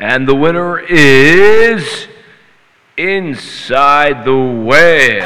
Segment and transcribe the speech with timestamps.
[0.00, 2.06] And the winner is
[2.96, 5.24] Inside the Whale.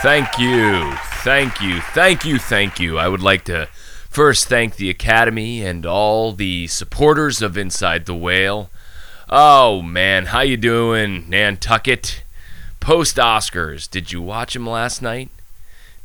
[0.00, 2.96] Thank you, thank you, thank you, thank you.
[2.96, 3.68] I would like to
[4.08, 8.70] first thank the Academy and all the supporters of Inside the Whale.
[9.28, 12.22] Oh man, how you doing, Nantucket?
[12.80, 15.28] Post Oscars, did you watch them last night?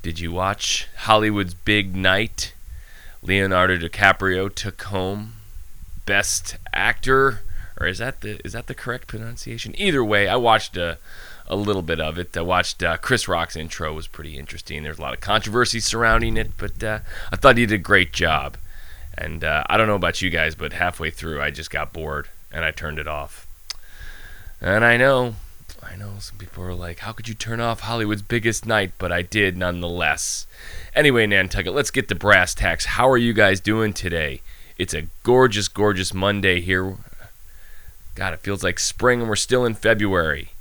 [0.01, 2.53] Did you watch Hollywood's Big Night?
[3.21, 5.33] Leonardo DiCaprio took home
[6.07, 7.41] Best Actor,
[7.79, 9.75] or is that the is that the correct pronunciation?
[9.77, 10.97] Either way, I watched a
[11.45, 12.35] a little bit of it.
[12.35, 14.81] I watched uh, Chris Rock's intro was pretty interesting.
[14.81, 16.99] There's a lot of controversy surrounding it, but uh,
[17.31, 18.57] I thought he did a great job.
[19.15, 22.29] And uh, I don't know about you guys, but halfway through, I just got bored
[22.51, 23.45] and I turned it off.
[24.61, 25.35] And I know
[25.91, 28.93] I know some people are like, how could you turn off Hollywood's biggest night?
[28.97, 30.47] But I did nonetheless.
[30.95, 32.85] Anyway, Nantucket, let's get to brass tacks.
[32.85, 34.41] How are you guys doing today?
[34.77, 36.95] It's a gorgeous, gorgeous Monday here.
[38.15, 40.51] God, it feels like spring and we're still in February.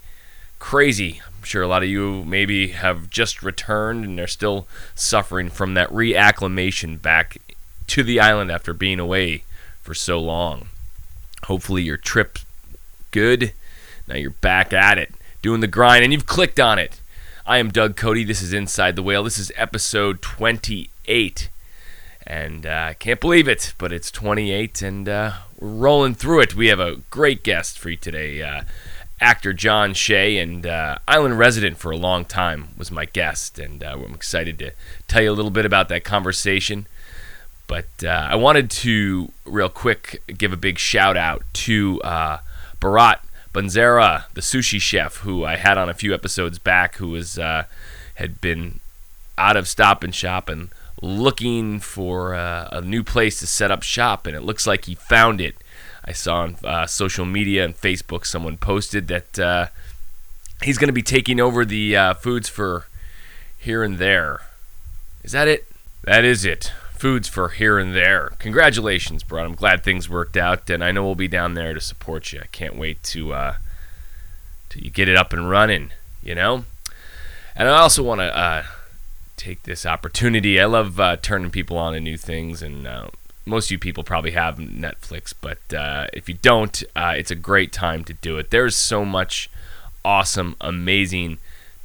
[0.58, 1.22] Crazy.
[1.24, 5.74] I'm sure a lot of you maybe have just returned and are still suffering from
[5.74, 7.38] that reacclimation back
[7.86, 9.44] to the island after being away
[9.80, 10.66] for so long.
[11.44, 12.40] Hopefully your trip
[13.12, 13.52] good.
[14.08, 17.00] Now you're back at it doing the grind, and you've clicked on it.
[17.46, 18.24] I am Doug Cody.
[18.24, 19.24] This is Inside the Whale.
[19.24, 21.48] This is episode 28.
[22.26, 26.40] And uh, I uh, can't believe it, but it's 28, and uh, we're rolling through
[26.40, 26.54] it.
[26.54, 28.42] We have a great guest for you today.
[28.42, 28.62] Uh,
[29.20, 33.58] actor John Shea, and uh, island resident for a long time, was my guest.
[33.58, 34.72] And uh, I'm excited to
[35.08, 36.86] tell you a little bit about that conversation.
[37.66, 42.00] But I wanted to, real quick, give a big shout out to
[42.80, 43.20] Bharat
[43.52, 47.64] Banzera, the sushi chef who I had on a few episodes back, who was uh,
[48.14, 48.80] had been
[49.36, 50.68] out of Stop and Shop and
[51.02, 54.94] looking for uh, a new place to set up shop, and it looks like he
[54.94, 55.56] found it.
[56.04, 59.66] I saw on uh, social media and Facebook someone posted that uh,
[60.62, 62.86] he's going to be taking over the uh, foods for
[63.58, 64.42] here and there.
[65.22, 65.66] Is that it?
[66.04, 68.32] That is it foods for here and there.
[68.38, 69.42] Congratulations, bro.
[69.42, 72.40] I'm glad things worked out, and I know we'll be down there to support you.
[72.42, 73.54] I can't wait to uh,
[74.68, 75.92] to get it up and running.
[76.22, 76.64] You know,
[77.56, 78.64] and I also want to uh,
[79.38, 80.60] take this opportunity.
[80.60, 83.08] I love uh, turning people on to new things, and uh,
[83.46, 87.34] most of you people probably have Netflix, but uh, if you don't, uh, it's a
[87.34, 88.50] great time to do it.
[88.50, 89.50] There's so much
[90.04, 91.38] awesome, amazing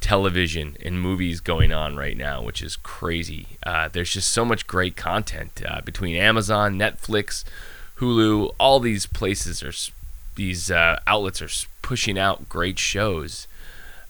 [0.06, 3.58] television and movies going on right now, which is crazy.
[3.66, 7.42] Uh, there's just so much great content uh, between Amazon, Netflix,
[7.96, 8.54] Hulu.
[8.60, 9.72] All these places are
[10.36, 11.48] these uh, outlets are
[11.82, 13.48] pushing out great shows.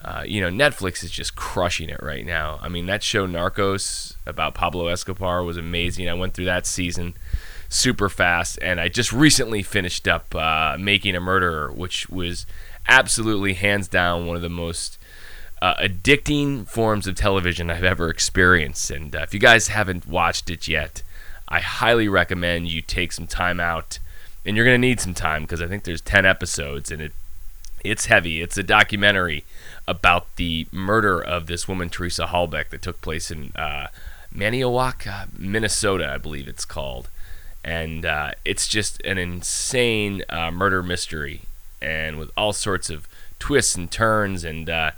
[0.05, 2.59] Uh, you know, Netflix is just crushing it right now.
[2.61, 6.11] I mean, that show Narcos about Pablo Escobar was amazing.
[6.11, 7.15] I went through that season
[7.71, 12.45] super fast, and I just recently finished up uh, Making a Murderer, which was
[12.87, 14.99] absolutely hands down one of the most
[15.63, 18.91] uh, addicting forms of television I've ever experienced.
[18.91, 21.03] And uh, if you guys haven't watched it yet,
[21.49, 23.99] I highly recommend you take some time out.
[24.45, 27.13] And you're going to need some time because I think there's 10 episodes and it
[27.91, 28.43] it's heavy.
[28.43, 29.45] It's a documentary
[29.87, 33.89] about the murder of this woman, Teresa Halbach, that took place in uh,
[34.33, 37.09] Minnesota, I believe it's called.
[37.65, 41.43] And uh, it's just an insane uh, murder mystery,
[41.83, 44.45] and with all sorts of twists and turns.
[44.45, 44.93] And uh,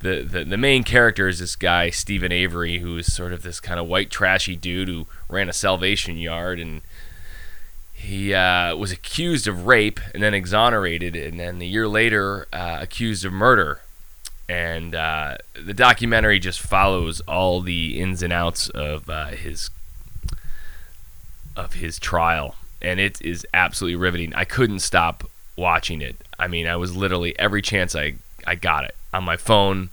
[0.00, 3.60] the, the, the main character is this guy Steven Avery, who is sort of this
[3.60, 6.80] kind of white trashy dude who ran a Salvation Yard, and
[7.92, 12.78] he uh, was accused of rape and then exonerated, and then a year later uh,
[12.80, 13.82] accused of murder.
[14.48, 19.70] And uh, the documentary just follows all the ins and outs of uh, his
[21.56, 24.34] of his trial, and it is absolutely riveting.
[24.34, 26.16] I couldn't stop watching it.
[26.38, 28.14] I mean, I was literally every chance I
[28.46, 29.90] I got it on my phone,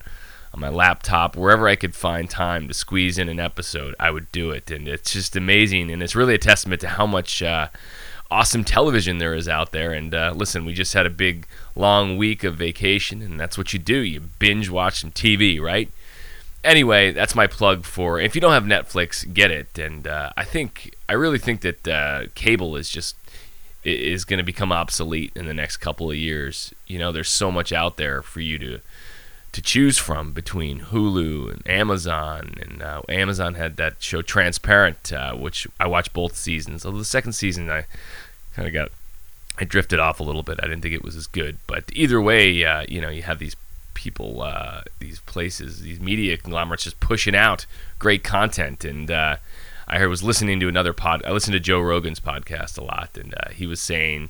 [0.54, 4.32] on my laptop, wherever I could find time to squeeze in an episode, I would
[4.32, 4.72] do it.
[4.72, 5.92] And it's just amazing.
[5.92, 7.68] And it's really a testament to how much uh,
[8.30, 9.92] awesome television there is out there.
[9.92, 13.74] And uh, listen, we just had a big, long week of vacation, and that's what
[13.74, 13.98] you do.
[13.98, 15.90] You binge watch some TV, right?
[16.64, 18.20] Anyway, that's my plug for.
[18.20, 19.78] If you don't have Netflix, get it.
[19.78, 23.16] And uh, I think, I really think that uh, cable is just
[23.88, 26.74] is going to become obsolete in the next couple of years.
[26.86, 28.80] You know, there's so much out there for you to
[29.54, 32.56] to choose from between Hulu and Amazon.
[32.62, 36.86] And uh, Amazon had that show Transparent, uh, which I watched both seasons.
[36.86, 37.86] Although the second season, I
[38.54, 38.90] kind of got
[39.58, 40.60] I drifted off a little bit.
[40.62, 41.58] I didn't think it was as good.
[41.66, 43.56] But either way, uh, you know, you have these
[43.94, 47.66] people, uh, these places, these media conglomerates just pushing out
[47.98, 48.86] great content.
[48.86, 49.38] And uh,
[49.88, 51.24] I heard, was listening to another pod.
[51.26, 54.30] I listened to Joe Rogan's podcast a lot, and uh, he was saying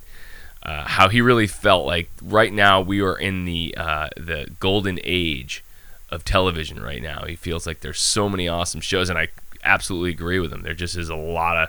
[0.62, 5.00] uh, how he really felt like right now we are in the uh, the golden
[5.02, 5.64] age
[6.10, 6.80] of television.
[6.80, 9.28] Right now, he feels like there's so many awesome shows, and I
[9.64, 10.62] absolutely agree with him.
[10.62, 11.68] There just is a lot of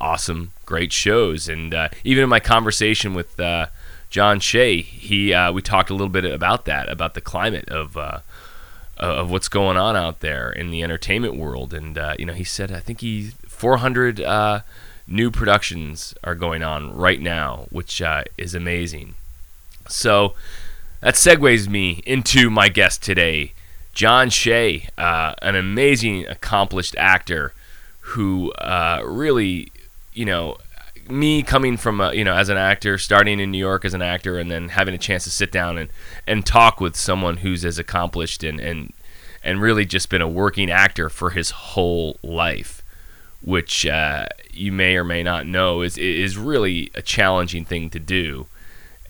[0.00, 3.66] awesome, great shows, and uh, even in my conversation with uh,
[4.10, 7.96] John Shea, he uh, we talked a little bit about that, about the climate of
[8.98, 12.44] of what's going on out there in the entertainment world, and uh, you know, he
[12.44, 14.60] said I think he 400 uh,
[15.06, 19.14] new productions are going on right now, which uh, is amazing.
[19.88, 20.34] So
[21.00, 23.52] that segues me into my guest today,
[23.92, 27.52] John Shea, uh, an amazing, accomplished actor
[28.00, 29.72] who uh, really,
[30.12, 30.58] you know,
[31.10, 34.02] me coming from a, you know as an actor, starting in New York as an
[34.02, 35.90] actor, and then having a chance to sit down and
[36.26, 38.92] and talk with someone who's as accomplished and and
[39.42, 42.82] and really just been a working actor for his whole life,
[43.42, 47.98] which uh, you may or may not know is is really a challenging thing to
[47.98, 48.46] do.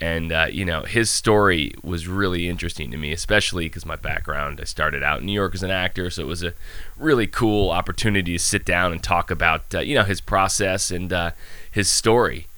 [0.00, 4.60] And uh, you know his story was really interesting to me, especially because my background.
[4.60, 6.54] I started out in New York as an actor, so it was a
[6.96, 11.12] really cool opportunity to sit down and talk about uh, you know his process and
[11.12, 11.32] uh,
[11.78, 12.48] his story.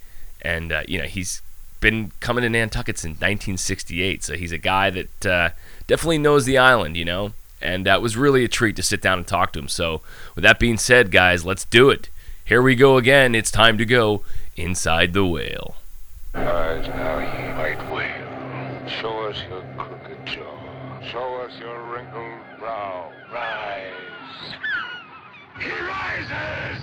[0.41, 1.41] And uh, you know he's
[1.79, 5.49] been coming to Nantucket since 1968, so he's a guy that uh,
[5.87, 7.33] definitely knows the island, you know.
[7.61, 9.67] And that was really a treat to sit down and talk to him.
[9.67, 10.01] So
[10.33, 12.09] with that being said, guys, let's do it.
[12.43, 13.35] Here we go again.
[13.35, 14.23] It's time to go
[14.55, 15.75] inside the whale.
[16.33, 18.89] Rise now, ye white whale.
[18.99, 21.01] Show us your crooked jaw.
[21.11, 23.11] Show us your wrinkled brow.
[23.31, 24.55] Rise.
[25.59, 26.81] He rises!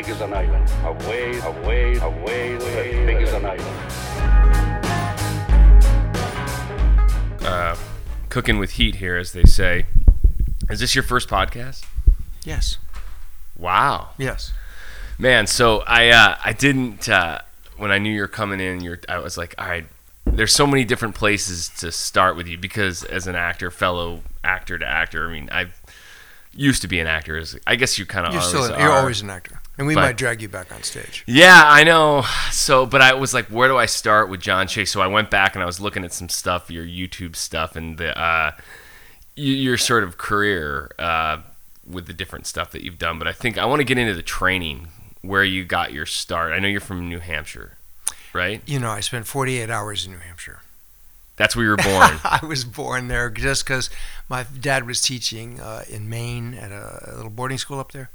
[0.00, 0.70] Big as an island.
[0.84, 3.92] away, away, away, whale, a as big as an island.
[7.44, 7.76] Uh,
[8.30, 9.84] cooking with heat here, as they say.
[10.70, 11.84] Is this your first podcast?
[12.44, 12.78] Yes.
[13.58, 14.10] Wow.
[14.16, 14.54] Yes.
[15.18, 17.40] Man, so I uh, I didn't uh,
[17.76, 18.80] when I knew you were coming in.
[18.80, 19.84] You're I was like, all right.
[20.24, 24.78] There's so many different places to start with you because as an actor, fellow actor
[24.78, 25.28] to actor.
[25.28, 25.66] I mean, I
[26.54, 27.36] used to be an actor.
[27.36, 28.80] As I guess you kind of You're always still are.
[28.80, 31.24] you're always an actor, and we But- might drag you back on stage.
[31.26, 32.22] Yeah, I know.
[32.52, 34.92] So, but I was like, where do I start with John Chase?
[34.92, 37.96] So I went back and I was looking at some stuff, your YouTube stuff, and
[37.96, 38.50] the uh,
[39.36, 41.38] your sort of career uh,
[41.88, 43.18] with the different stuff that you've done.
[43.18, 44.88] But I think I want to get into the training
[45.22, 46.52] where you got your start.
[46.52, 47.78] I know you're from New Hampshire,
[48.34, 48.60] right?
[48.66, 50.60] You know, I spent 48 hours in New Hampshire.
[51.36, 52.20] That's where you were born.
[52.24, 53.88] I was born there just because
[54.28, 58.10] my dad was teaching uh, in Maine at a little boarding school up there.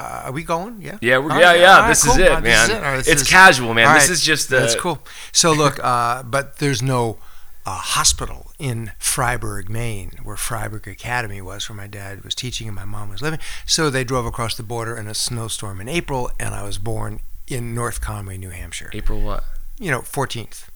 [0.00, 0.82] Uh, are we going?
[0.82, 0.98] Yeah.
[1.00, 1.78] Yeah, we're, yeah, right, yeah.
[1.80, 2.12] right, this cool.
[2.14, 2.42] is it, man.
[2.42, 2.80] this is it.
[2.82, 3.94] This it's is- casual, man.
[3.94, 4.98] This is just That's cool.
[5.32, 7.18] So look, uh, but there's no
[7.66, 12.74] uh, hospital in Fryeburg, Maine, where Fryeburg Academy was, where my dad was teaching and
[12.76, 13.38] my mom was living.
[13.66, 17.20] So they drove across the border in a snowstorm in April, and I was born
[17.46, 18.90] in North Conway, New Hampshire.
[18.92, 19.44] April what?
[19.78, 20.66] You know, 14th.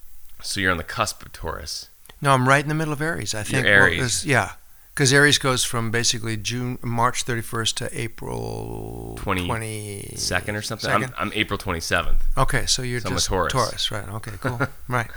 [0.42, 1.88] So you're on the cusp of Taurus.
[2.22, 3.34] No, I'm right in the middle of Aries.
[3.34, 3.66] I think.
[3.66, 3.98] Aries.
[3.98, 4.52] it's- yeah,
[4.98, 10.90] because Aries goes from basically June, March 31st to April 20 20 Second or something.
[10.90, 12.16] I'm, I'm April 27th.
[12.36, 13.92] Okay, so you're So just Taurus.
[13.92, 14.08] right?
[14.08, 14.58] Okay, cool.
[14.88, 15.08] right.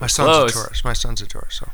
[0.00, 0.50] My son's Close.
[0.50, 0.82] a Taurus.
[0.82, 1.56] My son's a Taurus.
[1.56, 1.68] So.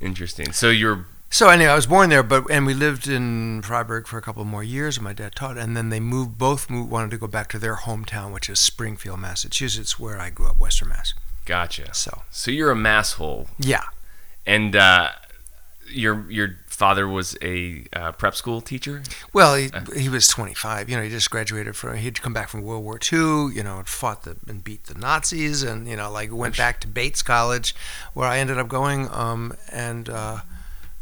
[0.00, 0.50] Interesting.
[0.50, 4.18] So you're So anyway, I was born there, but and we lived in Fryeburg for
[4.18, 4.96] a couple more years.
[4.96, 6.36] And my dad taught, and then they moved.
[6.36, 10.30] Both moved, wanted to go back to their hometown, which is Springfield, Massachusetts, where I
[10.30, 11.14] grew up, Western Mass.
[11.44, 11.94] gotcha.
[11.94, 13.46] So So you're a masshole.
[13.56, 13.84] yeah,
[14.44, 15.10] And uh,
[15.90, 19.02] your your father was a uh, prep school teacher.
[19.32, 19.84] well, he, Uh.
[19.96, 20.88] he was 25.
[20.88, 21.96] You know, he just graduated from.
[21.96, 23.52] He'd come back from World War II.
[23.56, 26.80] You know, and fought the and beat the Nazis, and you know, like went back
[26.82, 27.74] to Bates College,
[28.14, 30.38] where I ended up going, um, and uh,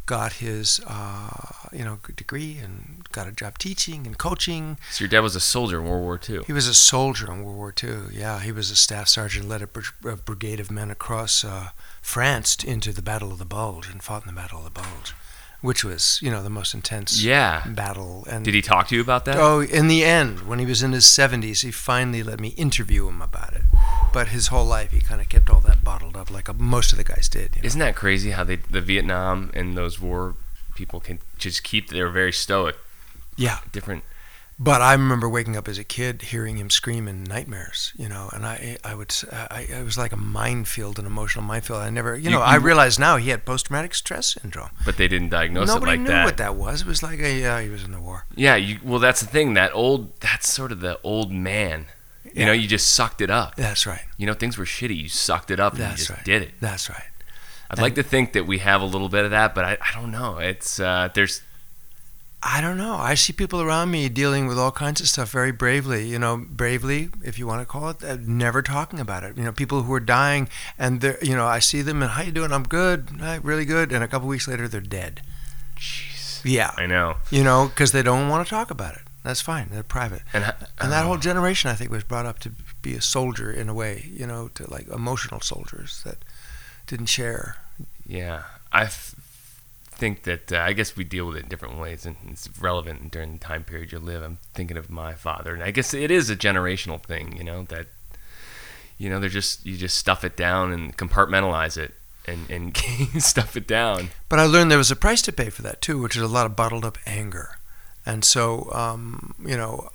[0.06, 1.28] got his uh,
[1.72, 4.78] you know degree and got a job teaching and coaching.
[4.92, 6.40] So your dad was a soldier in World War II.
[6.46, 7.96] He was a soldier in World War II.
[8.12, 11.70] Yeah, he was a staff sergeant, led a, br- a brigade of men across uh,
[12.02, 15.14] France into the Battle of the Bulge and fought in the Battle of the Bulge,
[15.60, 17.64] which was, you know, the most intense Yeah.
[17.66, 18.26] battle.
[18.30, 19.36] And Did he talk to you about that?
[19.36, 23.08] Oh, in the end, when he was in his 70s, he finally let me interview
[23.08, 23.62] him about it.
[24.12, 26.92] But his whole life, he kind of kept all that bottled up, like uh, most
[26.92, 27.56] of the guys did.
[27.56, 27.66] You know?
[27.66, 30.34] Isn't that crazy how they the Vietnam and those war
[30.74, 32.76] people can just keep they're very stoic.
[33.36, 33.58] Yeah.
[33.72, 34.04] Different.
[34.58, 38.30] But I remember waking up as a kid hearing him scream in nightmares, you know,
[38.32, 41.80] and I, I would, I, it was like a minefield, an emotional minefield.
[41.80, 44.70] I never, you, You- know, I you- realize now he had post-traumatic stress syndrome.
[44.84, 46.12] But they didn't diagnose Nobody it like that.
[46.12, 46.80] Nobody knew what that was.
[46.80, 48.24] It was like a, yeah, he was in the war.
[48.34, 49.52] Yeah, you, well, that's the thing.
[49.54, 51.86] That old, that's sort of the old man.
[52.24, 52.46] You Yeah.
[52.46, 53.56] know, you just sucked it up.
[53.56, 54.04] That's right.
[54.16, 54.96] You know, things were shitty.
[54.96, 56.24] You sucked it up and you just right.
[56.24, 56.52] did it.
[56.60, 57.04] That's right.
[57.70, 59.92] I'd like to think that we have a little bit of that, but I, I
[60.00, 60.38] don't know.
[60.38, 61.42] It's uh, there's
[62.48, 62.94] I don't know.
[62.94, 66.06] I see people around me dealing with all kinds of stuff very bravely.
[66.06, 69.36] You know, bravely, if you want to call it, uh, never talking about it.
[69.36, 70.48] You know, people who are dying,
[70.78, 72.52] and they're, you know, I see them and how you doing?
[72.52, 73.90] I'm good, Hi, really good.
[73.92, 75.22] And a couple weeks later, they're dead.
[75.76, 76.40] jeez.
[76.44, 77.16] Yeah, I know.
[77.30, 79.02] you know, because they don't want to talk about it.
[79.24, 79.68] That's fine.
[79.72, 80.22] They're private.
[80.32, 83.00] And h- And that oh, whole generation, I think, was brought up to be a
[83.00, 84.08] soldier in a way.
[84.12, 86.18] You know, to like emotional soldiers that
[86.86, 87.56] didn't share.
[88.06, 88.86] yeah, I
[89.96, 93.10] think that uh, I guess we deal with it in different ways, and it's relevant
[93.10, 94.22] during the time period you live.
[94.22, 97.36] I'm thinking of my father, and I guess it is a generational thing.
[97.36, 97.86] You know that
[98.98, 101.94] you know they're just you just stuff it down and compartmentalize it
[102.26, 102.76] and and
[103.18, 104.10] stuff it down.
[104.28, 106.28] But I learned there was a price to pay for that too, which is a
[106.28, 107.58] lot of bottled up anger.
[108.04, 109.88] And so, um, you know,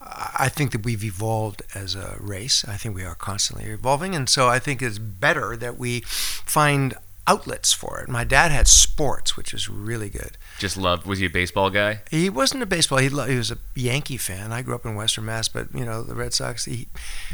[0.00, 2.64] I I think that we've evolved as a race.
[2.68, 4.14] I think we are constantly evolving.
[4.14, 6.94] And so I think it's better that we find
[7.26, 8.08] outlets for it.
[8.08, 10.36] My dad had sports, which was really good.
[10.58, 11.06] Just loved.
[11.06, 12.00] Was he a baseball guy?
[12.10, 12.98] He wasn't a baseball.
[12.98, 14.52] He, lo- he was a Yankee fan.
[14.52, 16.64] I grew up in Western Mass, but you know the Red Sox.
[16.64, 16.88] He,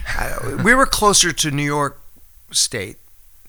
[0.06, 2.00] I, we were closer to New York
[2.50, 2.96] State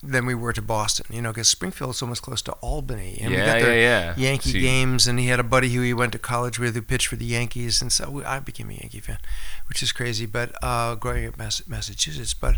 [0.05, 1.05] than we were to Boston.
[1.09, 4.29] You know, because Springfield's almost close to Albany, and we Yeah, got their yeah, yeah.
[4.29, 5.07] Yankee you- games.
[5.07, 7.25] And he had a buddy who he went to college with who pitched for the
[7.25, 9.19] Yankees, and so I became a Yankee fan,
[9.67, 10.25] which is crazy.
[10.25, 12.57] But uh, growing up in Massachusetts, but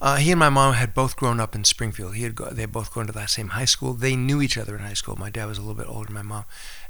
[0.00, 2.14] uh, he and my mom had both grown up in Springfield.
[2.14, 3.92] He had go, they had both gone to that same high school.
[3.94, 5.16] They knew each other in high school.
[5.16, 6.44] My dad was a little bit older than my mom,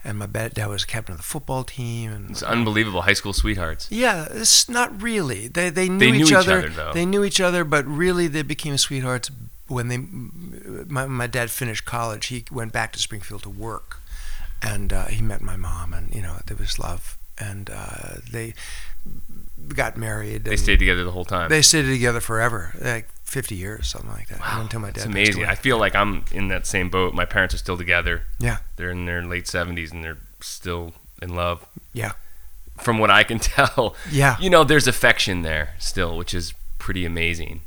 [0.04, 2.10] and my dad was captain of the football team.
[2.12, 3.02] And It's unbelievable.
[3.02, 3.88] High school sweethearts.
[3.90, 5.48] yeah, it's not really.
[5.48, 6.66] They they knew, They knew each, each other.
[6.66, 6.92] other.
[6.94, 9.30] They knew each other, but really they became sweethearts
[9.68, 9.98] when they.
[9.98, 12.26] My my dad finished college.
[12.26, 14.00] He went back to Springfield to work,
[14.62, 18.54] and uh, he met my mom, and you know there was love, and uh, they
[19.74, 20.44] got married.
[20.44, 21.48] They stayed together the whole time.
[21.48, 24.40] They stayed together forever, like fifty years, something like that.
[24.40, 24.96] Wow, until my dad.
[24.98, 25.44] it's amazing.
[25.44, 27.14] I feel like I'm in that same boat.
[27.14, 28.22] My parents are still together.
[28.38, 28.58] Yeah.
[28.76, 31.66] They're in their late 70s and they're still in love.
[31.92, 32.12] Yeah.
[32.78, 33.96] From what I can tell.
[34.10, 34.36] Yeah.
[34.40, 37.62] You know, there's affection there still, which is pretty amazing.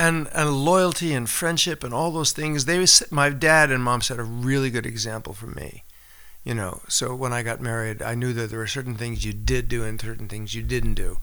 [0.00, 2.64] And and loyalty and friendship and all those things.
[2.64, 5.84] They was, my dad and mom set a really good example for me.
[6.42, 9.34] You know, so when I got married, I knew that there were certain things you
[9.34, 11.18] did do and certain things you didn't do.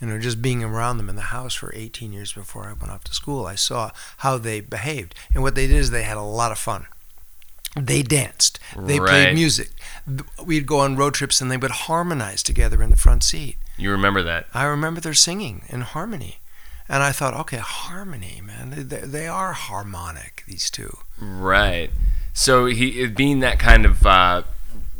[0.00, 2.90] You know, just being around them in the house for 18 years before I went
[2.90, 5.14] off to school, I saw how they behaved.
[5.34, 6.86] And what they did is they had a lot of fun.
[7.76, 8.58] They danced.
[8.76, 9.08] They Right.
[9.08, 9.70] played music.
[10.42, 13.58] We'd go on road trips and they would harmonize together in the front seat.
[13.76, 14.46] You remember that?
[14.54, 16.38] I remember their singing in harmony.
[16.92, 18.86] And I thought, okay, harmony, man.
[18.86, 20.98] They, they are harmonic, these two.
[21.18, 21.90] Right.
[22.34, 24.42] So he being that kind of uh,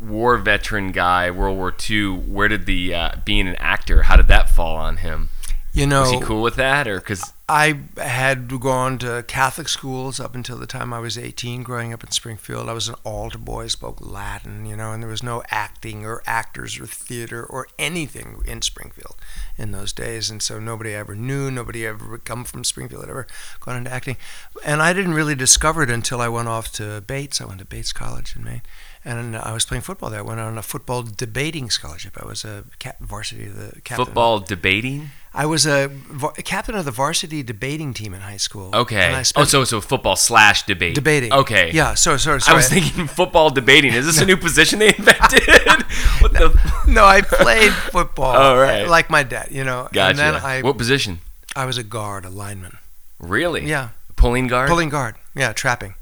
[0.01, 2.17] war veteran guy, World War II.
[2.17, 4.05] Where did the uh, being an actor?
[4.05, 5.29] How did that fall on him?
[5.75, 10.21] You know, Was he cool with that, or because I had gone to Catholic schools
[10.21, 12.69] up until the time I was 18, growing up in Springfield.
[12.69, 16.23] I was an altar boy, spoke Latin, you know, and there was no acting or
[16.26, 19.17] actors or theater or anything in Springfield
[19.57, 20.29] in those days.
[20.29, 23.26] And so nobody ever knew, nobody ever come from Springfield had ever
[23.61, 24.19] gone into acting.
[24.64, 27.41] And I didn't really discover it until I went off to Bates.
[27.41, 28.62] I went to Bates College in Maine.
[29.07, 30.21] And I was playing football there.
[30.21, 32.17] I went on a football debating scholarship.
[32.23, 32.64] I was a
[33.00, 34.05] varsity of the captain.
[34.05, 35.11] football debating?
[35.35, 38.71] I was a va- captain of the varsity debating team in high school.
[38.75, 39.01] Okay.
[39.01, 40.95] And I oh, spent so so football slash debate.
[40.95, 41.33] debating.
[41.33, 41.71] Okay.
[41.73, 41.95] Yeah.
[41.95, 42.41] So sorry.
[42.47, 43.95] I was thinking football debating.
[43.95, 45.43] Is this a new position they invented?
[46.21, 46.85] what the?
[46.87, 48.37] no, I played football.
[48.37, 48.87] Oh, right.
[48.87, 49.89] Like my dad, you know.
[49.93, 50.11] Gotcha.
[50.11, 51.21] And then I, what position?
[51.57, 52.79] I was a guard, a lineman.
[53.19, 53.65] Really?
[53.67, 53.91] Yeah.
[54.17, 54.69] Pulling guard.
[54.69, 55.17] Pulling guard.
[55.35, 55.95] Yeah, trapping.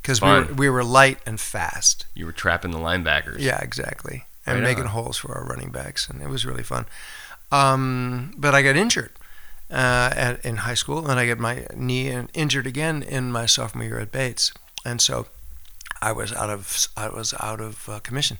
[0.00, 0.46] Because we Fun.
[0.46, 2.06] were, we were light and fast.
[2.14, 3.40] You were trapping the linebackers.
[3.40, 4.24] Yeah, exactly.
[4.46, 4.90] And Right making on.
[4.90, 6.86] holes for our running backs, and it was really fun.
[7.52, 9.12] Um, but I got injured
[9.70, 13.84] uh, at, in high school, and I got my knee injured again in my sophomore
[13.84, 14.52] year at Bates,
[14.84, 15.26] and so
[16.02, 18.38] I was out of I was out of uh, commission.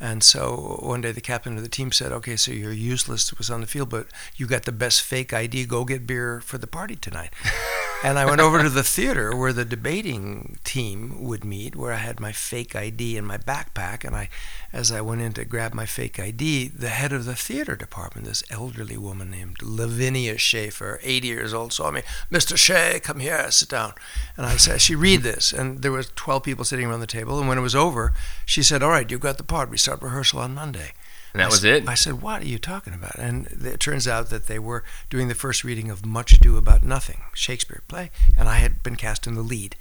[0.00, 3.50] And so one day the captain of the team said, "Okay, so you're useless was
[3.50, 5.66] on the field, but you got the best fake ID.
[5.66, 7.32] Go get beer for the party tonight."
[8.04, 11.96] and I went over to the theater where the debating team would meet, where I
[11.96, 14.04] had my fake ID in my backpack.
[14.04, 14.28] And I,
[14.72, 18.26] as I went in to grab my fake ID, the head of the theater department,
[18.26, 22.02] this elderly woman named Lavinia Schaeffer, 80 years old, saw me.
[22.30, 22.56] Mr.
[22.56, 23.94] Shea, come here, sit down.
[24.36, 27.38] And I said, she read this, and there was 12 people sitting around the table.
[27.38, 28.12] And when it was over,
[28.46, 29.70] she said, "All right, you got the part.
[29.70, 30.92] We start rehearsal on Monday."
[31.32, 31.88] And that was it?
[31.88, 35.28] I said, "What are you talking about?" And it turns out that they were doing
[35.28, 39.26] the first reading of Much Ado About Nothing, Shakespeare play, and I had been cast
[39.26, 39.76] in the lead.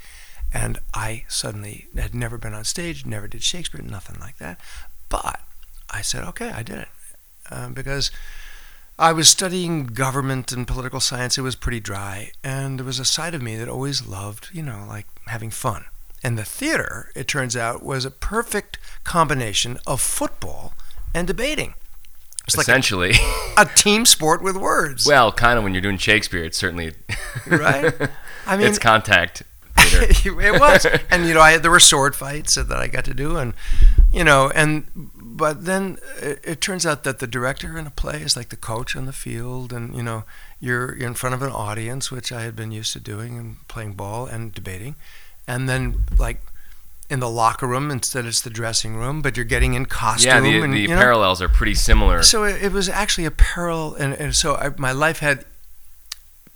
[0.53, 4.59] And I suddenly had never been on stage, never did Shakespeare, nothing like that.
[5.09, 5.41] But
[5.89, 6.89] I said, "Okay, I did it,"
[7.51, 8.11] um, because
[8.99, 11.37] I was studying government and political science.
[11.37, 14.63] It was pretty dry, and there was a side of me that always loved, you
[14.63, 15.85] know, like having fun.
[16.23, 20.73] And the theater, it turns out, was a perfect combination of football
[21.13, 21.73] and debating.
[22.45, 23.13] It's like a, Essentially.
[23.57, 26.93] a team sport with words, well, kind of when you're doing Shakespeare, it's certainly.
[27.47, 27.93] right?
[28.45, 29.43] I mean, it's contact
[29.95, 33.37] it was, and you know, I, there were sword fights that I got to do,
[33.37, 33.53] and
[34.11, 38.21] you know, and but then it, it turns out that the director in a play
[38.21, 40.23] is like the coach on the field, and you know,
[40.59, 43.67] you're, you're in front of an audience, which I had been used to doing and
[43.67, 44.95] playing ball and debating,
[45.47, 46.41] and then like
[47.09, 50.27] in the locker room instead it's the dressing room, but you're getting in costume.
[50.27, 52.21] yeah, the, and, the you know, parallels are pretty similar.
[52.23, 55.45] so it, it was actually a parallel, and, and so I, my life had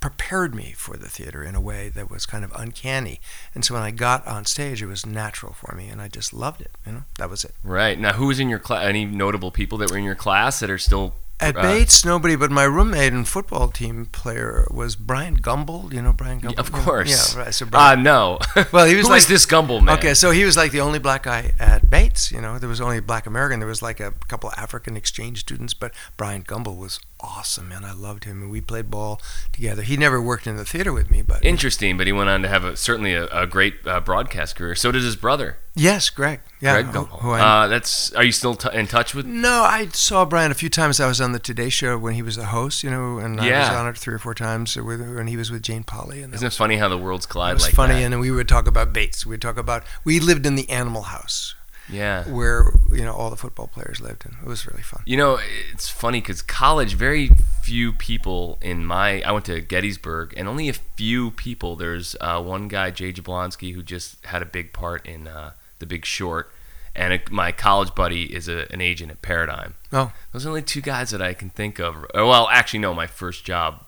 [0.01, 3.21] prepared me for the theater in a way that was kind of uncanny.
[3.53, 6.33] And so when I got on stage, it was natural for me, and I just
[6.33, 6.71] loved it.
[6.85, 7.53] You know, that was it.
[7.63, 7.97] Right.
[7.97, 8.83] Now, who was in your class?
[8.85, 11.13] Any notable people that were in your class that are still.
[11.41, 15.91] At uh, Bates, nobody, but my roommate and football team player was Bryant Gumbel.
[15.91, 16.59] You know Bryant Gumbel?
[16.59, 17.09] Of course.
[17.35, 17.53] Yeah, right.
[17.53, 18.39] So Uh, Brian, no.
[18.71, 19.97] Well, he was Who like- is this Gumbel man?
[19.97, 22.31] Okay, so he was like the only black guy at Bates.
[22.31, 23.59] You know, there was only a black American.
[23.59, 27.83] There was like a couple of African exchange students, but Bryant Gumbel was awesome, man.
[27.85, 29.21] I loved him, and we played ball
[29.53, 29.81] together.
[29.81, 32.47] He never worked in the theater with me, but Interesting, but he went on to
[32.47, 34.75] have a, certainly a, a great uh, broadcast career.
[34.75, 36.41] So did his brother, yes, Greg.
[36.59, 38.11] Yeah, Greg who- uh, that's.
[38.13, 39.25] Are you still t- in touch with?
[39.25, 40.99] no, I saw Brian a few times.
[40.99, 43.43] I was on the Today Show when he was the host, you know, and I
[43.43, 43.79] was Yeah.
[43.79, 46.47] on it three or four times with when he was with Jane Pauley, and Isn't
[46.47, 48.03] it funny how the worlds collide It was like funny, that?
[48.11, 49.25] and we would talk about Bates.
[49.25, 51.55] We'd talk about we lived in the Animal House
[51.89, 52.23] yeah.
[52.29, 55.03] where you know all the football players lived, and it was really fun.
[55.05, 55.39] You know,
[55.71, 59.21] it's funny because college, very few people in my.
[59.21, 61.75] I went to Gettysburg, and only a few people.
[61.75, 65.85] There's uh, one guy, Jay Jablonski, who just had a big part in uh, The
[65.85, 66.51] Big Short,
[66.95, 69.75] and a, my college buddy is a, an agent at Paradigm.
[69.93, 71.95] Oh, Those are only two guys that I can think of.
[72.05, 72.93] Uh, Well, actually, no.
[72.93, 73.85] My first job,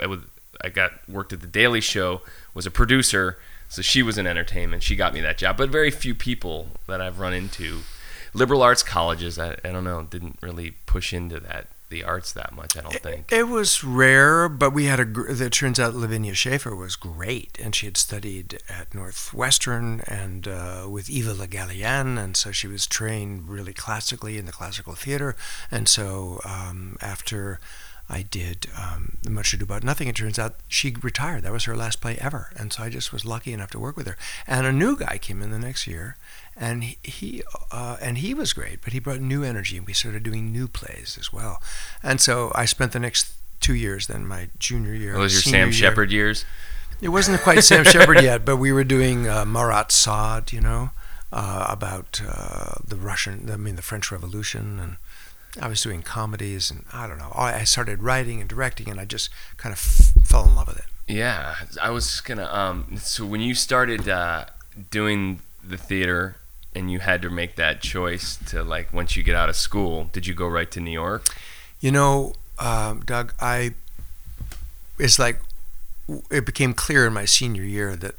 [0.00, 0.20] I, was,
[0.62, 2.22] I got worked at the Daily Show.
[2.54, 4.82] Was a producer, so she was in entertainment.
[4.82, 5.56] She got me that job.
[5.56, 7.80] But very few people that I've run into,
[8.34, 9.38] liberal arts colleges.
[9.38, 12.76] I, I don't know, didn't really push into that the arts that much.
[12.76, 13.32] I don't think.
[13.32, 15.24] It was rare, but we had a.
[15.28, 20.86] It turns out Lavinia Schaeffer was great, and she had studied at Northwestern and uh,
[20.88, 25.36] with Eva Le Gallienne, and so she was trained really classically in the classical theater.
[25.70, 27.60] And so um, after
[28.08, 31.42] I did um, the Much Ado About Nothing, it turns out she retired.
[31.42, 33.96] That was her last play ever, and so I just was lucky enough to work
[33.96, 34.16] with her.
[34.46, 36.16] And a new guy came in the next year,
[36.56, 37.42] and he, he
[37.72, 40.68] uh, and he was great, but he brought new energy, and we started doing new
[40.68, 41.60] plays as well.
[42.02, 45.14] And so I spent the next two years, then my junior year.
[45.14, 46.44] Those your Sam year- Shepard years.
[47.00, 50.90] It wasn't quite Sam Shepard yet, but we were doing uh, Marat Sade, you know,
[51.30, 54.96] uh, about uh, the Russian, I mean, the French Revolution, and
[55.60, 57.32] I was doing comedies, and I don't know.
[57.34, 60.68] I I started writing and directing, and I just kind of f- fell in love
[60.68, 60.84] with it.
[61.08, 62.46] Yeah, I was just gonna.
[62.52, 64.46] Um, so when you started uh,
[64.90, 66.36] doing the theater,
[66.74, 70.10] and you had to make that choice to like once you get out of school,
[70.12, 71.24] did you go right to New York?
[71.80, 73.74] You know, um, Doug, I
[74.98, 75.40] it's like
[76.30, 78.14] it became clear in my senior year that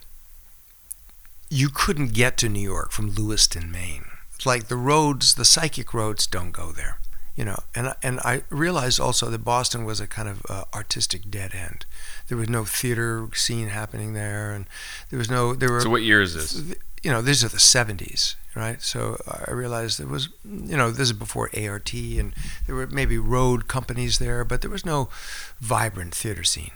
[1.50, 4.06] you couldn't get to New York from Lewiston, Maine.
[4.36, 6.98] It's like the roads, the psychic roads, don't go there.
[7.38, 10.64] You know, and I- and I realized also that Boston was a kind of uh,
[10.74, 11.86] artistic dead end.
[12.28, 14.66] There was no theater scene happening there, and
[15.10, 16.76] there was no there were So what year is this?
[17.04, 18.82] you know, these are the 70s, right?
[18.82, 22.34] So I realized there was, you know, this is before ART, and
[22.66, 25.08] there were maybe road companies there, but there was no
[25.62, 26.72] vibrant theater scene.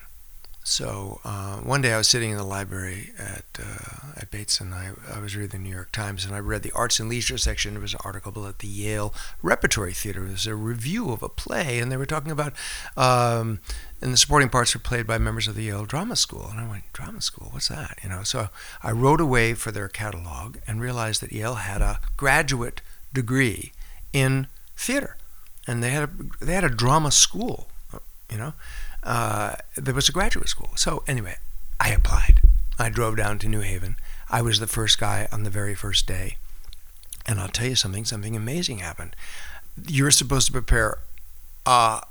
[0.64, 4.76] So uh, one day I was sitting in the library at uh, at Bates, and
[4.76, 7.40] I, I was reading the New York Times, and I read the arts and leisure
[7.40, 7.74] section.
[7.74, 10.28] There was an article about the Yale Repertory Theater.
[10.28, 12.54] It was a review of a play, and they were talking about,
[12.96, 13.60] um,
[14.02, 16.48] and the supporting parts were played by members of the Yale Drama School.
[16.52, 17.50] And I went, Drama School?
[17.52, 17.98] What's that?
[18.04, 18.22] You know.
[18.22, 18.50] So
[18.84, 23.72] I wrote away for their catalog and realized that Yale had a graduate degree
[24.14, 24.46] in
[24.78, 25.18] theater,
[25.66, 27.68] and they had a they had a drama school.
[28.30, 28.54] You know
[29.04, 30.72] uh, there was a graduate school.
[30.76, 31.38] So anyway,
[31.80, 32.42] I applied.
[32.78, 33.96] I drove down to New Haven.
[34.30, 36.38] I was the first guy on the very first day.
[37.28, 39.16] And I'll tell you something, something amazing happened.
[39.88, 40.98] You're supposed to prepare
[41.66, 42.02] a,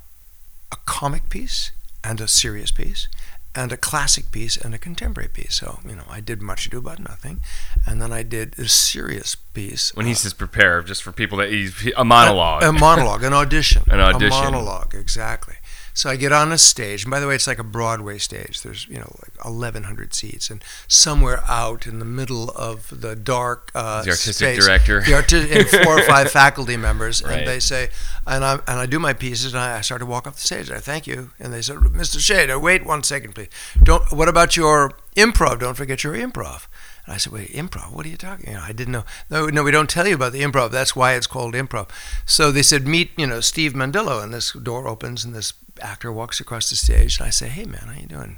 [0.71, 1.71] a comic piece
[2.03, 3.07] and a serious piece
[3.55, 5.55] and a classic piece and a contemporary piece.
[5.55, 7.41] So you know, I did Much Ado About Nothing,
[7.85, 9.93] and then I did a serious piece.
[9.93, 12.63] When he says prepare, just for people that he's a monologue.
[12.63, 13.83] A, a monologue, an audition.
[13.91, 14.39] An audition.
[14.39, 15.55] A monologue, exactly.
[15.93, 18.61] So I get on a stage, and by the way, it's like a Broadway stage.
[18.61, 23.71] There's you know like 1,100 seats, and somewhere out in the middle of the dark
[23.75, 25.01] uh, The artistic space, director.
[25.01, 27.39] the arti- and four or five faculty members, Right.
[27.39, 27.89] and they say,
[28.25, 30.41] and I and I do my pieces, and I, I start to walk off the
[30.41, 30.71] stage.
[30.71, 32.19] I thank you, and they said, Mr.
[32.19, 33.49] Shade, wait one second, please.
[33.83, 34.03] Don't.
[34.11, 35.59] What about your improv?
[35.59, 36.67] Don't forget your improv.
[37.05, 37.91] And I said, wait, improv?
[37.91, 38.47] What are you talking?
[38.49, 39.03] You know, I didn't know.
[39.29, 40.69] No, no, we don't tell you about the improv.
[40.69, 41.89] That's why it's called improv.
[42.27, 45.51] So they said, meet, you know, Steve Mendillo, and this door opens, and this
[45.81, 48.37] actor walks across the stage, and I say, hey man, how you doing?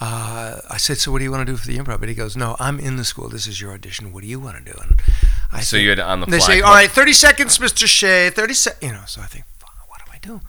[0.00, 1.98] Uh, I said, so what do you want to do for the improv?
[1.98, 3.28] But he goes, no, I'm in the school.
[3.28, 4.12] This is your audition.
[4.12, 4.78] What do you want to do?
[4.80, 5.00] And
[5.52, 7.86] I so think- you had on the they say, all right, 30 seconds, Mr.
[7.86, 8.82] Shea, 30 seconds.
[8.82, 9.44] You know, so I think,
[9.88, 10.40] what do I do?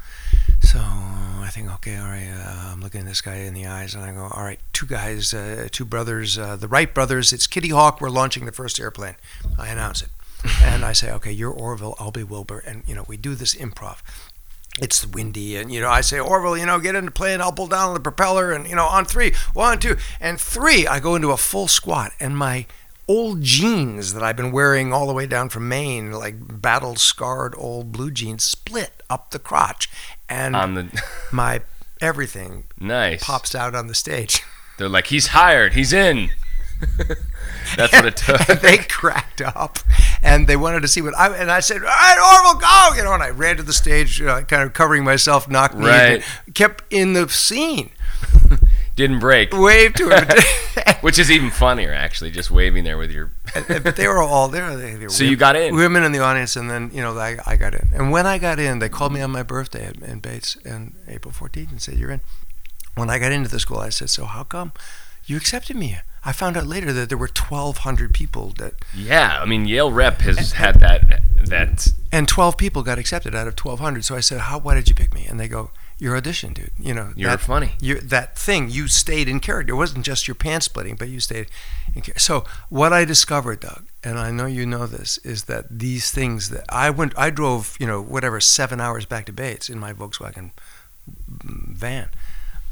[0.61, 3.95] So I think, okay, all right, uh, I'm looking at this guy in the eyes,
[3.95, 7.47] and I go, all right, two guys, uh, two brothers, uh, the Wright brothers, it's
[7.47, 9.15] Kitty Hawk, we're launching the first airplane.
[9.57, 10.09] I announce it.
[10.61, 13.55] and I say, okay, you're Orville, I'll be Wilbur, and, you know, we do this
[13.55, 13.97] improv.
[14.77, 17.41] It's windy, and you know, I say, Orville, you know, get into plane.
[17.41, 20.99] I'll pull down the propeller, and you know, on three, one, two, and three, I
[20.99, 22.65] go into a full squat, and my
[23.07, 27.55] old jeans that I've been wearing all the way down from Maine, like battle scarred
[27.57, 29.89] old blue jeans, split up the crotch,
[30.29, 31.61] and on the my
[31.99, 33.23] everything nice.
[33.23, 34.43] pops out on the stage.
[34.77, 35.73] They're like, he's hired.
[35.73, 36.29] He's in.
[37.77, 38.61] That's what it took.
[38.61, 39.79] they cracked up,
[40.23, 43.03] and they wanted to see what I and I said, "All right, Orville, go!" You
[43.03, 46.23] know, and I ran to the stage, uh, kind of covering myself, knocked me, Right.
[46.53, 47.91] kept in the scene,
[48.95, 49.53] Didn't break.
[49.53, 50.27] waved to him.
[51.01, 53.31] Which is even funnier, actually, just waving there with your.
[53.67, 54.75] but they were all there.
[54.75, 55.73] They, they were So you got in.
[55.75, 57.89] Women in the audience, and then you know I, I got in.
[57.93, 60.95] And when I got in, they called me on my birthday at, in Bates, and
[61.07, 62.21] April 14th, and said you're in.
[62.95, 64.73] When I got into the school, I said, "So how come
[65.29, 69.45] you accepted me?" I found out later that there were 1,200 people that, Yeah, I
[69.45, 71.21] mean Yale Rep has had that.
[71.45, 74.03] That and 12 people got accepted out of 1,200.
[74.03, 74.59] So I said, "How?
[74.59, 76.71] Why did you pick me?" And they go, "Your audition, dude.
[76.77, 77.75] You know, you were that, funny.
[77.79, 79.73] you that thing you stayed in character.
[79.73, 81.47] It wasn't just your pants splitting, but you stayed
[81.95, 82.19] in character.
[82.19, 86.49] So what I discovered, Doug, and I know you know this, is that these things
[86.49, 89.93] that I went, I drove, you know, whatever seven hours back to Bates in my
[89.93, 90.51] Volkswagen
[91.27, 92.09] van,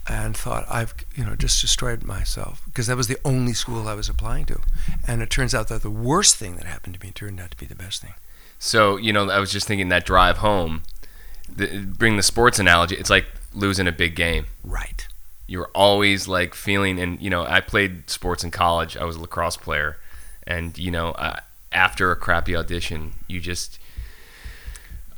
[0.07, 3.93] and thought I've, you know, just destroyed myself because that was the only school I
[3.93, 4.61] was applying to,
[5.05, 7.57] and it turns out that the worst thing that happened to me turned out to
[7.57, 8.13] be the best thing.
[8.59, 10.83] So you know, I was just thinking that drive home.
[11.49, 12.95] The, bring the sports analogy.
[12.95, 14.47] It's like losing a big game.
[14.63, 15.07] Right.
[15.47, 18.97] You're always like feeling, and you know, I played sports in college.
[18.97, 19.97] I was a lacrosse player,
[20.45, 21.39] and you know, uh,
[21.71, 23.79] after a crappy audition, you just,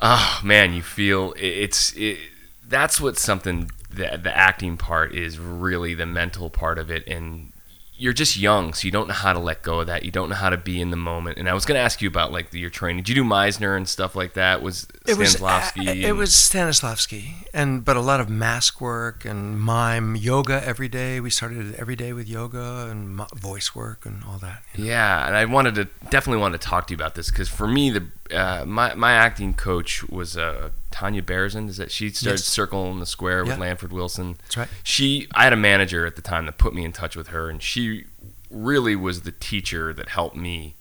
[0.02, 2.20] oh man, you feel it, it's it,
[2.68, 7.52] that's what something the the acting part is really the mental part of it, and
[8.02, 10.04] you're just young, so you don't know how to let go of that.
[10.06, 11.38] You don't know how to be in the moment.
[11.38, 13.04] And I was going to ask you about like your training.
[13.04, 14.62] Did you do Meisner and stuff like that?
[14.62, 15.88] Was It was Stanislavski?
[15.88, 20.88] uh, it was Stanislavski, and but a lot of mask work and mime yoga every
[20.88, 21.20] day.
[21.20, 24.64] We started every day with yoga and voice work and all that.
[24.76, 24.90] you know.
[24.92, 27.68] Yeah, and I wanted to definitely wanted to talk to you about this because for
[27.68, 31.68] me, the uh, my my acting coach was uh, Tanya Berezin.
[31.70, 32.46] Is that she started Yes.
[32.46, 33.60] Circle in the Square with Yeah.
[33.60, 34.38] Lanford Wilson?
[34.44, 34.68] That's right.
[34.84, 37.50] She, I had a manager at the time that put me in touch with her,
[37.50, 38.06] and she
[38.50, 40.76] really was the teacher that helped me.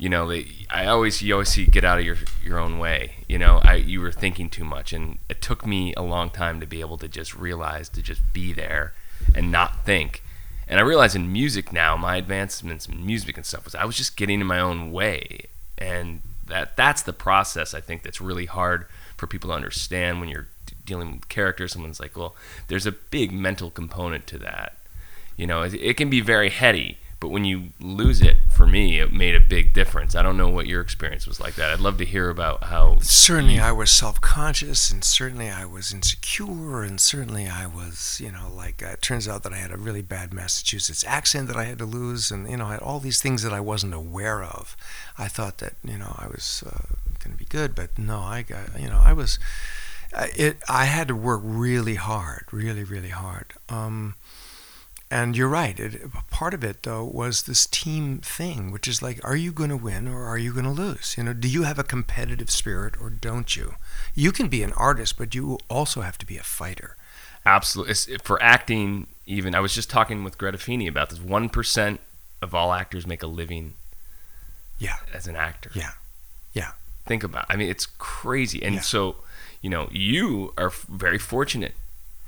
[0.00, 3.14] You know, they, I always you always see get out of your your own way.
[3.28, 6.60] You know, I you were thinking too much, and it took me a long time
[6.60, 8.92] to be able to just realize to just be there
[9.34, 10.22] and not think.
[10.68, 13.96] And I realize in music now, my advancements in music and stuff was I was
[13.96, 15.46] just getting in my own way,
[15.76, 20.28] and that that's the process I think that's really hard for people to understand when
[20.28, 20.48] you're
[20.84, 21.72] dealing with characters.
[21.72, 22.34] Someone's like, well,
[22.68, 24.76] there's a big mental component to that.
[25.36, 29.00] You know, it, it can be very heady, but when you lose it, for me,
[29.00, 30.14] it made a big difference.
[30.14, 31.70] I don't know what your experience was like that.
[31.70, 32.98] I'd love to hear about how.
[33.00, 38.48] Certainly, I was self-conscious, and certainly I was insecure, and certainly I was, you know,
[38.54, 41.64] like uh, it turns out that I had a really bad Massachusetts accent that I
[41.64, 44.44] had to lose, and you know, I had all these things that I wasn't aware
[44.44, 44.76] of.
[45.16, 48.42] I thought that you know I was uh, going to be good, but no, I
[48.42, 49.38] got, you know, I was.
[50.14, 50.56] Uh, it.
[50.68, 53.52] I had to work really hard, really, really hard.
[53.68, 54.14] Um,
[55.10, 55.78] and you're right.
[55.80, 59.70] It, part of it, though, was this team thing, which is like, are you going
[59.70, 61.14] to win or are you going to lose?
[61.16, 63.74] You know, do you have a competitive spirit or don't you?
[64.14, 66.96] You can be an artist, but you also have to be a fighter.
[67.46, 67.92] Absolutely.
[67.92, 71.18] It's, for acting, even, I was just talking with Greta Feeney about this.
[71.18, 71.98] 1%
[72.42, 73.74] of all actors make a living
[74.78, 75.70] Yeah, as an actor.
[75.74, 75.92] yeah,
[76.52, 76.72] yeah.
[77.06, 77.52] Think about it.
[77.54, 78.62] I mean, it's crazy.
[78.62, 78.80] And Yeah.
[78.82, 79.16] so,
[79.62, 81.74] you know, you are very fortunate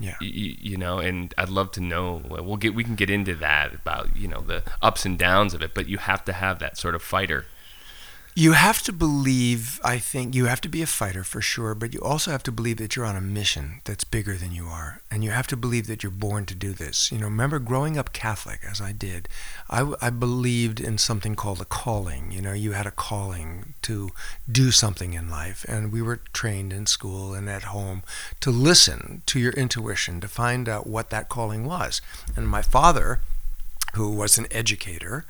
[0.00, 0.16] Yeah.
[0.20, 2.22] You, you know, and I'd love to know.
[2.28, 5.62] We'll get we can get into that about you know the ups and downs of
[5.62, 7.44] it, but you have to have that sort of fighter.
[8.34, 11.92] You have to believe, I think, you have to be a fighter for sure, but
[11.92, 15.02] you also have to believe that you're on a mission that's bigger than you are.
[15.10, 17.10] And you have to believe that you're born to do this.
[17.10, 19.28] You know, remember growing up Catholic, as I did,
[19.68, 22.30] I, I believed in something called a calling.
[22.30, 24.10] You know, you had a calling to
[24.50, 25.66] do something in life.
[25.68, 28.04] And we were trained in school and at home
[28.40, 32.00] to listen to your intuition, to find out what that calling was.
[32.36, 33.20] And my father,
[33.94, 35.24] who was an educator,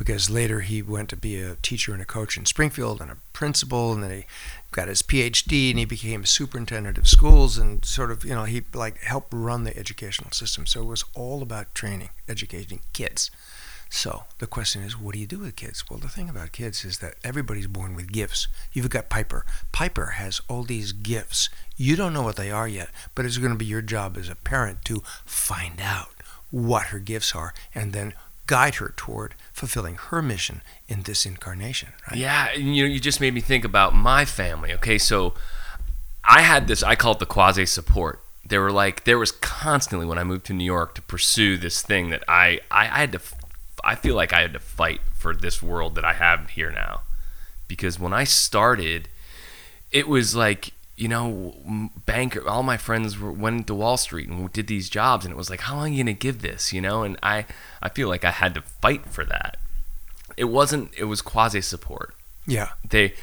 [0.00, 3.18] because later he went to be a teacher and a coach in Springfield and a
[3.34, 4.24] principal, and then he
[4.72, 8.44] got his PhD and he became a superintendent of schools and sort of, you know,
[8.44, 10.64] he like helped run the educational system.
[10.64, 13.30] So it was all about training, educating kids.
[13.90, 15.84] So the question is, what do you do with kids?
[15.90, 18.48] Well, the thing about kids is that everybody's born with gifts.
[18.72, 19.44] You've got Piper.
[19.70, 21.50] Piper has all these gifts.
[21.76, 24.30] You don't know what they are yet, but it's going to be your job as
[24.30, 26.14] a parent to find out
[26.50, 28.14] what her gifts are and then
[28.50, 31.90] guide her toward fulfilling her mission in this incarnation.
[32.10, 32.18] Right?
[32.18, 34.72] Yeah, and, you know, you just made me think about my family.
[34.72, 35.34] Okay, so
[36.24, 36.82] I had this.
[36.82, 38.18] I call it the quasi support.
[38.44, 41.80] They were like there was constantly when I moved to New York to pursue this
[41.80, 43.20] thing that I I, I had to.
[43.84, 47.02] I feel like I had to fight for this world that I have here now,
[47.68, 49.08] because when I started,
[49.92, 54.52] it was like you know, banker, all my friends were, went to Wall Street and
[54.52, 56.82] did these jobs, and it was like, how long are you gonna give this, you
[56.82, 57.02] know?
[57.02, 57.46] And I,
[57.82, 59.56] I feel like I had to fight for that.
[60.36, 60.92] It wasn't.
[60.98, 62.14] It was quasi support.
[62.46, 62.68] Yeah.
[62.86, 63.14] They,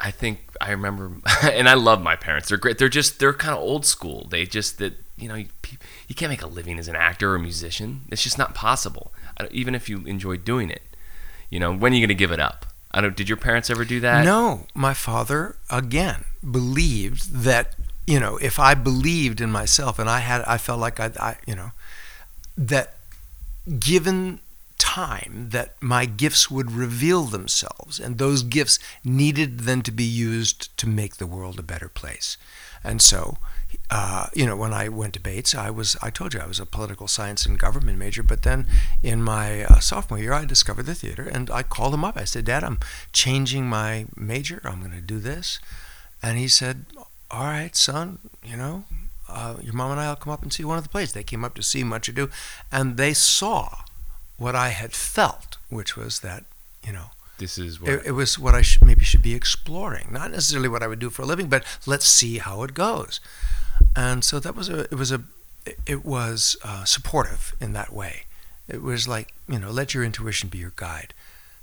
[0.00, 2.48] I think I remember, and I love my parents.
[2.48, 2.78] They're great.
[2.78, 4.26] They're just they're kind of old school.
[4.28, 5.46] They just that you know you,
[6.08, 8.02] you can't make a living as an actor or a musician.
[8.10, 9.12] It's just not possible.
[9.52, 10.82] Even if you enjoy doing it,
[11.50, 12.66] you know, when are you gonna give it up?
[12.96, 13.14] I don't.
[13.14, 14.24] Did your parents ever do that?
[14.24, 17.74] No, my father again believed that
[18.06, 21.36] you know if I believed in myself and I had I felt like I, I
[21.46, 21.72] you know
[22.56, 22.94] that
[23.78, 24.40] given
[24.78, 30.74] time that my gifts would reveal themselves and those gifts needed then to be used
[30.78, 32.36] to make the world a better place
[32.84, 33.38] and so
[33.90, 36.60] uh, you know when i went to bates i was i told you i was
[36.60, 38.66] a political science and government major but then
[39.02, 42.24] in my uh, sophomore year i discovered the theater and i called him up i
[42.24, 42.78] said dad i'm
[43.12, 45.58] changing my major i'm going to do this
[46.22, 46.84] and he said
[47.30, 48.84] all right son you know
[49.28, 51.12] uh, your mom and I will come up and see one of the plays.
[51.12, 52.30] They came up to see Much Ado,
[52.70, 53.78] and they saw
[54.36, 56.44] what I had felt, which was that,
[56.86, 57.06] you know,
[57.38, 60.08] this is what it, it was what I sh- maybe should be exploring.
[60.10, 63.20] Not necessarily what I would do for a living, but let's see how it goes.
[63.94, 65.22] And so that was a, it was a,
[65.86, 68.24] it was uh, supportive in that way.
[68.68, 71.14] It was like, you know, let your intuition be your guide.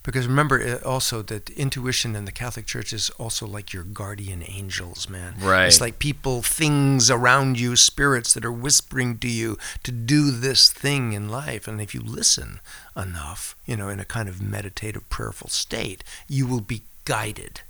[0.04, 4.44] Because remember uh, also that intuition in the Catholic Church is also like your guardian
[4.46, 5.36] angels, man.
[5.40, 5.68] Right.
[5.68, 10.70] It's like people, things around you, spirits that are whispering to you to do this
[10.70, 11.70] thing in life.
[11.70, 12.60] And if you listen
[12.98, 17.62] enough, you know, in a kind of meditative, prayerful state, you will be guided.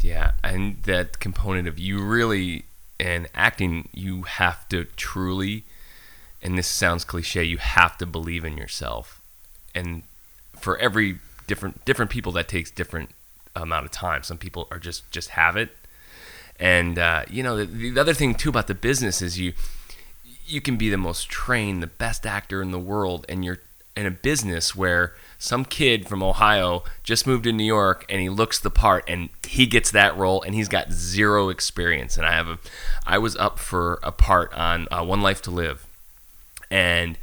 [0.00, 0.32] Yeah.
[0.42, 2.64] And that component of you really,
[3.00, 5.64] in acting, you have to truly,
[6.42, 9.20] and this sounds cliche, you have to believe in yourself.
[9.74, 10.02] And
[10.54, 11.18] for every
[11.50, 13.10] different different people that takes different
[13.56, 14.22] amount of time.
[14.22, 15.70] Some people are just just have it,
[16.60, 19.52] and uh, you know the, the other thing too about the business is you
[20.46, 23.58] you can be the most trained, the best actor in the world, and you're
[23.96, 28.28] in a business where some kid from Ohio just moved to New York and he
[28.28, 32.18] looks the part and he gets that role and he's got zero experience.
[32.18, 32.58] And I have a,
[33.06, 35.86] I was up for a part on uh, One Life to Live,
[36.70, 37.16] and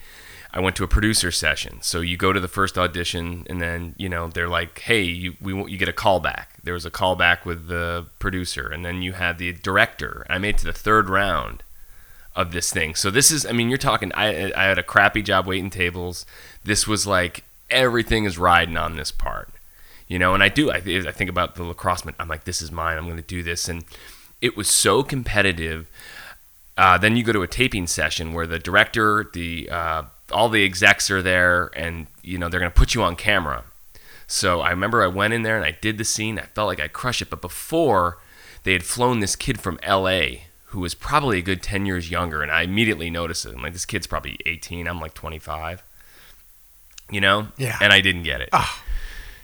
[0.51, 1.77] I went to a producer session.
[1.81, 5.35] So you go to the first audition, and then you know they're like, "Hey, you
[5.39, 8.83] we you get a call back." There was a call back with the producer, and
[8.83, 10.25] then you had the director.
[10.27, 11.61] I made it to the third round
[12.35, 12.95] of this thing.
[12.95, 14.11] So this is, I mean, you're talking.
[14.13, 16.25] I I had a crappy job waiting tables.
[16.63, 19.49] This was like everything is riding on this part,
[20.07, 20.33] you know.
[20.33, 20.71] And I do.
[20.71, 22.03] I, I think about the lacrosse.
[22.19, 22.97] I'm like, this is mine.
[22.97, 23.83] I'm going to do this, and
[24.41, 25.89] it was so competitive.
[26.77, 30.63] Uh, then you go to a taping session where the director, the uh, all the
[30.63, 33.63] execs are there and you know they're going to put you on camera
[34.25, 36.79] so i remember i went in there and i did the scene i felt like
[36.79, 38.17] i crushed it but before
[38.63, 40.21] they had flown this kid from la
[40.65, 43.73] who was probably a good 10 years younger and i immediately noticed it i'm like
[43.73, 45.83] this kid's probably 18 i'm like 25
[47.11, 47.77] you know Yeah.
[47.81, 48.83] and i didn't get it Ah.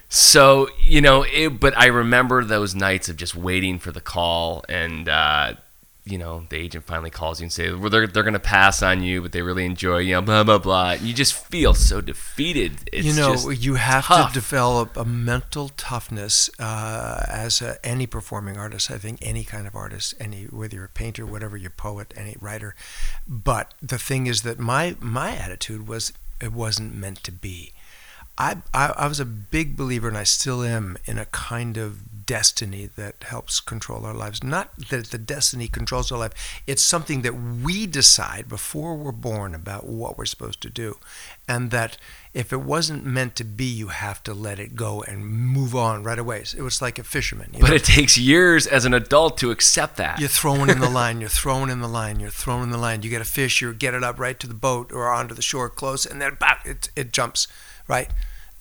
[0.09, 4.63] so you know it, but i remember those nights of just waiting for the call
[4.69, 5.53] and uh,
[6.05, 9.01] you know the agent finally calls you and say well they're they're gonna pass on
[9.01, 10.91] you, but they really enjoy you, know, blah blah blah.
[10.91, 12.73] And you just feel so defeated.
[12.91, 14.27] It's you know, you have tough.
[14.27, 18.91] to develop a mental toughness uh, as a, any performing artist.
[18.91, 22.13] I think any kind of artist, any whether you're a painter, whatever you're a poet,
[22.17, 22.75] any writer.
[23.25, 26.11] But the thing is that my my attitude was
[26.43, 27.71] it wasn't meant to be.
[28.37, 32.25] I, I I was a big believer, and I still am, in a kind of
[32.25, 34.43] destiny that helps control our lives.
[34.43, 36.61] Not that the destiny controls our life.
[36.65, 40.97] It's something that we decide before we're born about what we're supposed to do,
[41.47, 41.97] and that
[42.33, 46.03] if it wasn't meant to be, you have to let it go and move on
[46.03, 46.43] right away.
[46.57, 47.51] It was like a fisherman.
[47.53, 47.75] You but know?
[47.75, 50.19] it takes years as an adult to accept that.
[50.19, 53.03] You're throwing in the line, you're throwing in the line, you're throwing in the line.
[53.03, 55.43] You get a fish, you get it up right to the boat or onto the
[55.43, 57.47] shore close, and then bam, it, it jumps,
[57.87, 58.09] right?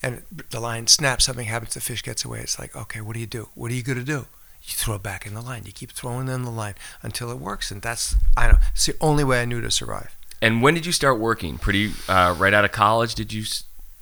[0.03, 2.41] And the line snaps, something happens, the fish gets away.
[2.41, 3.49] It's like, okay, what do you do?
[3.55, 4.27] What are you going to do?
[4.61, 5.63] You throw it back in the line.
[5.65, 7.71] You keep throwing in the line until it works.
[7.71, 10.15] And that's, I don't know, it's the only way I knew to survive.
[10.43, 11.57] And when did you start working?
[11.57, 13.15] Pretty uh, right out of college?
[13.15, 13.45] Did you?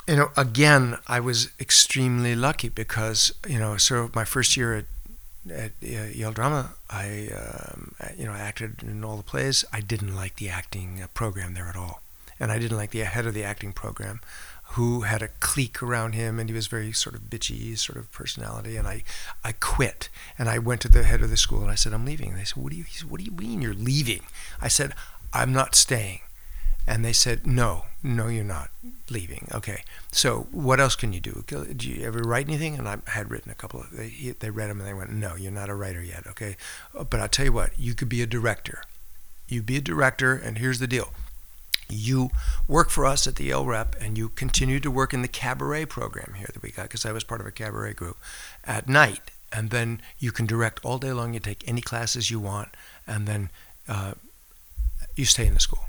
[0.08, 4.86] you know, again, I was extremely lucky because you know, so my first year at
[5.52, 9.64] at uh, Yale Drama, I um, you know acted in all the plays.
[9.72, 12.02] I didn't like the acting uh, program there at all,
[12.40, 14.20] and I didn't like the head of the acting program,
[14.72, 18.12] who had a clique around him, and he was very sort of bitchy sort of
[18.12, 18.78] personality.
[18.78, 19.04] And I
[19.44, 22.06] I quit, and I went to the head of the school, and I said I'm
[22.06, 22.32] leaving.
[22.32, 24.24] And they said, What do you he said, What do you mean you're leaving?
[24.60, 24.96] I said
[25.34, 26.22] I'm not staying.
[26.92, 28.70] And they said, no, no, you're not
[29.10, 29.48] leaving.
[29.54, 29.84] Okay.
[30.12, 31.46] So what else can you do?
[31.48, 32.78] Do you ever write anything?
[32.78, 35.36] And I had written a couple of, they, they read them and they went, no,
[35.36, 36.28] you're not a writer yet.
[36.28, 36.58] Okay.
[36.94, 38.84] Uh, But I'll tell you what, you could be a director.
[39.48, 41.14] You be a director, and here's the deal.
[41.88, 42.30] You
[42.68, 45.86] work for us at the Yale Rep, and you continue to work in the cabaret
[45.86, 48.18] program here that we got, because I was part of a cabaret group
[48.66, 49.32] at night.
[49.54, 51.34] And then you can direct all day long.
[51.34, 52.70] You take any classes you want,
[53.08, 53.50] and then
[53.88, 54.14] uh,
[55.16, 55.86] you stay in the school.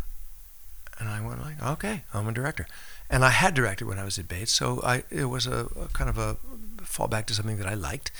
[1.03, 2.69] And I went like, okay, I'm a director.
[3.11, 5.89] And I had directed when I was at Bates, so I it was a, a
[5.93, 6.37] kind of a
[6.83, 8.13] fallback to something that I liked.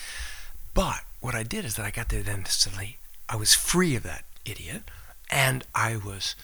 [0.75, 4.03] But what I did is that I got there then suddenly I was free of
[4.03, 4.83] that idiot,
[5.31, 6.35] and I was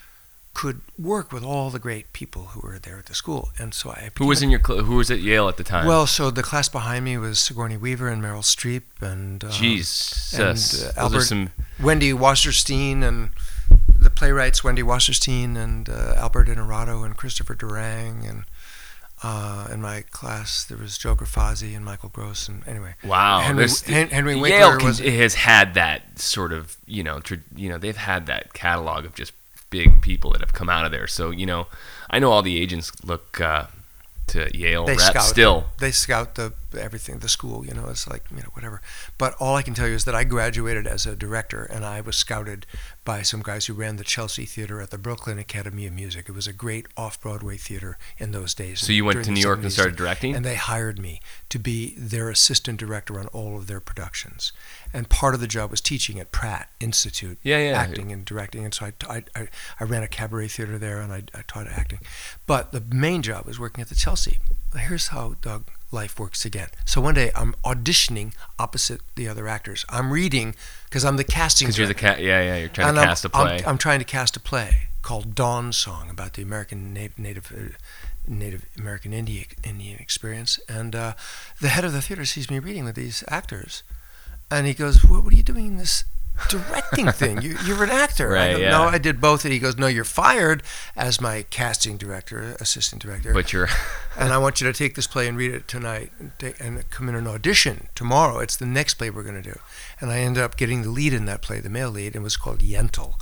[0.54, 3.50] could work with all the great people who were there at the school.
[3.58, 4.60] And so I Who was in your?
[4.64, 5.86] Cl- who was at Yale at the time?
[5.86, 10.32] well, so the class behind me was Sigourney Weaver and Meryl Streep and uh, Jesus,
[10.32, 11.50] and, uh, Albert- some.
[11.80, 13.30] Wendy Wasserstein and
[13.88, 18.44] the playwrights Wendy Wasserstein and uh, Albert Innaurato and Christopher Durang and
[19.22, 23.58] uh, in my class there was Joe Grifasi and Michael Gross and anyway Wow, Henry,
[23.62, 27.20] there's- Hen- Henry Yale Winkler con- was has had that sort of you know
[27.56, 29.32] you know they've had that catalog of just
[29.70, 31.06] big people that have come out of there.
[31.06, 31.66] So you know,
[32.08, 33.64] I know all the agents look uh,
[34.28, 35.66] to Yale they rep scout still.
[35.78, 38.80] they scout the everything the school you know it's like you know whatever.
[39.16, 42.00] But all I can tell you is that I graduated as a director and I
[42.00, 42.66] was scouted
[43.04, 46.28] by some guys who ran the Chelsea Theater at the Brooklyn Academy of Music.
[46.28, 48.80] It was a great off-Broadway theater in those days.
[48.80, 50.34] So you went to New York and started directing.
[50.34, 54.52] and they hired me to be their assistant director on all of their productions
[54.92, 57.72] and part of the job was teaching at Pratt Institute Yeah, yeah.
[57.78, 59.48] acting and directing and so I, I, I,
[59.80, 62.00] I ran a cabaret theater there and I, I taught acting
[62.46, 64.38] but the main job was working at the Chelsea
[64.76, 69.84] here's how Doug life works again so one day I'm auditioning opposite the other actors
[69.88, 72.20] I'm reading because I'm the casting Because you're the cat.
[72.20, 72.56] Yeah, yeah.
[72.56, 73.64] You're trying And to I'm- cast a I'm- play.
[73.66, 77.74] I'm, trying to cast a play called Dawn Song about the American na- Native uh,
[78.26, 80.58] Native American Indian Indian experience.
[80.68, 81.12] And uh,
[81.60, 83.82] the head of the theater sees me reading with these actors,
[84.50, 86.04] and he goes, "What, what are you doing in this?"
[86.48, 88.70] directing thing you, you're an actor I go, yeah.
[88.70, 90.62] no i did both and he goes no you're fired
[90.94, 93.68] as my casting director assistant director but you're.
[94.18, 96.88] and I want you to take this play and read it tonight and, take, and
[96.90, 98.40] come in an audition tomorrow.
[98.40, 99.58] It's the next play we're going to do.
[100.00, 102.22] And I ended up getting the lead in that play, the male lead, and it
[102.22, 103.14] was called Yentl.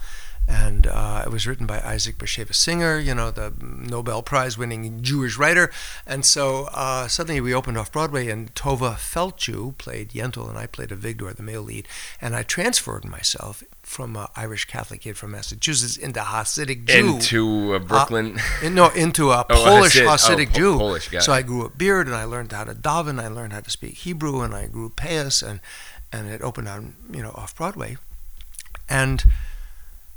[0.49, 5.03] And uh, it was written by Isaac Bashevis Singer, you know, the Nobel Prize winning
[5.03, 5.73] Jewish writer.
[6.07, 10.67] And so uh, suddenly we opened off Broadway, and Tovah Feldshuh played Yentl, and I
[10.69, 11.89] played a Vigdor, the male lead.
[12.21, 16.95] And I transferred myself from an Irish Catholic kid from Massachusetts into Hasidic Jew.
[17.17, 18.39] into uh, Brooklyn.
[18.63, 20.79] In- no, into a Oh, Polish Hasid- oh, Hasidic Po- Jew.
[20.79, 21.37] Polish, got so it.
[21.37, 23.21] I grew a beard and I learned how to daven.
[23.21, 25.61] I learned how to speak Hebrew and I grew payas and
[26.13, 27.97] and it opened on you know off Broadway,
[28.89, 29.25] and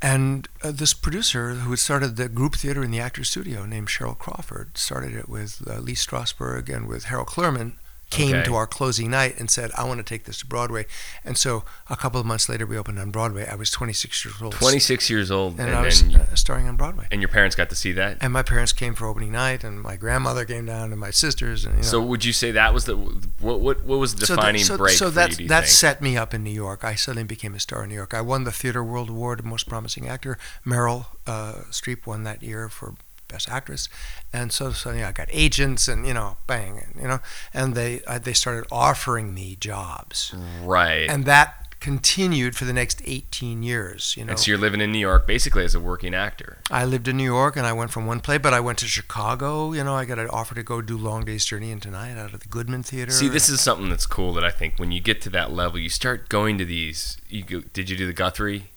[0.01, 3.88] and uh, this producer who had started the group theater in the Actors Studio named
[3.88, 7.73] Cheryl Crawford started it with uh, Lee Strasberg and with Harold Clurman
[8.10, 8.45] came Okay.
[8.45, 10.86] to our closing night and said, "I want to take this to Broadway."
[11.24, 13.48] And so a couple of months later, we opened on Broadway.
[13.48, 16.67] I was 26 years old, 26 years old, and, and, I was then uh, starring
[16.67, 17.08] on Broadway.
[17.12, 18.17] and your parents got to see that.
[18.22, 21.66] And my parents came for opening night, and my grandmother came down, and my sisters,
[21.66, 21.88] and you know.
[21.88, 24.64] So would you say that was the what what what was the So that- defining
[24.64, 25.43] so, break so for that you?
[25.43, 25.72] You that think?
[25.72, 26.84] set me up in New York.
[26.84, 28.14] I suddenly became a star in New York.
[28.14, 30.38] I won the Theater World Award Most Promising Actor.
[30.66, 32.95] Meryl uh, Streep won that year for
[33.30, 33.88] Best Actress,
[34.34, 37.19] and so so yeah, I got agents and you know bang you know,
[37.53, 41.09] and they uh, they started offering me jobs, right.
[41.09, 44.15] and that continued for the next 18 years.
[44.17, 46.57] You know, And so you're living in New York basically as a working actor.
[46.69, 48.86] I lived in New York and I went from one play, but I went to
[48.86, 49.71] Chicago.
[49.71, 52.34] You know, I got an offer to go do Long Day's Journey into Night out
[52.34, 53.11] of the Goodman Theater.
[53.11, 55.80] See, this is something that's cool that I think when you get to that level,
[55.80, 57.17] you start going to these.
[57.30, 58.71] You go, did you do the Guthrie?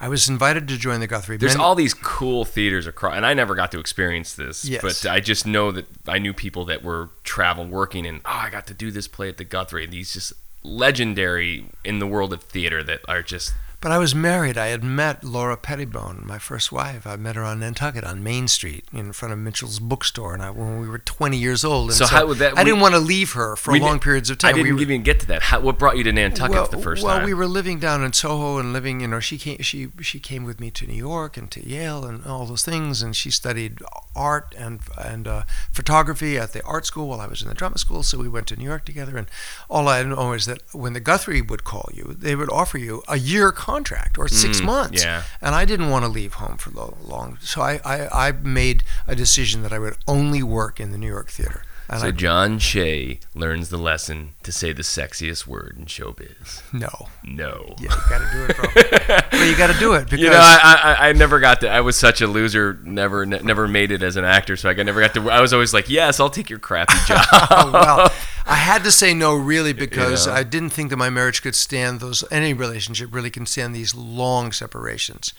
[0.00, 1.36] I was invited to join the Guthrie.
[1.36, 4.64] There's all these cool theaters across, and I never got to experience this.
[4.64, 4.82] Yes.
[4.82, 8.50] But I just know that I knew people that were travel working, and oh, I
[8.50, 9.84] got to do this play at the Guthrie.
[9.84, 10.32] And these just
[10.62, 13.52] legendary in the world of theater that are just
[13.84, 14.56] But I was married.
[14.56, 17.06] I had met Laura Pettibone, my first wife.
[17.06, 20.48] I met her on Nantucket on Main Street in front of Mitchell's bookstore, and I,
[20.48, 21.90] when we were 20 years old.
[21.90, 24.30] And So how would that- I we- didn't want to leave her for long periods
[24.30, 24.54] of time.
[24.54, 25.42] I didn't we, even get to that.
[25.42, 27.26] How, what brought you to Nantucket well, the first well, time?
[27.26, 29.00] we were living down in Soho and living.
[29.00, 29.58] You know, she came.
[29.60, 33.02] She she came with me to New York and to Yale and all those things.
[33.02, 33.82] And she studied
[34.16, 37.76] art and and uh, photography at the art school while I was in the drama
[37.76, 38.02] school.
[38.02, 39.18] So we went to New York together.
[39.18, 39.26] And
[39.68, 43.02] all I know is that when the Guthrie would call you, they would offer you
[43.08, 43.73] a year contract
[44.18, 45.02] or six Mm, months.
[45.04, 45.22] yeah.
[45.40, 48.84] And I didn't want to leave home for lo- long, so I, I I made
[49.06, 51.62] a decision that I would only work in the New York theater.
[51.88, 56.62] And so I John Shea learns the lesson to say the sexiest word in showbiz.
[56.72, 57.08] no.
[57.22, 57.74] No.
[57.78, 59.38] Yeah, you got to do it, bro.
[59.38, 61.68] well, you got to do it because You know, I, I I never got to.
[61.68, 62.78] I was such a loser.
[62.84, 64.56] Never ne- never made it as an actor.
[64.56, 65.30] So I never got to.
[65.30, 67.24] I was always like, yes, I'll take your crappy job.
[67.32, 68.12] Oh, well,
[68.46, 70.34] I had to say no really because Yeah.
[70.34, 72.24] I didn't think that my marriage could stand those.
[72.30, 75.34] Any relationship really can stand these long separations,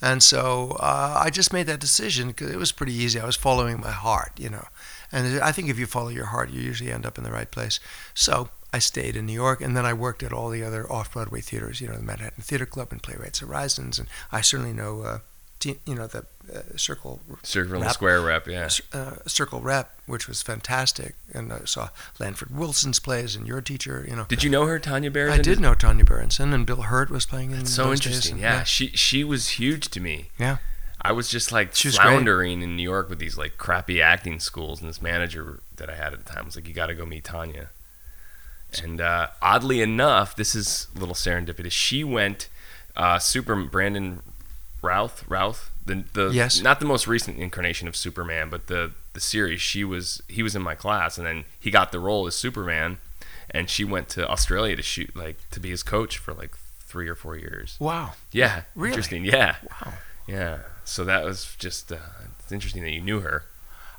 [0.00, 3.20] and so uh, I just made that decision because it was pretty easy.
[3.20, 4.66] I was following my heart, you know,
[5.12, 7.50] and I think if you follow your heart, you usually end up in the right
[7.50, 7.80] place.
[8.14, 8.48] So.
[8.72, 11.80] I stayed in New York, and then I worked at all the other off-Broadway theaters,
[11.80, 15.18] you know, the Manhattan Theater Club and Playwrights Horizons, and I certainly know, uh,
[15.64, 18.46] you know, the uh, Circle Circle square rep.
[18.46, 18.68] Yeah.
[18.92, 21.88] uh, Circle Rep, which was fantastic, and I saw
[22.20, 24.06] Lanford Wilson's plays and your teacher.
[24.08, 25.32] You know, Did you know her, Tanya Barron?
[25.32, 28.34] I did know Tanya Berezin, and Bill Hurt was playing in So those days, interesting.
[28.34, 30.30] and- Yeah, she she was huge to me.
[30.38, 30.58] Yeah.
[31.02, 34.80] I was just like She floundering in New York with these like crappy acting schools,
[34.80, 37.06] and this manager that I had at the time was like, "You got to go
[37.06, 37.70] meet Tanya."
[38.82, 41.72] And uh, oddly enough, this is a little serendipitous.
[41.72, 42.48] She went
[42.96, 44.20] uh, Super Brandon
[44.82, 46.60] Routh Routh the the Yes.
[46.60, 49.60] not the most recent incarnation of Superman, but the the series.
[49.60, 52.98] She was he was in my class, and then he got the role as Superman,
[53.50, 57.08] and she went to Australia to shoot like to be his coach for like three
[57.08, 57.76] or four years.
[57.80, 58.14] Wow.
[58.32, 58.90] Yeah, Really?
[58.92, 59.24] interesting.
[59.24, 59.94] Yeah, Wow.
[60.30, 60.58] Yeah.
[60.84, 61.96] So that was just uh,
[62.40, 63.44] it's interesting that you knew her.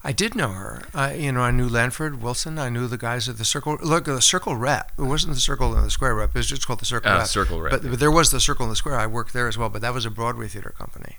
[0.03, 0.83] I did know her.
[0.95, 2.57] I, you know, I knew Lanford Wilson.
[2.57, 3.77] I knew the guys at the Circle.
[3.83, 4.91] Look, the Circle Rep.
[4.97, 6.29] It wasn't the Circle and the Square Rep.
[6.29, 7.27] It was just called the Circle Uh, Rep.
[7.27, 7.89] Circle Rep, But, yeah.
[7.91, 8.97] but there was the Circle and the Square.
[8.99, 9.69] I worked there as well.
[9.69, 11.17] But that was a Broadway theater company.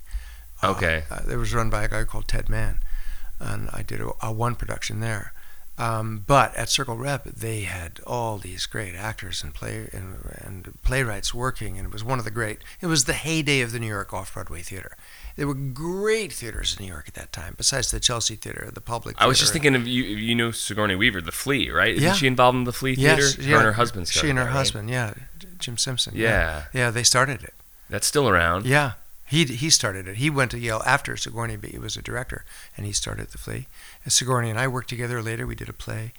[0.62, 1.04] Uh, Okay.
[1.10, 2.80] Uh, it was run by a guy called Ted Mann,
[3.38, 5.32] and I did a, a one production there.
[5.78, 10.74] Um, but at Circle Rep, they had all these great actors and play and, and
[10.82, 12.58] playwrights working, and it was one of the great.
[12.80, 14.96] It was the heyday of the New York off Broadway theater.
[15.34, 18.82] There were great theaters in New York at that time, besides the Chelsea Theater, the
[18.82, 19.16] Public.
[19.18, 20.02] I was just thinking of you.
[20.04, 21.94] You know Sigourney Weaver, the Flea, right?
[21.94, 22.12] Isn't Yeah.
[22.12, 23.42] she involved in the Flea Yes, Theater?
[23.42, 23.48] yeah.
[23.52, 24.08] Her and her husband.
[24.08, 24.52] She and her right?
[24.52, 25.14] husband, yeah,
[25.58, 26.12] Jim Simpson.
[26.14, 26.64] Yeah.
[26.74, 27.54] yeah, they started it.
[27.88, 28.66] That's still around.
[28.66, 28.92] Yeah,
[29.26, 30.16] he he started it.
[30.16, 32.44] He went to Yale after Sigourney, but he was a director,
[32.76, 33.68] and he started the Flea.
[34.04, 35.46] And Sigourney and I worked together later.
[35.46, 36.12] We did a play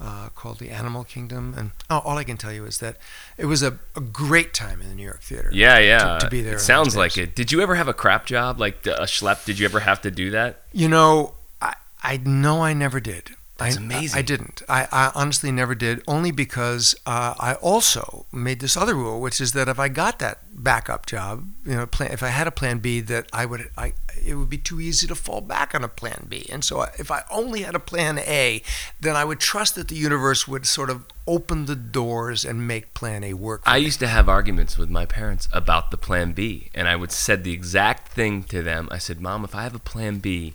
[0.00, 2.96] uh, called The Animal Kingdom, and oh, all I can tell you is that
[3.36, 5.50] it was a, a great time in the New York theater.
[5.52, 6.18] Yeah, yeah.
[6.18, 7.34] To- to be there It sounds like it.
[7.34, 9.44] Did you ever have a crap job, like a schlep?
[9.44, 10.62] Did you ever have to do that?
[10.72, 13.30] You know, I I know I never did.
[13.58, 14.18] That's I, amazing.
[14.18, 14.62] I didn't.
[14.70, 19.38] I, I honestly never did, only because uh, I also made this other rule, which
[19.38, 22.50] is that if I got that backup job, you know, plan, if I had a
[22.50, 23.92] plan B, that I would, I,
[24.24, 26.46] it would be too easy to fall back on a plan B.
[26.50, 28.62] And so, if I only had a plan A,
[29.00, 32.92] then I would trust that the universe would sort of open the doors and make
[32.94, 33.64] plan A work.
[33.64, 33.84] For I me.
[33.84, 37.44] used to have arguments with my parents about the plan B, and I would said
[37.44, 38.88] the exact thing to them.
[38.90, 40.54] I said, "Mom, if I have a plan B,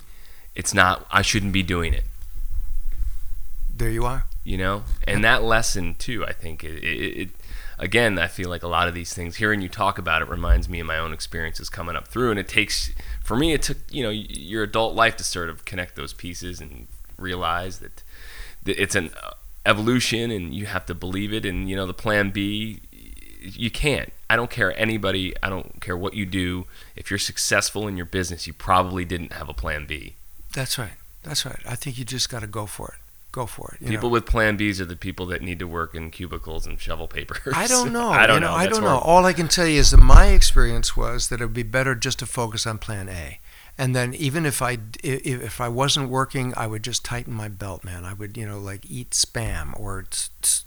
[0.56, 1.06] it's not.
[1.12, 2.04] I shouldn't be doing it."
[3.78, 4.26] there you are.
[4.44, 7.30] you know and that lesson too i think it, it, it
[7.78, 10.70] again i feel like a lot of these things hearing you talk about it reminds
[10.70, 12.92] me of my own experiences coming up through and it takes
[13.26, 16.62] for me it took you know your adult life to sort of connect those pieces
[16.62, 18.04] and realize that,
[18.66, 19.32] it's an uh,
[19.66, 22.82] evolution and you have to believe it and you know the plan B
[23.54, 24.12] you can't.
[24.30, 26.66] I don't care anybody, I don't care what you do.
[26.96, 30.16] If you're successful in your business, you probably didn't have a plan B.
[30.54, 30.98] That's right.
[31.22, 31.60] That's right.
[31.68, 33.05] I think you just got to go for it.
[33.36, 33.86] Go for it.
[33.86, 34.14] People know.
[34.14, 37.54] with plan Bs are the people that need to work in cubicles and shovel papers.
[37.54, 38.08] I don't know.
[38.08, 38.54] I don't you know.
[38.54, 38.98] I don't know.
[39.00, 41.96] All I can tell you is that my experience was that it would be better
[41.96, 43.42] just to focus on Plan A,
[43.78, 47.84] and then even if I if I wasn't working, I would just tighten my belt,
[47.84, 48.06] man.
[48.06, 50.06] I would you know like eat spam or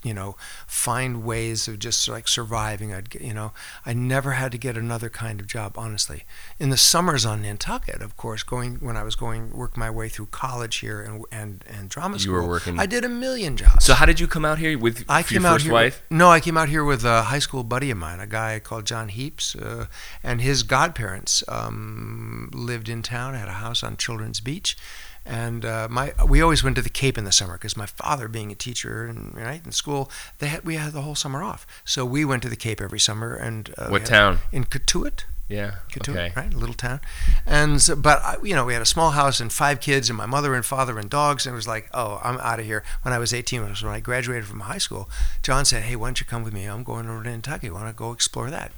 [0.03, 0.35] you know
[0.67, 2.93] find ways of just like surviving.
[2.93, 3.51] I'd you know
[3.85, 5.77] I never had to get another kind of job.
[5.77, 6.23] Honestly,
[6.59, 10.09] in the summers on Nantucket, of course, going when I was going work my way
[10.09, 13.57] through college here and and and drama You school, were working- I did a million
[13.57, 13.85] jobs.
[13.85, 15.73] So how did you come out here with I your came first out here.
[15.73, 16.03] wife?
[16.09, 18.85] No, I came out here with a high school buddy of mine, a guy called
[18.85, 19.87] John Heaps, uh,
[20.23, 24.77] and his godparents um, lived in town, I had a house on Children's Beach,
[25.25, 28.27] and uh, my we always went to the Cape in the summer because my father,
[28.27, 31.65] being a teacher and right in school, they had we had the whole summer off,
[31.85, 33.35] so we went to the Cape every summer.
[33.35, 34.39] And uh, What town?
[34.51, 35.25] In Cotuit.
[35.47, 35.77] Yeah.
[35.91, 36.31] Cotuit, Okay.
[36.35, 36.99] right, a little town,
[37.43, 40.15] and so, but I, you know we had a small house and five kids and
[40.15, 42.83] my mother and father and dogs, and it was like, oh, I'm out of here.
[43.01, 45.09] When I was 18, when I was- when I graduated from high school,
[45.41, 46.65] John said, hey, why don't you come with me?
[46.65, 47.73] I'm going over to Nantucket.
[47.73, 48.71] Want to go explore that?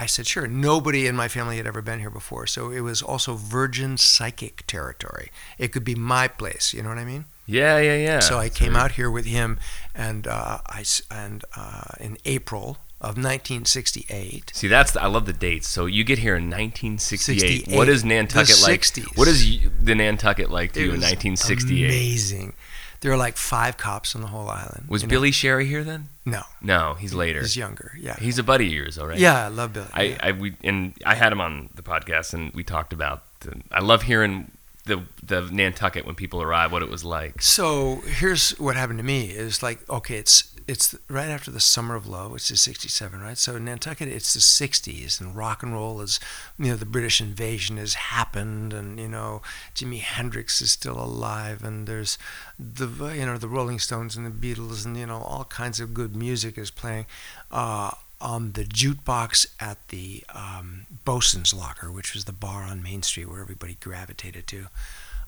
[0.00, 0.46] I said, sure.
[0.46, 4.66] Nobody in my family had ever been here before, so it was also virgin psychic
[4.66, 5.30] territory.
[5.58, 6.72] It could be my place.
[6.72, 7.26] You know what I mean?
[7.44, 8.20] Yeah, yeah, yeah.
[8.20, 9.58] So I came out here with him,
[9.94, 14.52] and uh, I and uh, in April of 1968.
[14.54, 15.68] See, that's the, I love the dates.
[15.68, 17.40] So you get here in 1968.
[17.40, 17.76] 68.
[17.76, 18.80] What is Nantucket The like?
[18.80, 19.18] 60s.
[19.18, 21.84] What is the Nantucket like to It you in 1968?
[21.84, 22.54] Amazing.
[23.00, 24.86] There were like five cops on the whole island.
[24.88, 25.10] Was you know?
[25.10, 26.08] Billy Sherry here then?
[26.30, 27.40] No, No, he's later.
[27.40, 27.92] he's younger.
[27.98, 29.18] Yeah, He's a buddy of yours, all right?
[29.18, 29.44] yeah.
[29.44, 29.88] I love Billy.
[29.92, 30.18] I, yeah.
[30.22, 33.22] I we and I had him on the podcast and we talked about.
[33.40, 34.50] The, I love hearing
[34.86, 37.42] the the Nantucket when people arrive, what it was like.
[37.42, 41.96] So here's what happened to me is like okay, it's it's right after the summer
[41.96, 43.36] of love, which is '67, right?
[43.36, 46.20] So in Nantucket, it's the '60s, and rock and roll is,
[46.58, 49.42] you know, the British invasion has happened, and you know,
[49.74, 52.18] Jimi Hendrix is still alive, and there's
[52.58, 55.92] the you know the Rolling Stones and the Beatles, and you know all kinds of
[55.92, 57.06] good music is playing.
[57.50, 57.90] Uh,
[58.20, 63.30] on the jukebox at the um, Bosun's Locker, which was the bar on Main Street
[63.30, 64.66] where everybody gravitated to.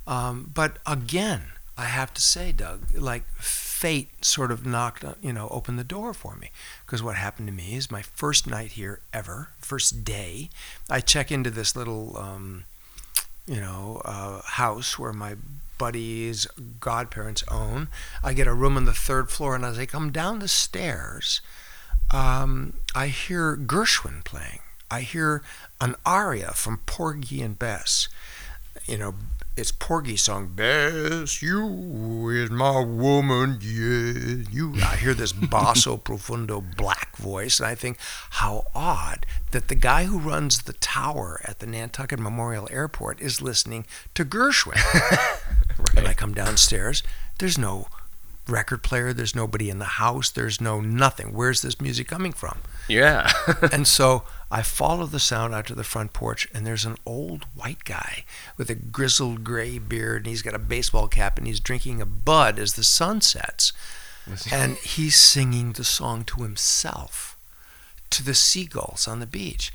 [0.07, 1.45] Um, but again,
[1.79, 3.25] I have to say, Doug, like
[3.83, 6.53] fate sort of knocked, on- you know, opened the door for me.
[6.87, 10.51] Because what happened to me is my first night here ever, first day,
[10.89, 12.63] I check into this little, um,
[13.45, 15.35] you know, uh, house where my
[15.79, 16.47] buddy's
[16.79, 17.89] godparents own.
[18.23, 21.41] I get a room on the third floor, and as I come down the stairs,
[22.13, 24.61] um, I hear Gershwin playing.
[24.93, 25.43] I hear
[25.81, 28.09] an aria from Porgy and Bess.
[28.87, 29.15] You know,
[29.57, 34.75] it's Porgy's song, Bess, you is my woman, yeah, you.
[34.83, 37.99] I hear this basso profundo black voice, and I think,
[38.31, 43.43] how odd that the guy who runs the tower at the Nantucket Memorial Airport is
[43.43, 44.81] listening to Gershwin.
[45.97, 47.03] And I come downstairs,
[47.39, 47.89] there's no
[48.49, 51.33] record player, there's nobody in the house, there's no nothing.
[51.33, 52.59] Where's this music coming from?
[52.89, 53.31] Yeah.
[53.73, 57.45] and so I follow the sound out to the front porch, and there's an old
[57.55, 58.25] white guy
[58.57, 62.07] with a grizzled gray beard, and he's got a baseball cap, and he's drinking a
[62.07, 63.73] bud as the sun sets.
[64.53, 67.37] And he's singing the song to himself,
[68.11, 69.73] to the seagulls on the beach.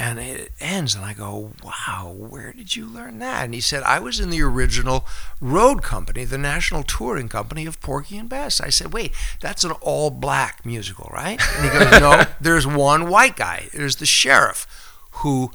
[0.00, 3.44] And it ends, and I go, Wow, where did you learn that?
[3.44, 5.04] And he said, I was in the original
[5.40, 8.60] road company, the national touring company of Porgy and Bess.
[8.60, 11.40] I said, Wait, that's an all black musical, right?
[11.56, 13.68] And he goes, No, there's one white guy.
[13.74, 14.68] There's the sheriff
[15.10, 15.50] who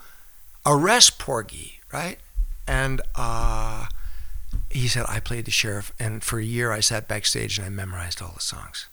[0.66, 2.20] arrests Porgy, right?
[2.68, 3.88] And uh,
[4.70, 7.70] he said, I played the sheriff, and for a year I sat backstage and I
[7.70, 8.88] memorized all the songs.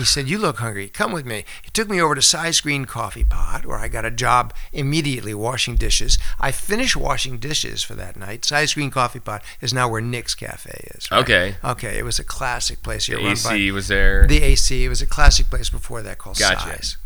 [0.00, 0.88] He said, You look hungry.
[0.88, 1.44] Come with me.
[1.62, 5.34] He took me over to Cy's Green Coffee Pot, where I got a job immediately
[5.34, 6.18] washing dishes.
[6.40, 8.44] I finished washing dishes for that night.
[8.44, 11.10] Cy's Green Coffee Pot is now where Nick's Cafe is.
[11.10, 11.20] right?
[11.20, 11.54] Okay.
[11.62, 13.18] Okay, it was a classic place here.
[13.18, 14.26] The AC by, was there.
[14.26, 14.84] the AC.
[14.84, 16.76] It was a classic place before that called Gotcha.
[16.76, 16.96] Cy's.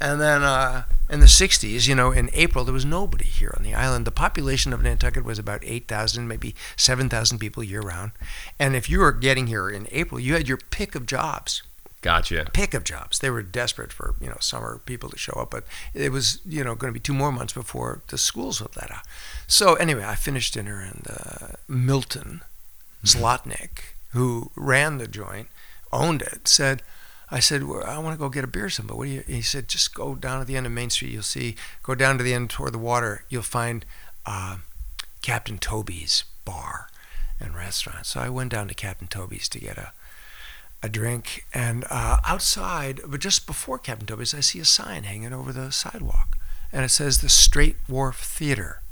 [0.00, 3.62] And then uh, in the 60s, you know, in April, there was nobody here on
[3.62, 4.04] the island.
[4.04, 8.10] The population of Nantucket was about 8,000, maybe 7,000 people year round.
[8.58, 11.62] And if you were getting here in April, you had your pick of jobs.
[12.02, 12.48] Gotcha.
[12.52, 13.20] Pick of jobs.
[13.20, 16.64] They were desperate for, you know, summer people to show up, but it was, you
[16.64, 19.06] know, going to be two more months before the schools would let out.
[19.46, 22.42] So anyway, I finished dinner and uh, Milton
[23.04, 25.48] Zlotnick, who ran the joint,
[25.92, 26.82] owned it, said,
[27.30, 28.96] I said, well, I want to go get a beer somewhere.
[28.96, 29.24] What do you?
[29.26, 31.12] He said, just go down to the end of Main Street.
[31.12, 31.56] You'll see.
[31.82, 33.24] Go down to the end toward the water.
[33.30, 33.86] You'll find
[34.26, 34.58] uh,
[35.22, 36.88] Captain Toby's bar
[37.40, 38.04] and restaurant.
[38.04, 39.92] So I went down to Captain Toby's to get a
[40.82, 45.32] a drink, and uh, outside, but just before Captain Toby's, I see a sign hanging
[45.32, 46.36] over the sidewalk,
[46.72, 48.82] and it says the Straight Wharf Theater.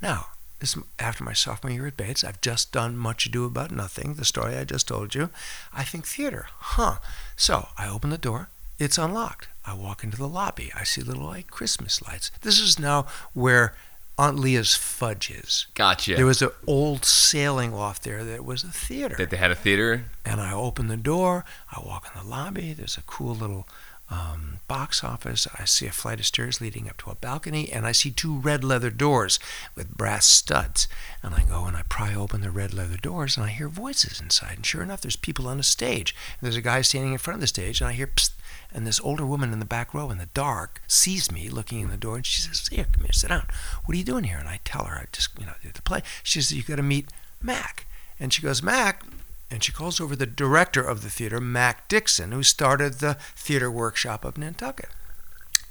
[0.00, 0.28] Now,
[0.58, 2.24] this is after my sophomore year at Bates.
[2.24, 5.28] I've just done Much Ado About Nothing, the story I just told you.
[5.72, 6.96] I think theater, huh?
[7.36, 8.48] So I open the door.
[8.78, 9.48] It's unlocked.
[9.64, 10.70] I walk into the lobby.
[10.74, 12.30] I see little like Christmas lights.
[12.42, 13.74] This is now where
[14.18, 15.66] Aunt Leah's Fudges.
[15.74, 16.14] Gotcha.
[16.16, 19.14] There was an old sailing loft there that was a theater.
[19.18, 20.06] that they had a theater.
[20.24, 21.44] And I open the door.
[21.70, 22.72] I walk in the lobby.
[22.72, 23.68] There's a cool little
[24.10, 25.46] um, box office.
[25.58, 28.38] I see a flight of stairs leading up to a balcony, and I see two
[28.38, 29.38] red leather doors
[29.74, 30.88] with brass studs.
[31.22, 34.20] And I go and I pry open the red leather doors, and I hear voices
[34.20, 34.56] inside.
[34.56, 36.14] And sure enough, there's people on a stage.
[36.40, 38.30] And there's a guy standing in front of the stage, and I hear psst.
[38.72, 41.88] And this older woman in the back row in the dark sees me looking in
[41.88, 43.46] the door, and she says, "Here, come here, sit down.
[43.84, 45.82] What are you doing here?" And I tell her, "I just, you know, did the
[45.82, 47.08] play." She says, "You got to meet
[47.40, 47.86] Mac."
[48.20, 49.02] And she goes, "Mac."
[49.50, 53.70] And she calls over the director of the theater, Mac Dixon, who started the theater
[53.70, 54.90] workshop of Nantucket.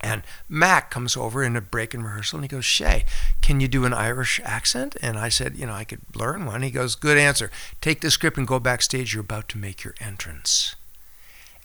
[0.02, 3.06] And Mac comes over in a break in rehearsal and he goes, Shea,
[3.42, 4.96] can you do an Irish accent?
[5.02, 6.62] And I said, you know, I could learn one.
[6.62, 7.50] He goes, good answer.
[7.82, 9.14] Take the script and go backstage.
[9.14, 10.76] You're about to make your entrance.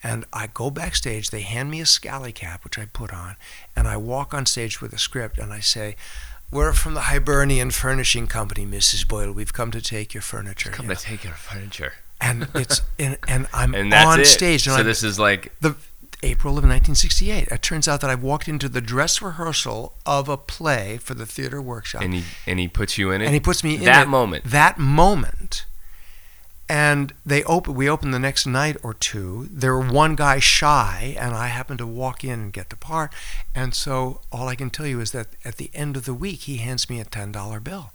[0.02, 1.30] And I go backstage.
[1.30, 3.36] They hand me a scally cap, which I put on,
[3.76, 5.96] and I walk on stage with a script and I say,
[6.50, 9.06] we're from the Hibernian Furnishing Company, Mrs.
[9.06, 9.32] Boyle.
[9.32, 10.70] We've come to take your furniture.
[10.70, 11.94] Come you to take your furniture.
[12.20, 14.26] And it's and, and I'm And on it.
[14.26, 14.66] stage.
[14.66, 15.74] And so I'm, this is like the
[16.22, 17.48] April of 1968.
[17.48, 21.24] It turns out that I walked into the dress rehearsal of a play for the
[21.24, 23.24] theater workshop, and he and he puts you in it.
[23.26, 24.44] and he puts me in that it moment.
[24.44, 25.64] That moment,
[26.70, 27.74] and they open.
[27.74, 29.48] We open the next night or two.
[29.50, 33.12] There were one guy shy, and I happened to walk in and get the part.
[33.56, 36.42] And so all I can tell you is that at the end of the week,
[36.42, 37.92] he hands me a ten dollar bill.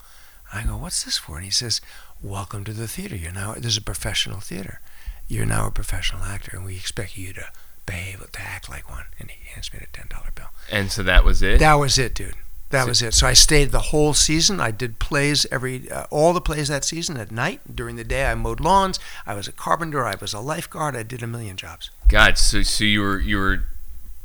[0.51, 1.80] I go, "What's this for?" And he says,
[2.21, 3.15] "Welcome to the theater.
[3.15, 4.82] You're now this is a professional theater.
[5.28, 7.45] You're now a professional actor, and we expect you to."
[7.86, 10.49] Behave to act like one, and he hands me the ten dollar bill.
[10.71, 11.59] and so that was it.
[11.59, 12.34] That was it, dude.
[12.72, 13.13] That was it.
[13.13, 14.59] So I stayed the whole season.
[14.59, 17.76] I did plays every, uh, all the plays that season at night.
[17.76, 18.99] During the day, I mowed lawns.
[19.26, 20.03] I was a carpenter.
[20.03, 20.95] I was a lifeguard.
[20.95, 21.91] I did a million jobs.
[22.07, 23.63] God, so so you were you were.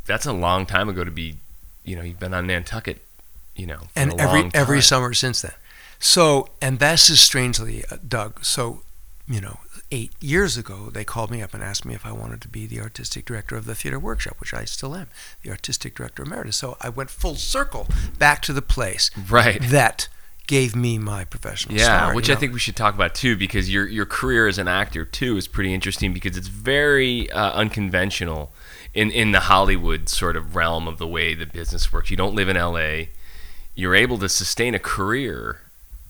[0.07, 1.37] That's a long time ago to be.
[1.85, 3.03] You know, you've been on Nantucket.
[3.55, 5.53] You know, for And every every summer since then.
[5.99, 8.43] So, and this is strangely, uh, Doug.
[8.43, 8.83] So,
[9.29, 9.61] you know,
[9.93, 12.67] eight years ago, they called me up and asked me if I wanted to be
[12.67, 15.09] the artistic director of the theater workshop, which I still am,
[15.43, 16.57] the artistic director emeritus.
[16.57, 17.87] So I went full circle
[18.19, 19.61] back to the place Right.
[19.63, 20.09] that
[20.47, 23.37] gave me my professional Yeah, start, which you I think we should talk about too,
[23.37, 27.53] because your your career as an actor too is pretty interesting because it's very uh,
[27.53, 28.53] unconventional
[28.93, 32.11] in in the Hollywood sort of realm of the way the business works.
[32.11, 33.11] You don't live in L.A.
[33.77, 35.61] You're able to sustain a career,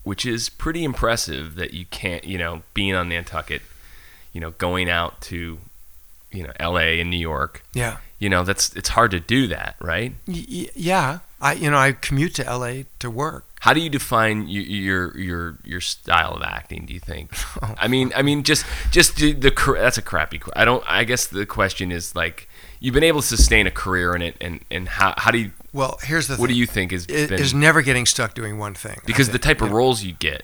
[0.03, 1.53] which is pretty impressive.
[1.55, 3.61] That you can't, you know, being on Nantucket,
[4.31, 5.59] you know, going out to,
[6.31, 6.99] you know, L.A.
[6.99, 7.63] and New York.
[7.73, 7.97] Yeah.
[8.19, 10.13] You know, that's it's hard to do that, right?
[10.27, 12.85] Y- yeah, I you know I commute to L.A.
[12.99, 13.45] to work.
[13.61, 16.85] How do you define your your your, your style of acting?
[16.85, 17.31] Do you think?
[17.79, 20.39] I mean, I mean, just just the, the that's a crappy.
[20.55, 20.83] I don't.
[20.87, 22.47] I guess the question is like
[22.79, 25.51] you've been able to sustain a career in it, and and how how do you?
[25.73, 28.99] Well, here's the What do you think is is never getting stuck doing one thing.
[29.05, 30.43] Because the type of roles you get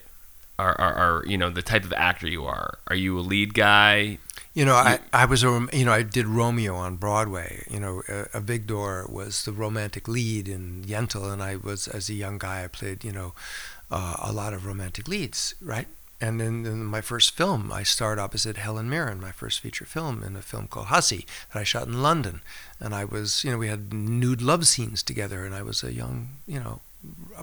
[0.60, 2.80] are, are are you know the type of actor you are.
[2.88, 4.18] Are you a lead guy?
[4.54, 7.64] You know, I, I was a you know I did Romeo on Broadway.
[7.70, 12.14] You know, uh, Avigdor was the romantic lead in Yentl, and I was as a
[12.14, 13.34] young guy I played you know
[13.92, 15.88] uh, a lot of romantic leads, right?
[16.20, 20.24] And then in my first film, I starred opposite Helen Mirren, my first feature film,
[20.24, 22.42] in a film called Hussy that I shot in London.
[22.80, 25.94] And I was, you know, we had nude love scenes together, and I was a
[25.94, 26.82] young, you know,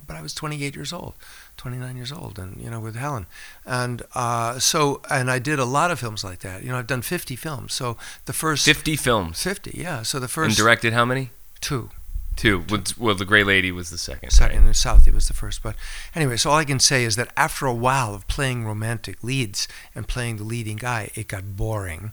[0.06, 1.14] but I was 28 years old,
[1.56, 3.26] 29 years old, and you know, with Helen,
[3.64, 6.62] and uh, so, and I did a lot of films like that.
[6.62, 7.74] You know, I've done 50 films.
[7.74, 7.96] So
[8.26, 10.02] the first Fifty films 50, yeah.
[10.02, 11.30] So the and first directed how many?
[11.60, 11.90] two,
[12.36, 12.64] Two.
[12.68, 14.30] Well, Well, the Gray Lady was the second.
[14.30, 14.66] second, right?
[14.66, 15.62] and Southie was the first.
[15.62, 15.76] But
[16.16, 19.68] anyway, so all I can say is that after a while of playing romantic leads
[19.94, 22.10] and playing the leading guy, it got boring.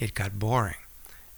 [0.00, 0.74] It got boring,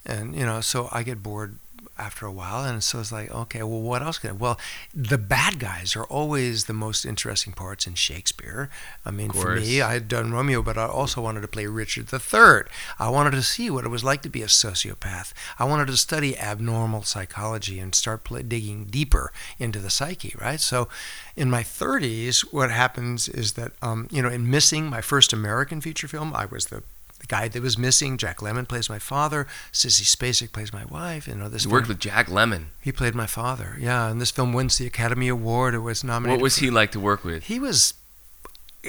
[0.07, 1.59] and you know, so I get bored
[1.99, 4.30] after a while, and so it's like, okay, well, what else can?
[4.30, 4.59] I, well,
[4.94, 8.70] the bad guys are always the most interesting parts in Shakespeare.
[9.05, 12.12] I mean, for me, I had done Romeo, but I also wanted to play Richard
[12.12, 12.70] III.
[12.99, 15.32] I wanted to see what it was like to be a sociopath.
[15.59, 20.61] I wanted to study abnormal psychology and start play, digging deeper into the psyche, right?
[20.61, 20.88] So,
[21.36, 25.80] in my 30s, what happens is that, um, you know, in Missing, my first American
[25.80, 26.82] feature film, I was the
[27.20, 28.16] the guy that was missing.
[28.16, 29.46] Jack Lemmon plays my father.
[29.72, 31.26] Sissy Spacek plays my wife.
[31.26, 32.66] You know, this You worked film- with Jack Lemmon.
[32.80, 33.76] he played my father.
[33.80, 35.74] Yeah, and this film wins the Academy Award.
[35.74, 36.38] It was nominated.
[36.40, 37.44] What was for- he like to work with?
[37.44, 37.94] He was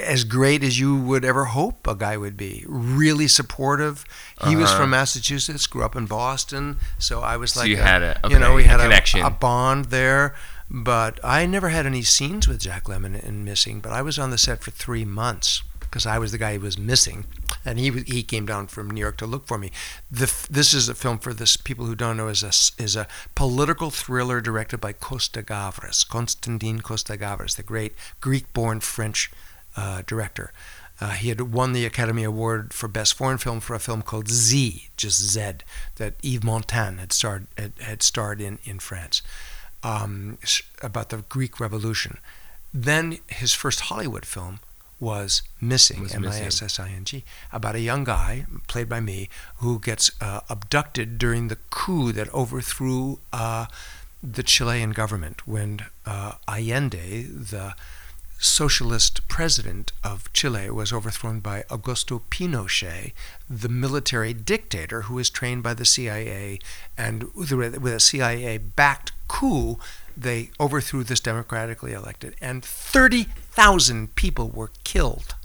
[0.06, 2.64] as great as you would ever hope a guy would be.
[2.68, 4.06] Really supportive.
[4.48, 4.82] He was Uh-huh.
[4.82, 8.20] from Massachusetts, grew up in Boston, so I was So like, you a- had a-
[8.30, 9.22] you know, okay, we a had connection.
[9.22, 10.36] a, bond there.
[10.72, 13.80] But I never had any scenes with Jack Lemmon in Missing.
[13.80, 16.62] But I was on the set for three months because I was the guy who
[16.62, 17.26] was missing,
[17.66, 19.72] and he he came down from New York to look for me.
[20.12, 23.08] The, this is a film for this people who don't know is a is a
[23.36, 29.32] political thriller directed by Costa Gavras, Constantin Costa Gavras, the great Greek-born French
[29.76, 30.52] uh, director.
[31.02, 34.28] Uh, he had won the Academy Award for Best Foreign Film for a film called
[34.28, 35.64] Z, just Z,
[35.96, 39.22] that Yves Montand had starred had, had starred in in France,
[39.82, 40.38] um,
[40.82, 42.18] about the Greek Revolution.
[42.74, 44.60] Then his first Hollywood film
[45.00, 48.90] was Missing, Was M I S S I N G, about a young guy played
[48.90, 53.68] by me who gets uh, abducted during the coup that overthrew uh,
[54.22, 57.76] the Chilean government when uh, Allende, the
[58.40, 63.12] socialist president of Chile was overthrown by Augusto Pinochet,
[63.50, 66.60] the military dictator who was trained by the CIA.
[66.98, 69.78] And with a with a CIA backed coup,
[70.18, 75.36] they overthrew this democratically elected, and 30,000 people were killed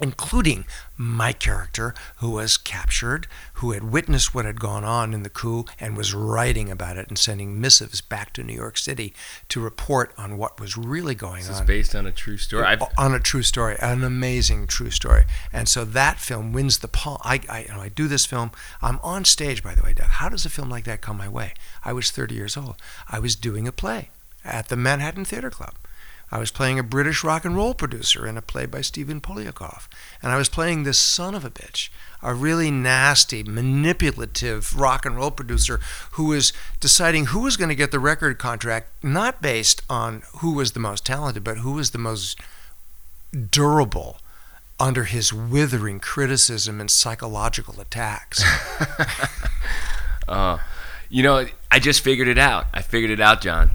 [0.00, 0.64] including
[0.96, 5.64] my character, who was captured, who had witnessed what had gone on in the coup
[5.78, 9.14] and was writing about it and sending missives back to New York City
[9.48, 11.48] to report on what was really going on.
[11.48, 12.64] This is based on a true story.
[12.64, 16.88] I've, on a true story, an amazing true story, and so that film wins the
[16.88, 17.18] palm.
[17.22, 18.50] I, I, you know, I do this film.
[18.82, 20.08] I'm on stage, by the way, Doug.
[20.08, 21.54] How does a film like that come my way?
[21.84, 22.76] I was 30 years old.
[23.08, 24.10] I was doing a play
[24.44, 25.74] at the Manhattan Theater Club.
[26.30, 29.88] I was playing a British rock and roll producer in a play by Stephen Poliakoff.
[30.22, 31.88] And I was playing this son of a bitch,
[32.22, 35.80] a really nasty, manipulative rock and roll producer
[36.12, 40.52] who was deciding who was going to get the record contract, not based on who
[40.52, 42.38] was the most talented, but who was the most
[43.50, 44.18] durable
[44.80, 48.44] under his withering criticism and psychological attacks.
[50.28, 50.58] uh,
[51.08, 52.66] you know, I just figured it out.
[52.72, 53.70] I figured it out, John.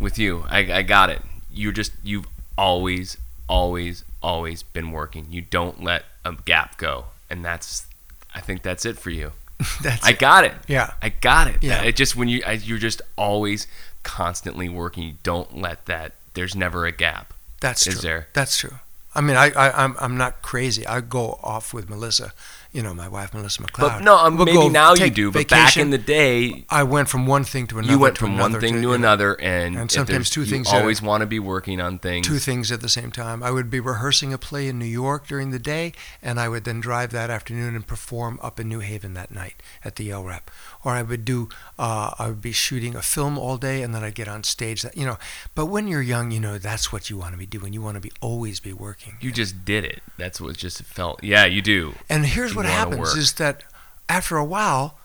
[0.00, 1.22] With you, I, I got it.
[1.58, 3.16] You're just you've always,
[3.48, 5.26] always, always been working.
[5.30, 7.86] You don't let a gap go, and that's.
[8.34, 9.32] I think that's it for you.
[9.82, 10.52] That's I got it.
[10.68, 10.92] Yeah.
[11.02, 11.56] I got it.
[11.62, 11.82] Yeah.
[11.82, 13.66] It just when you I, you're just always
[14.04, 15.02] constantly working.
[15.02, 16.12] You don't let that.
[16.34, 17.34] There's never a gap.
[17.60, 18.02] That's is true.
[18.02, 18.28] there.
[18.34, 18.78] That's true.
[19.14, 20.86] I mean, I, I I'm I'm not crazy.
[20.86, 22.32] I go off with Melissa,
[22.72, 23.78] you know, my wife Melissa McLeod.
[23.78, 25.30] But no, um, We'll maybe now you do.
[25.30, 25.82] But back vacation.
[25.82, 27.92] in the day, I went from one thing to another.
[27.92, 31.00] you went from one thing to know, another, and, And sometimes two things at always
[31.00, 32.26] want to be working on things.
[32.26, 33.42] Two things at the same time.
[33.42, 35.92] I would be rehearsing a play in New York during the day,
[36.22, 39.62] and I would then drive that afternoon and perform up in New Haven that night
[39.82, 40.50] at the Yale Rep.
[40.88, 44.02] Or I would do, uh, I would be shooting a film all day, and then
[44.02, 44.80] I'd get on stage.
[44.80, 45.18] That you know,
[45.54, 47.74] but when you're young, you know that's what you want to be doing.
[47.74, 49.18] You want to be always be working.
[49.20, 50.00] You just did it.
[50.16, 51.22] That's what just felt.
[51.22, 51.94] Yeah, you do.
[52.08, 53.18] And here's You what happens work.
[53.18, 53.64] is that
[54.08, 54.96] after a while,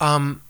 [0.00, 0.42] um,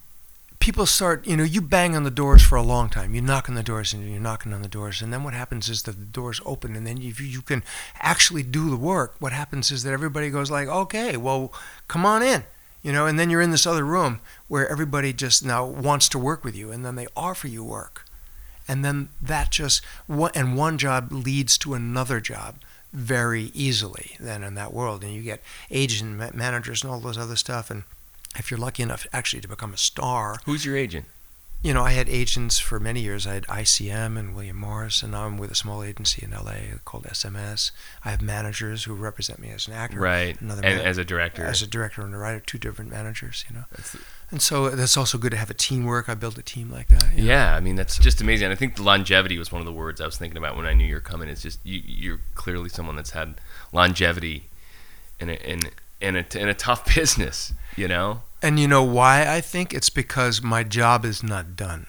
[0.60, 3.14] people start, you know, you bang on the doors for a long time.
[3.14, 5.02] You knock on the doors and you're knocking on the doors.
[5.02, 7.64] And then what happens is that the doors open and then if you, you can
[7.98, 11.52] actually do the work, what happens is that everybody goes like, okay, well,
[11.88, 12.44] come on in.
[12.82, 16.18] You know, and then you're in this other room where everybody just now wants to
[16.18, 18.04] work with you and then they offer you work.
[18.66, 22.56] And then that just, and one job leads to another job
[22.92, 27.16] very easily then in that world and you get agents and managers and all those
[27.16, 27.84] other stuff and
[28.36, 31.06] if you're lucky enough actually to become a star Who's your agent?
[31.62, 35.12] You know i had agents for many years i had icm and william morris and
[35.12, 36.52] now i'm with a small agency in la
[36.84, 37.70] called sms
[38.04, 40.40] i have managers who represent me as an actor Right.
[40.40, 41.44] another and man- as a director.
[41.44, 43.96] as a director and a writer two different managers you know That's-
[44.30, 47.04] and so that's also good to have a teamwork i built a team like that
[47.14, 47.28] you know.
[47.32, 48.46] yeah, I mean that's just amazing.
[48.46, 50.72] And I think longevity was one of the words I was thinking about when I
[50.72, 51.28] knew you were coming.
[51.28, 53.34] It's just you, you're clearly someone that's had
[53.72, 54.48] longevity
[55.20, 55.60] in a, in
[56.00, 57.52] in a, in a tough business.
[57.76, 58.22] You know.
[58.42, 59.72] And you know why I think?
[59.72, 61.86] It's because my job is not done.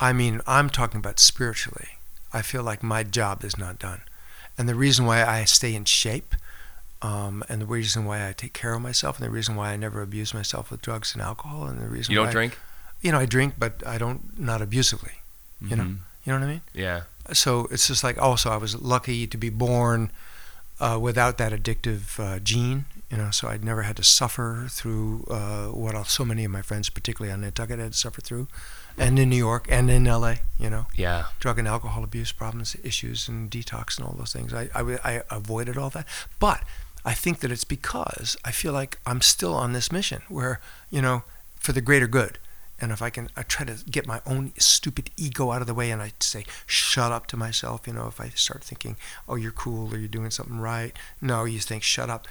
[0.00, 1.90] I mean, I'm talking about spiritually.
[2.32, 4.00] I feel like my job is not done.
[4.58, 6.34] And the reason why I stay in shape,
[7.00, 9.76] um, and the reason why I take care of myself, and the reason why I
[9.76, 12.58] never abuse myself with drugs and alcohol, and the reason why You don't drink.
[13.00, 15.12] You know, I drink, but I don't, not abusively.
[15.60, 15.98] You know, Mhm.
[16.24, 16.60] you know what I mean?
[16.74, 17.02] Yeah.
[17.32, 20.10] So it's just like, also, I was lucky to be born
[20.80, 25.24] uh, without that addictive uh, gene, you know, so I'd never had to suffer through
[25.30, 28.48] uh, what so many of my friends, particularly on Nantucket, had to suffer through,
[28.96, 31.26] and in New York and in LA, you know, Yeah.
[31.38, 34.54] drug and alcohol abuse problems, issues, and detox and all those things.
[34.54, 36.06] I I avoided all that.
[36.38, 36.62] But
[37.04, 40.60] I think that it's because I feel like I'm still on this mission where,
[40.90, 41.24] you know,
[41.56, 42.38] for the greater good.
[42.80, 45.74] and if I can, I try to get my own stupid ego out of the
[45.74, 47.86] way, and I say, "Shut up" to myself.
[47.86, 48.96] You know, if I start thinking,
[49.28, 52.26] "Oh, you're cool," or "You're doing something right," no, you think, "Shut up."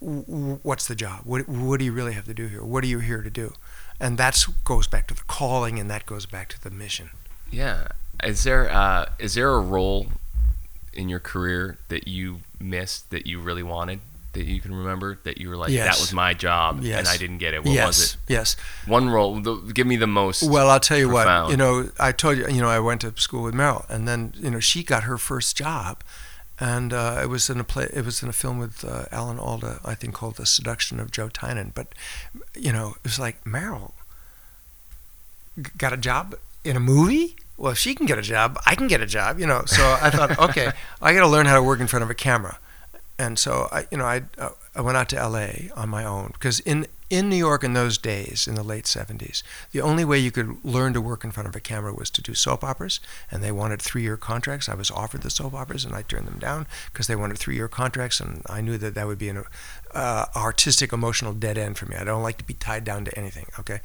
[0.00, 1.20] What's the job?
[1.24, 2.62] What What do you really have to do here?
[2.64, 3.54] What are you here to do?
[4.00, 7.10] And that goes back to the calling, and that goes back to the mission.
[7.50, 7.88] Yeah.
[8.22, 10.08] Is there uh, is there a role
[10.92, 14.00] in your career that you missed that you really wanted
[14.32, 16.98] that you can remember that you were like that was my job Yes.
[16.98, 17.64] and I didn't get it?
[17.64, 18.16] What yes, was it?
[18.28, 18.56] yes.
[18.86, 19.40] One role.
[19.40, 20.42] The, give me the most.
[20.48, 21.44] Well, I'll tell you profound.
[21.46, 21.50] what.
[21.52, 22.46] You know, I told you.
[22.48, 25.18] You know, I went to school with Meryl, and then you know she got her
[25.18, 26.02] first job,
[26.60, 27.88] and uh, it was in a play.
[27.92, 31.10] It was in a film with uh, Alan Alda, I think, called "The Seduction of
[31.10, 31.94] Joe Tynan." But
[32.54, 33.92] you know, it was like Meryl
[35.76, 36.34] got a job
[36.64, 37.36] in a movie.
[37.56, 39.38] Well, if she can get a job, I can get a job.
[39.38, 42.02] You know, so I thought, okay, I got to learn how to work in front
[42.02, 42.58] of a camera.
[43.18, 45.70] And so I, you know, I uh, I went out to L.A.
[45.76, 49.42] on my own because in in New York in those days, in the late '70s,
[49.72, 52.22] the only way you could learn to work in front of a camera was to
[52.22, 53.00] do soap operas,
[53.30, 54.68] and they wanted three-year contracts.
[54.68, 57.68] I was offered the soap operas, and I turned them down because they wanted three-year
[57.68, 59.44] contracts, and I knew that that would be an
[59.94, 61.96] uh, artistic, emotional dead end for me.
[61.96, 63.46] I don't like to be tied down to anything.
[63.58, 63.80] Okay,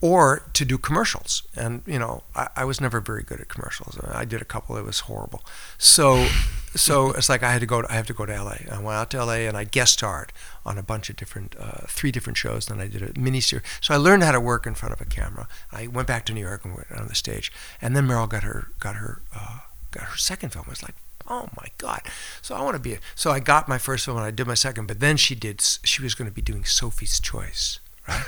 [0.00, 1.42] or to do commercials.
[1.56, 3.98] And you know, I, I was never very good at commercials.
[4.02, 5.42] I did a couple; it was horrible.
[5.78, 6.26] So,
[6.74, 7.82] so it's like I had to go.
[7.82, 8.56] To, I have to go to LA.
[8.70, 10.32] I went out to LA and I guest starred
[10.64, 12.66] on a bunch of different, uh, three different shows.
[12.66, 13.64] Then I did a mini series.
[13.80, 15.48] So I learned how to work in front of a camera.
[15.72, 17.50] I went back to New York and went on the stage.
[17.80, 20.64] And then Meryl got her got her uh, got her second film.
[20.66, 20.94] It was like.
[21.28, 22.02] Oh my God!
[22.40, 22.92] So I want to be.
[22.92, 25.34] A, so I got my first film and I did my second, but then she
[25.34, 25.60] did.
[25.60, 28.22] She was going to be doing Sophie's Choice, right?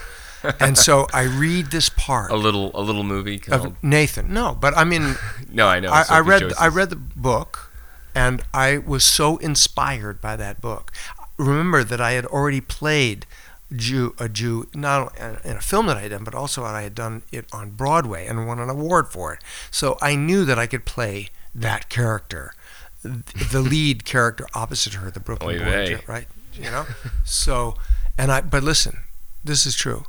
[0.61, 3.67] And so I read this part a little a little movie called.
[3.67, 4.33] of Nathan.
[4.33, 5.17] No, but I mean,
[5.51, 5.91] no, I know.
[5.91, 6.53] I, I read.
[6.59, 7.73] I read the book,
[8.15, 10.93] and I was so inspired by that book.
[11.37, 13.27] Remember that I had already played
[13.75, 16.95] Jew a Jew not in a film that I had done, but also I had
[16.95, 19.43] done it on Broadway and won an award for it.
[19.71, 22.55] So I knew that I could play that character,
[23.03, 26.27] the lead character opposite her, the Brooklyn Oy boy, right?
[26.55, 26.87] You know.
[27.25, 27.75] So,
[28.17, 29.01] and I but listen,
[29.45, 30.05] this is true.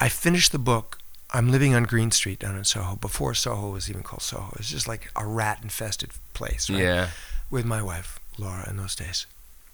[0.00, 0.98] I finished the book.
[1.30, 2.96] I'm living on Green Street down in Soho.
[2.96, 6.70] Before Soho was even called Soho, it was just like a rat-infested place.
[6.70, 6.80] Right?
[6.80, 7.08] Yeah.
[7.50, 9.26] With my wife Laura in those days,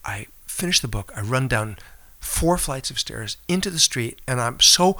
[0.05, 1.13] I finish the book.
[1.17, 1.77] I run down
[2.21, 4.97] four flights of stairs into the street, and I'm so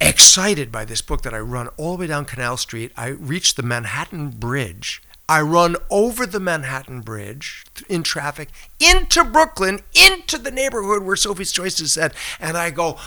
[0.00, 2.92] excited by this book that I run all the way down Canal Street.
[2.96, 5.02] I reach the Manhattan Bridge.
[5.28, 8.48] I run over the Manhattan Bridge in traffic
[8.80, 12.98] into Brooklyn, into the neighborhood where Sophie's Choice is set, and I go,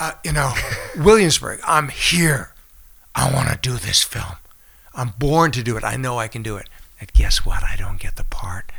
[0.00, 0.54] uh, you know,
[0.96, 2.54] Williamsburg, I'm here.
[3.14, 4.36] I want to do this film.
[4.94, 5.84] I'm born to do it.
[5.84, 6.68] I know I can do it.
[6.98, 7.62] And guess what?
[7.62, 8.72] I don't get the part.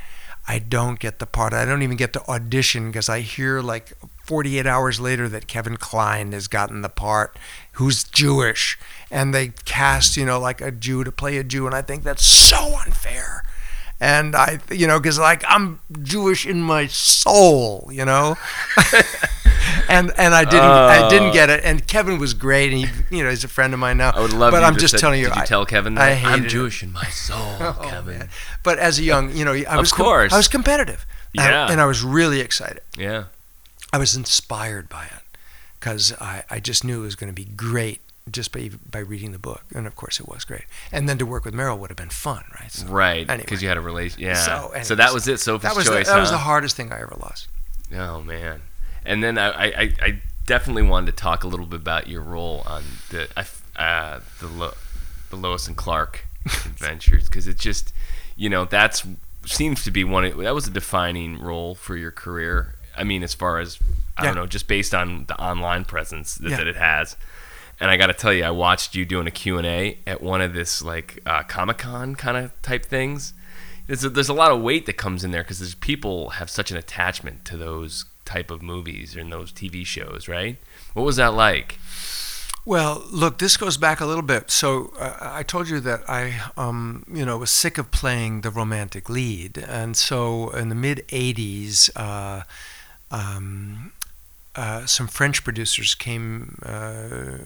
[0.48, 1.54] I don't get the part.
[1.54, 3.94] I don't even get to audition because I hear like
[4.24, 7.38] 48 hours later that Kevin Kline has gotten the part,
[7.74, 8.80] who's Jewish,
[9.12, 12.04] and they cast, you know, like a Jew to play a Jew, and I think
[12.04, 13.44] that's so unfair.
[14.04, 18.36] And I, you know, because like I'm Jewish in my soul, you know,
[19.90, 21.10] and and I didn't, I oh.
[21.10, 21.34] didn't Oh.
[21.34, 21.64] get it.
[21.64, 24.10] And Kevin was great, and he, you know, he's a friend of mine now.
[24.10, 24.52] I would love.
[24.52, 26.16] But you I'm to just say- telling you, Did you I- tell Kevin I that
[26.16, 26.50] hated I'm it.
[26.50, 28.18] Jewish in my soul, Oh, Kevin?
[28.20, 28.30] man.
[28.64, 31.06] But as a young, you know, I Of was com- I was competitive.
[31.38, 31.72] And- Yeah.
[31.72, 32.82] And, I was really excited.
[32.98, 33.26] Yeah.
[33.94, 35.38] I was inspired by it
[35.80, 39.32] because I, I just knew it was going to be great just by by reading
[39.32, 40.66] the book, and of course it was great.
[40.92, 42.72] And then to work with Meryl would have been fun, right?
[42.72, 43.28] So, Right.
[43.30, 43.44] anyway.
[43.44, 44.22] Because you had a relation.
[44.22, 44.36] Yeah.
[44.36, 45.40] So, So, that was it.
[45.40, 46.08] Sophie's that was choice.
[46.08, 47.48] the, that was the hardest thing I ever lost.
[47.96, 48.62] Oh man.
[49.06, 52.64] And then I, I, I- definitely wanted to talk a little bit about your role
[52.66, 53.28] on the
[53.78, 54.74] uh, the Lo-
[55.30, 57.94] the Lois and Clark adventures because it just
[58.36, 59.04] you know that's
[59.46, 62.76] seems to be one of, that was a defining role for your career.
[62.98, 63.80] I mean, as far as
[64.18, 66.58] I don't know, just based on the online presence that, Yeah.
[66.58, 67.16] that it has.
[67.82, 70.54] And I got to tell you, I watched you doing a Q&A at one of
[70.54, 73.34] this like uh, Comic-Con kind of type things.
[73.88, 76.70] There's a, there's a lot of weight that comes in there because people have such
[76.70, 80.58] an attachment to those type of movies and those TV shows, right?
[80.94, 81.80] What was that like?
[82.66, 84.52] Well, look, this goes back a little bit.
[84.52, 88.52] So uh, I told you that I, um, you know, was sick of playing the
[88.52, 92.44] romantic lead, and so in the mid '80s, uh,
[93.10, 93.92] um,
[94.56, 97.38] uh, some French producers came uh,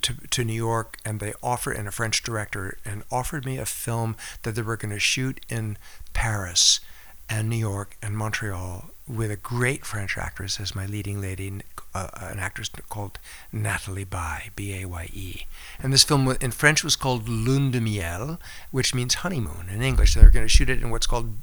[0.00, 3.66] to to New York, and they offered, and a French director, and offered me a
[3.66, 5.78] film that they were going to shoot in
[6.12, 6.80] Paris,
[7.28, 11.52] and New York, and Montreal with a great French actress as my leading lady,
[11.94, 13.18] uh, an actress called
[13.52, 15.46] Nathalie Baye, B-A-Y-E.
[15.82, 18.38] And this film in French was called Lune de Miel,
[18.70, 20.14] which means honeymoon in English.
[20.14, 21.34] They were going to shoot it in what's called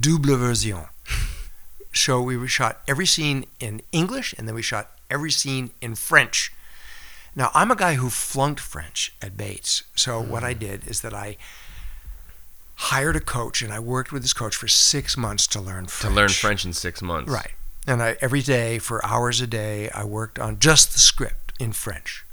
[0.00, 0.86] double version.
[1.92, 6.52] So we shot every scene in English, and then we shot every scene in French.
[7.34, 9.84] Now, I'm a guy who flunked French at Bates.
[9.94, 11.36] So what I did is that I
[12.76, 15.90] hired a coach and I worked with this coach for six months to learn To
[15.90, 16.14] French.
[16.16, 17.30] learn French in six months.
[17.30, 17.52] Right.
[17.86, 21.72] And I every day for hours a day I worked on just the script in
[21.72, 22.24] French,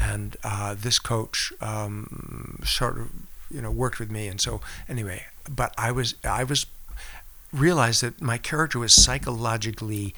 [0.00, 3.08] and uh, this coach um, sort of
[3.52, 6.66] you know worked with me, and so anyway, but I was I was
[7.52, 10.14] realized that my character was psychologically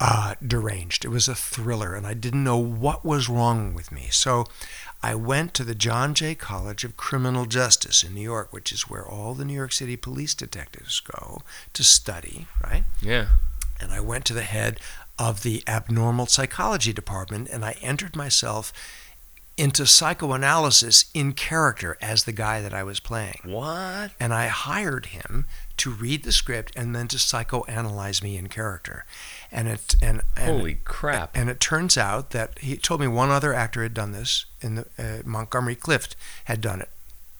[0.00, 1.04] uh, deranged.
[1.04, 4.08] It was a thriller, and I didn't know what was wrong with me.
[4.10, 4.44] So
[5.02, 8.88] I went to the John Jay College of Criminal Justice in New York, which is
[8.90, 11.40] where all the New York City police detectives go
[11.72, 12.84] to study, right?
[13.00, 13.28] Yeah.
[13.80, 14.80] and I went to the head
[15.18, 18.72] of the abnormal psychology department and I entered myself
[19.56, 23.40] into psychoanalysis in character as the guy that I was playing.
[23.44, 24.10] What?
[24.20, 25.46] And I hired him
[25.78, 29.04] to read the script and then to psychoanalyze me in character.
[29.50, 31.30] And it and, and Holy crap.
[31.34, 34.76] and it turns out that he told me one other actor had done this in
[34.76, 36.90] the uh, Montgomery Clift had done it.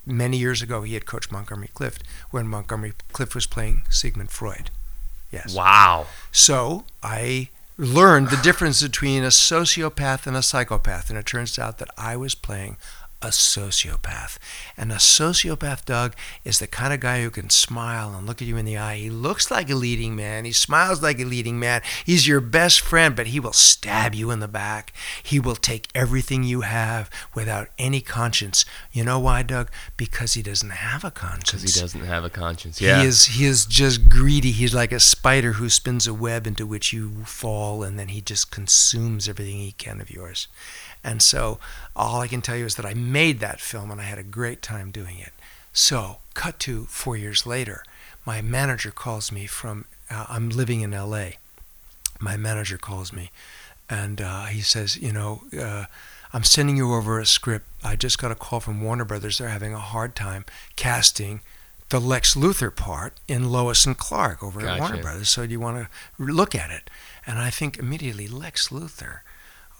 [0.05, 4.71] Many years ago he had coached Montgomery Clift when Montgomery Clift was playing Sigmund Freud.
[5.33, 5.55] Yes.
[5.55, 6.07] Wow.
[6.31, 11.79] So I learned the difference between a sociopath and a psychopath, and it turns out
[11.79, 12.79] that I was playing
[13.27, 14.39] a sociopath.
[14.77, 16.15] And a sociopath, Doug,
[16.45, 18.97] is the kind of guy who can smile and look at you in the eye.
[18.97, 20.45] He looks like a leading man.
[20.45, 21.83] He smiles like a leading man.
[22.05, 24.93] He's your best friend, but he will stab you in the back.
[25.23, 28.65] He will take everything you have without any conscience.
[28.93, 29.71] You know why, Doug?
[29.97, 31.63] Because he doesn't have a conscience.
[31.63, 32.81] Because he doesn't have a conscience.
[32.81, 33.01] Yeah.
[33.01, 34.53] He is he is just greedy.
[34.53, 38.21] He's like a spider who spins a web into which you fall, and then he
[38.21, 40.47] just consumes everything he can of yours.
[41.07, 41.61] And so,
[41.95, 44.25] all I can tell you is that I made that film, and I had a
[44.25, 45.33] great time doing it.
[45.73, 47.85] So, cut to four years later,
[48.27, 49.85] my manager calls me from.
[50.11, 51.37] Uh, I'm living in L.A.
[52.19, 53.31] My manager calls me,
[53.89, 55.43] and uh, he says, you know.
[55.59, 55.85] Uh,
[56.33, 57.67] I'm sending you over a script.
[57.85, 59.39] I just got a call from Warner Brothers.
[59.39, 60.45] They're having a hard time
[60.75, 61.41] casting
[61.89, 65.29] the Lex Luthor part in Lois and Clark over at Warner Brothers.
[65.29, 65.89] So do you want to
[66.23, 66.91] look at it?
[67.27, 69.21] And I think immediately Lex Luthor.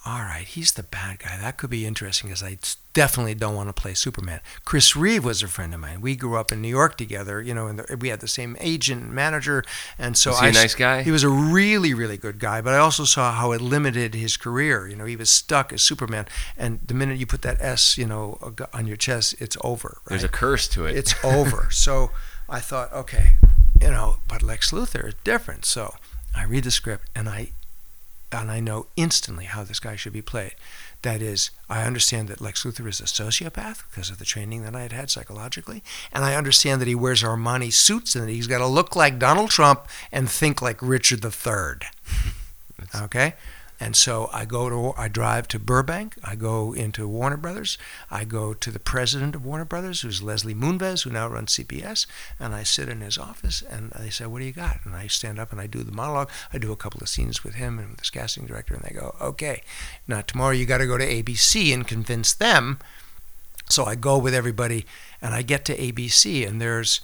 [0.07, 1.37] All right, he's the bad guy.
[1.37, 2.59] That could be interesting because I
[2.95, 4.39] definitely don't want to play Superman.
[4.65, 6.01] Chris Reeve was a friend of mine.
[6.01, 9.03] We grew up in New York together, you know, and we had the same agent
[9.03, 9.65] and manager.
[9.99, 11.03] And so Was he I a nice guy?
[11.03, 12.61] He was a really, really good guy.
[12.61, 14.87] But I also saw how it limited his career.
[14.87, 16.27] You know, he was stuck as Superman,
[16.57, 18.39] and the minute you put that S, you know,
[18.73, 19.99] on your chest, it's over.
[20.05, 20.11] Right?
[20.11, 20.97] There's a curse to it.
[20.97, 21.69] it's over.
[21.73, 22.13] So
[22.49, 23.35] I thought, okay,
[23.81, 25.65] you know, but Lex Luthor is different.
[25.65, 25.97] So
[26.35, 27.51] I read the script and I
[28.41, 30.55] and I know instantly how this guy should be played.
[31.03, 34.75] That is, I understand that Lex Luthor is a sociopath because of the training that
[34.75, 35.83] I had had psychologically,
[36.13, 39.19] and I understand that he wears Armani suits and that he's got to look like
[39.19, 41.89] Donald Trump and think like Richard III.
[42.95, 43.35] Okay,
[43.79, 46.17] and so I go to I drive to Burbank.
[46.25, 47.77] I go into Warner Brothers.
[48.11, 52.07] I go to the president of Warner Brothers, who's Leslie Moonves, who now runs CBS,
[52.41, 53.63] and I sit in his office.
[53.63, 55.93] And they say, "What do you got?" And I stand up and I do the
[55.93, 56.31] monologue.
[56.53, 58.95] I do a couple of scenes with him and with his casting director, and they
[58.95, 59.63] go, "Okay,
[60.07, 62.79] now tomorrow you got to go to ABC and convince them."
[63.69, 64.87] So I go with everybody,
[65.21, 67.01] and I get to ABC, and there's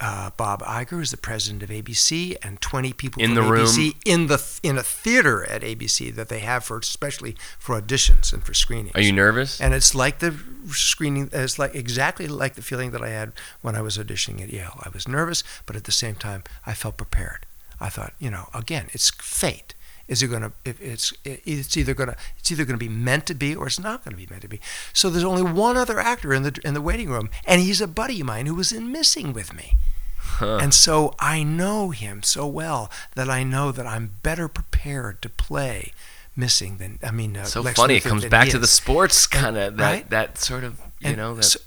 [0.00, 3.66] uh, Bob Iger, who's the president of ABC, and 20 people In from the room?
[3.66, 8.32] ABC in the in a theater at ABC that they have for especially for auditions
[8.32, 8.94] and for screenings.
[8.94, 9.60] Are you nervous?
[9.60, 10.34] And it's like the
[10.70, 11.30] screening.
[11.32, 13.32] It's like exactly like the feeling that I had
[13.62, 14.80] when I was auditioning at Yale.
[14.82, 17.46] I was nervous, but at the same time, I felt prepared.
[17.80, 19.74] I thought, you know, again, it's fate.
[20.08, 20.52] Is it gonna?
[20.64, 24.04] If it's it's either gonna it's either gonna be meant to be or it's not
[24.04, 24.60] gonna be meant to be.
[24.92, 27.86] So there's only one other actor in the in the waiting room, and he's a
[27.86, 29.74] buddy of mine who was in Missing with me.
[30.18, 30.56] Huh.
[30.60, 35.28] And so I know him so well that I know that I'm better prepared to
[35.28, 35.92] play
[36.36, 37.36] missing than I mean.
[37.36, 37.96] Uh, so Lex funny.
[37.96, 40.10] It comes back to the sports kind of that right?
[40.10, 41.60] that sort of you And know that so-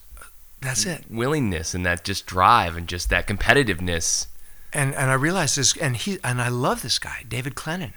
[0.61, 1.05] that's it.
[1.09, 4.27] willingness and that just drive and just that competitiveness.
[4.73, 7.93] And and I realize this, and he and I love this guy, David Clennon.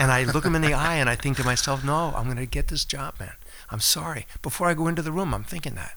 [0.00, 2.38] And I look him in the eye and I think to myself, no, I'm going
[2.38, 3.34] to get this job, man.
[3.70, 4.26] I'm sorry.
[4.40, 5.92] Before I go into the room, I'm thinking that.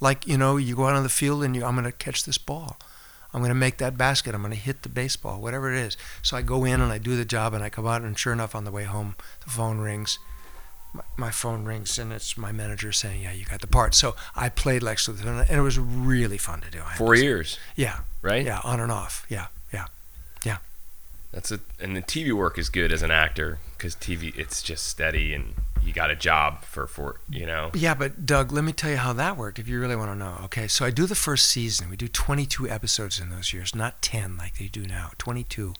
[0.00, 2.24] Like, you know, you go out on the field and you, I'm going to catch
[2.24, 2.76] this ball.
[3.32, 4.34] I'm going to make that basket.
[4.34, 5.96] I'm going to hit the baseball, whatever it is.
[6.22, 8.32] So I go in and I do the job and I come out and sure
[8.32, 10.18] enough, on the way home, the phone rings.
[10.92, 13.94] My, my phone rings and it's my manager saying, yeah, you got the part.
[13.94, 16.80] So I played Lex Luthor and it was really fun to do.
[16.84, 18.44] I Four years, Yeah, right?
[18.44, 19.24] yeah, on and off.
[19.28, 19.46] Yeah.
[21.36, 21.60] That's it.
[21.78, 25.52] And the TV work is good as an actor because TV it's just steady and
[25.84, 27.70] you got a job for for you know.
[27.74, 30.16] Yeah, but Doug, let me tell you how that worked if you really want to
[30.16, 30.40] know.
[30.44, 31.90] Okay, so I do the first season.
[31.90, 35.74] We do 22 episodes in those years, not 10 like they do now, 22.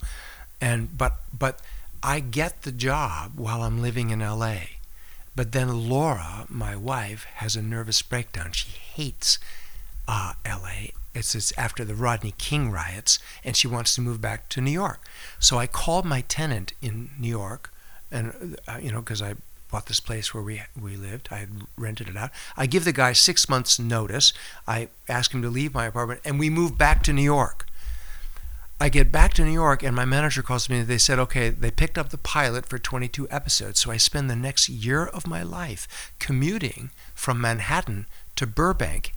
[0.61, 1.63] And but but
[2.03, 4.57] I get the job while I'm living in LA
[5.35, 8.53] But then Laura, my wife, has a nervous breakdown.
[8.53, 9.39] She hates
[10.09, 10.93] uh, L.A.
[11.15, 14.71] It's, it's after the Rodney King riots, and she wants to move back to New
[14.71, 15.01] York.
[15.39, 17.73] So I called my tenant in New York,
[18.11, 19.35] and uh, you know, because I
[19.71, 21.47] bought this place where we we lived, I
[21.77, 22.31] rented it out.
[22.57, 24.33] I give the guy six months' notice.
[24.67, 27.67] I ask him to leave my apartment, and we move back to New York.
[28.79, 30.83] I get back to New York, and my manager calls me.
[30.83, 33.81] They said, okay, they picked up the pilot for 22 episodes.
[33.81, 38.05] So I spend the next year of my life commuting from Manhattan
[38.37, 39.15] to Burbank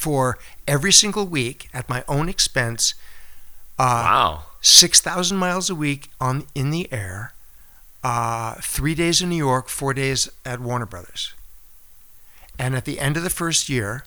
[0.00, 2.94] for every single week at my own expense.
[3.78, 4.42] Uh, wow.
[4.62, 7.34] 6,000 miles a week on in the air,
[8.02, 11.34] uh, three days in New York, four days at Warner Brothers.
[12.58, 14.04] And at the end of the first year,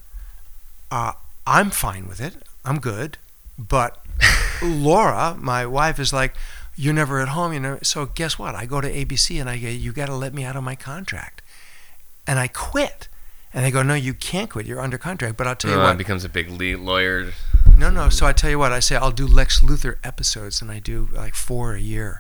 [0.90, 1.14] uh,
[1.46, 2.38] I'm fine with it.
[2.66, 3.20] I'm good.
[3.60, 4.04] But
[4.64, 6.34] Laura, my wife, is like,
[6.76, 7.54] You're never at home.
[7.54, 7.80] You know.
[7.84, 8.56] So guess what?
[8.56, 10.76] I go to ABC and I go, You got to let me out of my
[10.76, 11.44] contract.
[12.26, 13.10] And I quit.
[13.54, 14.66] And they go, No, you can't quit.
[14.66, 15.38] You're under contract.
[15.38, 15.96] But I'll tell you Uh, what.
[15.96, 17.34] it becomes a big le- lawyer.
[17.78, 18.10] No, no.
[18.10, 21.10] So I tell you what, I say I'll do Lex Luthor episodes, and I do
[21.12, 22.20] like four a year.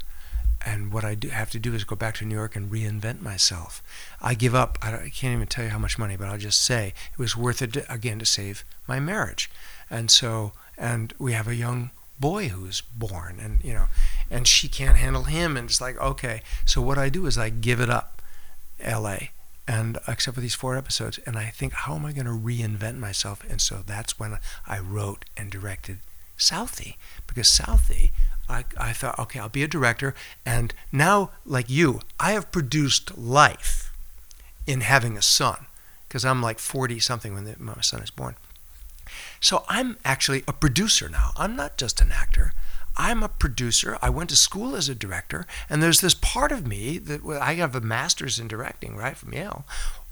[0.65, 3.21] And what I do have to do is go back to New York and reinvent
[3.21, 3.84] myself.
[4.21, 4.77] I give up.
[4.81, 7.36] I, I can't even tell you how much money, but I'll just say it was
[7.36, 9.51] worth it to, again to save my marriage.
[9.89, 13.88] And so, and we have a young boy who's born, and you know,
[14.31, 16.41] and she can't handle him, and it's like okay.
[16.65, 18.21] So what I do is I give it up,
[18.79, 19.31] L.A.
[19.68, 22.97] And except for these four episodes, and I think, how am I going to reinvent
[22.97, 23.43] myself?
[23.49, 24.38] And so that's when
[24.68, 25.99] I wrote and directed
[26.38, 26.95] Southie,
[27.28, 28.11] because Southie,
[28.49, 30.14] I, I thought, okay, I'll be a director,
[30.45, 33.93] and now, like you, I have produced life
[34.68, 35.68] in having a son,
[36.07, 38.36] because I'm like 40 something when the, my son is born.
[39.39, 41.32] So I'm actually a producer now.
[41.38, 42.53] I'm not just an actor.
[42.95, 43.97] I'm a producer.
[44.01, 47.41] I went to school as a director, and there's this part of me that well,
[47.41, 49.65] I have a master's in directing, right, from Yale,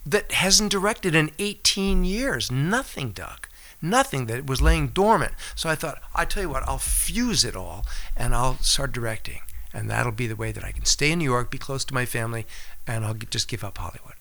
[0.06, 2.52] that hasn't directed in 18 years.
[2.52, 3.48] Nothing, Doug.
[3.82, 5.34] Nothing that was laying dormant.
[5.56, 9.42] So I thought, I tell you what, I'll fuse it all and I'll start directing.
[9.74, 11.94] And that'll be the way that I can stay in New York, be close to
[11.94, 12.46] my family,
[12.86, 14.14] and I'll just give up Hollywood.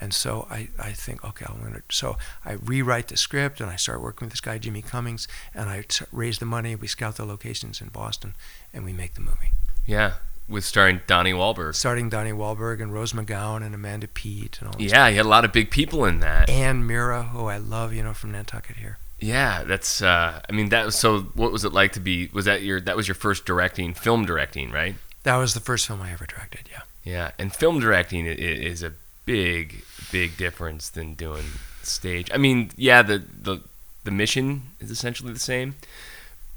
[0.00, 1.82] And so I, I think, okay, I'm going to.
[1.90, 5.68] So I rewrite the script and I start working with this guy, Jimmy Cummings, and
[5.68, 6.76] I t- raise the money.
[6.76, 8.34] We scout the locations in Boston
[8.72, 9.50] and we make the movie.
[9.86, 10.14] Yeah,
[10.48, 11.74] with starring Donnie Wahlberg.
[11.74, 14.80] Starting Donnie Wahlberg and Rose McGowan and Amanda Peet and all.
[14.80, 16.48] Yeah, he had a lot of big people in that.
[16.48, 18.98] And Mira, who I love, you know, from Nantucket here.
[19.20, 20.00] Yeah, that's.
[20.00, 21.22] Uh, I mean, that was so.
[21.34, 22.28] What was it like to be?
[22.32, 22.80] Was that your?
[22.80, 24.94] That was your first directing, film directing, right?
[25.24, 26.82] That was the first film I ever directed, yeah.
[27.02, 28.92] Yeah, and film directing is a
[29.28, 31.44] big, big difference than doing
[31.82, 32.30] stage.
[32.32, 33.60] I mean, yeah, the the
[34.04, 35.74] the mission is essentially the same,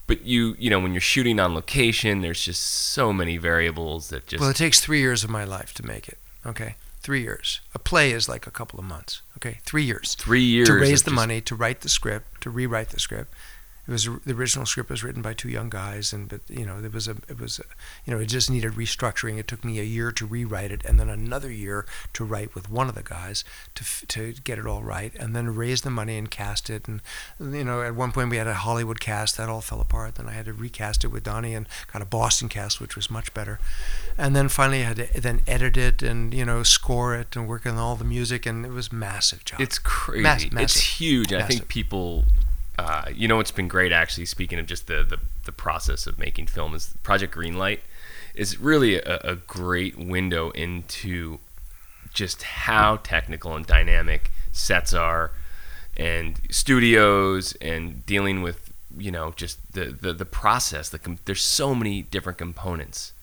[0.08, 4.28] but you you know when you're shooting on location, there's just so many variables that
[4.28, 4.40] just.
[4.40, 6.76] Well, it takes three years of my life to make it, okay?
[7.02, 7.60] Three years.
[7.76, 9.58] A play is like a couple of months, okay?
[9.64, 10.16] Three years.
[10.16, 13.34] Three years to raise the money, to write the script, to rewrite the script.
[13.88, 16.78] It was the original script was written by two young guys, and but you know
[16.84, 17.64] it was a it was a,
[18.06, 19.40] you know it just needed restructuring.
[19.40, 22.70] It took me a year to rewrite it, and then another year to write with
[22.70, 23.44] one of the guys
[23.76, 26.88] to to get it all right, and then raise the money and cast it.
[26.88, 27.02] And
[27.40, 30.16] you know at one point we had a Hollywood cast that all fell apart.
[30.16, 33.10] Then I had to recast it with Donnie and got a Boston cast, which was
[33.10, 33.60] much better.
[34.18, 37.48] And then finally I had to then edit it and you know score it and
[37.48, 39.60] work on all the music, and it was massive job.
[39.60, 40.22] It's crazy.
[40.52, 41.32] Mass- It's huge.
[41.32, 42.26] and I think people,
[42.82, 44.26] uh, you know, what's been great actually.
[44.26, 47.80] Speaking of just the, the the process of making film, is Project Greenlight
[48.34, 51.40] is really a, a great window into
[52.12, 55.32] just how technical and dynamic sets are,
[55.96, 60.90] and studios, and dealing with you know just the the, the process.
[60.90, 63.14] The com- there's so many different components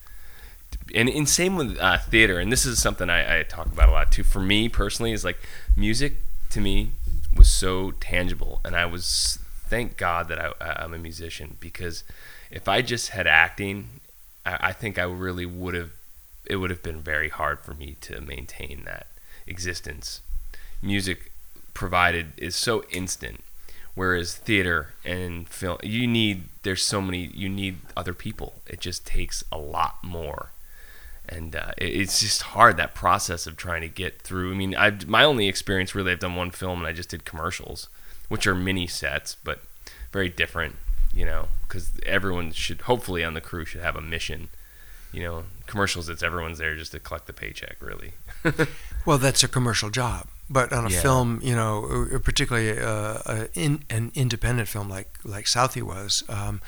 [0.93, 3.91] and, and same with uh, theater and this is something I, I talk about a
[3.91, 5.39] lot too for me personally is like
[5.75, 6.17] music
[6.51, 6.91] to me
[7.35, 9.39] was so tangible and i was
[9.69, 12.03] thank god that I, i'm a musician because
[12.51, 14.01] if i just had acting
[14.45, 15.91] I, I think i really would have
[16.49, 19.07] it would have been very hard for me to maintain that
[19.47, 20.21] existence.
[20.81, 21.31] Music
[21.73, 23.41] provided is so instant
[23.95, 28.55] whereas theater and film you need there's so many you need other people.
[28.67, 30.49] It just takes a lot more.
[31.27, 34.53] And uh, it's just hard that process of trying to get through.
[34.53, 37.23] I mean I, my only experience really i've done one film and i just did
[37.23, 37.87] commercials
[38.29, 39.59] which are mini sets but
[40.13, 40.75] very different
[41.13, 44.47] you know because everyone should hopefully on the crew should have a mission
[45.11, 48.13] you know commercials it's everyone's there just to collect the paycheck really
[49.05, 51.01] Well, that's a commercial job, but on a Yeah.
[51.01, 56.21] film, you know, uh, particularly uh, a in, an independent film like like Southie was,
[56.29, 56.61] um,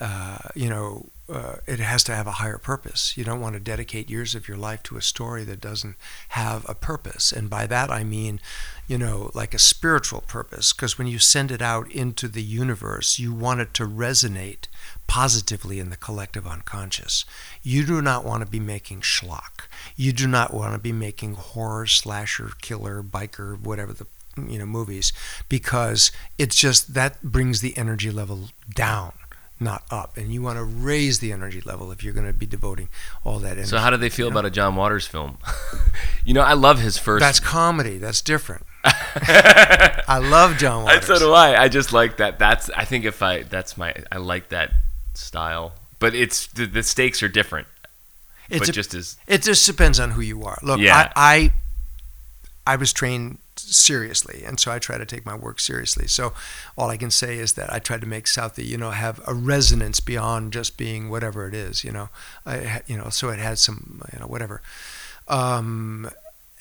[0.00, 3.16] uh, you know, uh, it has to have a higher purpose.
[3.16, 5.96] You don't want to dedicate years of your life to a story that doesn't
[6.30, 7.32] have a purpose.
[7.32, 8.40] And by that I mean,
[8.86, 10.72] you know, like a spiritual purpose.
[10.74, 14.66] Because when you send it out into the universe, you want it to resonate
[15.06, 17.24] positively in the collective unconscious.
[17.62, 19.68] You do not want to be making schlock.
[19.96, 24.06] You do not want to be making horror, slasher, killer, biker, whatever the
[24.48, 25.12] you know movies
[25.48, 29.12] because it's just that brings the energy level down
[29.60, 32.44] not up and you want to raise the energy level if you're going to be
[32.46, 32.88] devoting
[33.22, 34.38] all that energy So how do they feel you know?
[34.40, 35.38] about a John Waters film?
[36.24, 37.20] you know, I love his first.
[37.20, 41.62] that's comedy that's different i love john And waters so do I.
[41.62, 42.38] I just like that.
[42.38, 42.68] That's.
[42.70, 43.42] I think if I.
[43.44, 43.94] That's my.
[44.12, 44.72] I like that
[45.14, 45.72] style.
[45.98, 47.66] But it's the, the stakes are different.
[48.50, 50.58] it's but a- just as It just depends on who you are.
[50.62, 51.10] Look, Yeah.
[51.16, 51.50] I,
[52.66, 56.06] I I was trained seriously, and so I try to take my work seriously.
[56.06, 56.32] So
[56.76, 59.34] all I can say is that I tried to make Southie, you know, have a
[59.34, 62.08] resonance beyond just being whatever it is, you know.
[62.46, 64.62] I, you know, so it had some, you know, whatever.
[65.28, 66.10] Um,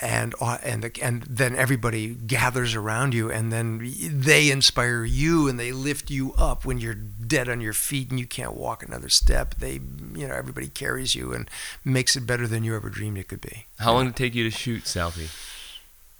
[0.02, 5.48] and uh, and the, and then everybody gathers around you, and then they inspire you,
[5.48, 8.84] and they lift you up when you're dead on your feet and you can't walk
[8.84, 9.56] another step.
[9.56, 9.80] They,
[10.16, 11.50] you know, everybody carries you and
[11.86, 13.66] makes it better than you ever dreamed it could be.
[13.80, 15.30] how long did it take you to shoot Southie?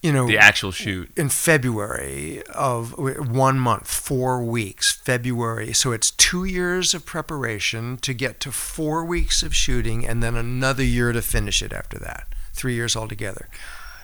[0.04, 1.10] You know, The actual shoot.
[1.18, 5.72] in February of one month, four weeks, February.
[5.72, 10.36] So it's two years of preparation to get to four weeks of shooting, and then
[10.36, 12.28] another year to finish it after that.
[12.52, 13.48] Three years altogether.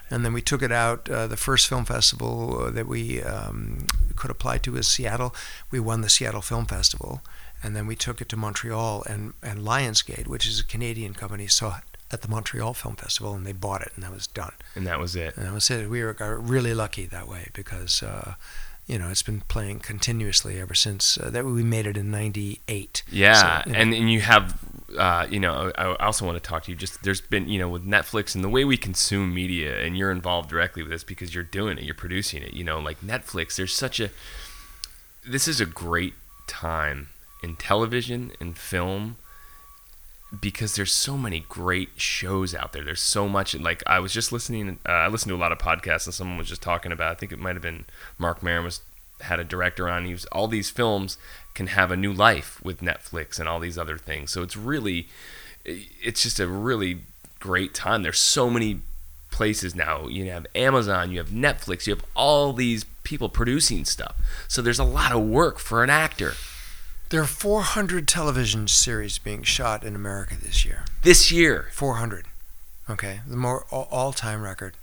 [0.08, 1.08] And then we took it out.
[1.10, 3.86] Uh, the first film festival uh, that we um,
[4.16, 5.34] could apply to is Seattle.
[5.70, 7.20] We won the Seattle Film Festival,
[7.62, 11.44] and then we took it to Montreal, and, and Lionsgate, which is a Canadian company,
[11.44, 14.52] it at the Montreal Film Festival, and they bought it, and that was done.
[14.74, 15.36] And that was it.
[15.36, 15.88] And that was it.
[15.88, 18.34] We were really lucky that way because, uh,
[18.86, 23.02] you know, it's been playing continuously ever since uh, that we made it in '98.
[23.10, 23.78] Yeah, So, you know.
[23.80, 24.58] and and you have,
[24.98, 26.76] uh, you know, I I also want to talk to you.
[26.76, 30.10] Just there's been, you know, with Netflix and the way we consume media, and you're
[30.10, 32.52] involved directly with this because you're doing it, you're producing it.
[32.54, 33.54] You know, like Netflix.
[33.56, 34.10] There's such a,
[35.24, 36.14] this is a great
[36.48, 37.10] time
[37.44, 39.16] in television and film
[40.38, 42.84] because there's so many great shows out there.
[42.84, 43.54] There's so much.
[43.54, 44.78] Like I was just listening.
[44.88, 47.12] Uh, I listened to a lot of podcasts, and someone was just talking about.
[47.12, 47.86] I think it might have been
[48.18, 48.80] Marc Maron was
[49.22, 50.04] had a director on.
[50.04, 51.18] He was all these films
[51.54, 54.30] can have a new life with Netflix and all these other things.
[54.30, 55.08] So it's really,
[55.64, 57.00] it's just a really
[57.38, 58.02] great time.
[58.02, 58.80] There's so many
[59.30, 60.06] places now.
[60.06, 64.14] You have Amazon, you have Netflix, you have all these people producing stuff.
[64.48, 66.34] So there's a lot of work for an actor.
[67.10, 70.84] There are 400 television series being shot in America this year.
[71.02, 72.26] This year, 400.
[72.88, 74.76] Okay, the more all- all-time record,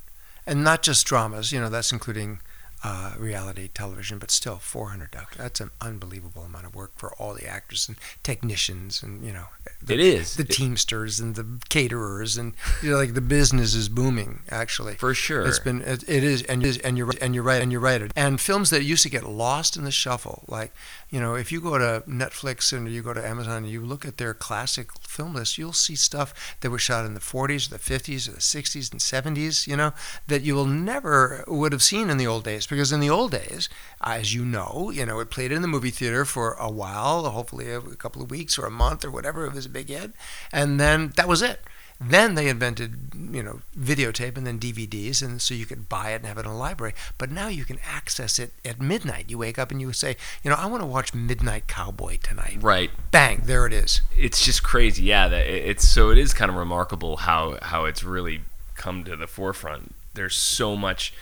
[0.45, 1.51] and not just dramas.
[1.51, 2.39] You know, that's including
[2.83, 5.11] uh, reality television, but still 400.
[5.11, 9.33] doc- That's an unbelievable amount of work for all the actors and technicians, and you
[9.33, 9.45] know,
[9.81, 13.89] the, it is the teamsters and the caterers, and you know, like the business is
[13.89, 14.43] booming.
[14.49, 15.45] Actually, for sure.
[15.47, 17.71] It's been it, it is and it is, and you're right and you're right and
[17.71, 18.09] you're right.
[18.15, 20.71] And films that used to get lost in the shuffle, like
[21.09, 24.05] you know, if you go to Netflix and you go to Amazon and you look
[24.05, 27.77] at their classic film list, you'll see stuff that was shot in the 40s, or
[27.77, 28.99] the 50s, or the 60s and
[29.37, 29.67] 70s.
[29.67, 29.93] You know,
[30.27, 33.31] that you will never would have seen in the old days because in the old
[33.31, 33.69] days,
[34.01, 37.71] as you know, you know, it played in the movie theater for a while, hopefully
[37.71, 39.45] a couple of weeks or a month or whatever.
[39.45, 40.11] It was a big hit,
[40.51, 41.61] and then that was it.
[41.99, 46.17] Then they invented, you know, videotape and then DVDs, and so you could buy it
[46.17, 46.93] and have it in a library.
[47.17, 49.29] But now you can access it at midnight.
[49.29, 52.57] You wake up and you say, you know, I want to watch Midnight Cowboy tonight.
[52.61, 52.91] right.
[53.09, 54.01] Bang, there it is.
[54.15, 55.03] it's just crazy.
[55.03, 58.41] Yeah, that it's so it is kind of remarkable how how it's really
[58.75, 59.95] come to the forefront.
[60.13, 61.13] There's so much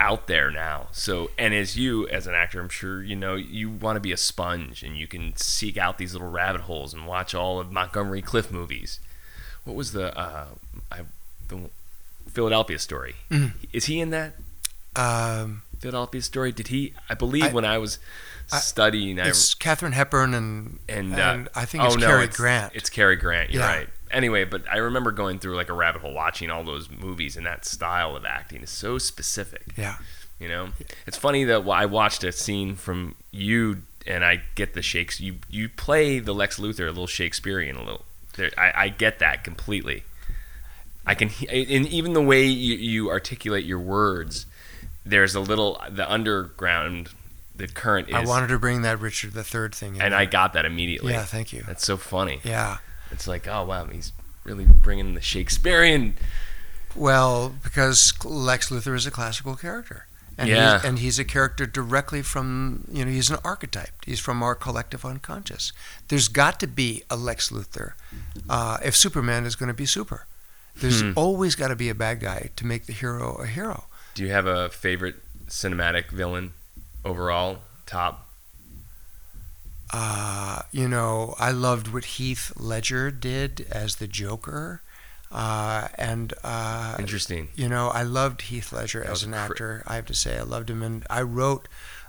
[0.00, 0.88] out there now.
[0.90, 4.10] So and as you as an actor, I'm sure you know you want to be
[4.12, 7.70] a sponge and you can seek out these little rabbit holes and watch all of
[7.70, 8.98] Montgomery Clift movies.
[9.64, 10.46] What was the uh,
[10.90, 11.00] I,
[11.48, 11.70] the
[12.30, 13.16] Philadelphia story?
[13.30, 13.52] Mhm.
[13.72, 14.34] Is he in that
[14.96, 16.52] Um, Philadelphia story?
[16.52, 16.94] Did he?
[17.08, 17.98] I believe I- when I was
[18.52, 22.06] I- studying, I it's Katharine Hepburn and and, uh, and I think oh, it's no,
[22.06, 22.72] Cary it's, Grant.
[22.74, 23.50] It's Cary Grant.
[23.50, 23.76] You're Yeah.
[23.76, 23.88] right.
[24.10, 27.46] Anyway, but I remember going through like a rabbit hole watching all those movies, and
[27.46, 29.62] that style of acting is so specific.
[29.76, 29.96] yeah.
[30.40, 30.70] You know,
[31.06, 35.20] it's funny that I watched a scene from you, and I get the shakes.
[35.20, 38.04] You you play the Lex Luthor a little Shakespearean a little.
[38.36, 40.04] There, I, I get that completely.
[41.06, 44.46] I can, and even the way you, you articulate your words,
[45.04, 47.08] there's a little the underground,
[47.56, 50.02] the current is, I wanted to bring that Richard the Third thing in.
[50.02, 50.20] and there.
[50.20, 51.12] I got that immediately.
[51.12, 51.62] yeah, thank you.
[51.66, 52.40] That's so funny.
[52.44, 52.78] Yeah.
[53.10, 54.12] It's like, oh wow, he's
[54.44, 56.14] really bringing the Shakespearean.
[56.94, 60.06] Well, because Lex Luthor is a classical character,
[60.40, 60.78] And Yeah.
[60.78, 63.92] He's, and he's a character directly from, you know, he's an archetype.
[64.06, 65.72] He's from our collective unconscious.
[66.08, 67.92] There's got to be a Lex Luthor
[68.48, 70.26] uh, if Superman is going to be super.
[70.76, 71.12] There's Hmm.
[71.14, 73.84] always got to be a bad guy to make the hero a hero.
[74.14, 75.16] Do you have a favorite
[75.48, 76.54] cinematic villain
[77.04, 77.58] overall?
[77.86, 78.26] Top.
[79.92, 84.82] Uh, you know, I loved what Heath Ledger did as the Joker.
[85.30, 87.48] Uh, and uh, Interesting.
[87.54, 89.82] You know, I loved Heath Ledger as an actor.
[89.86, 91.68] I have to say, I loved him, and I wrote.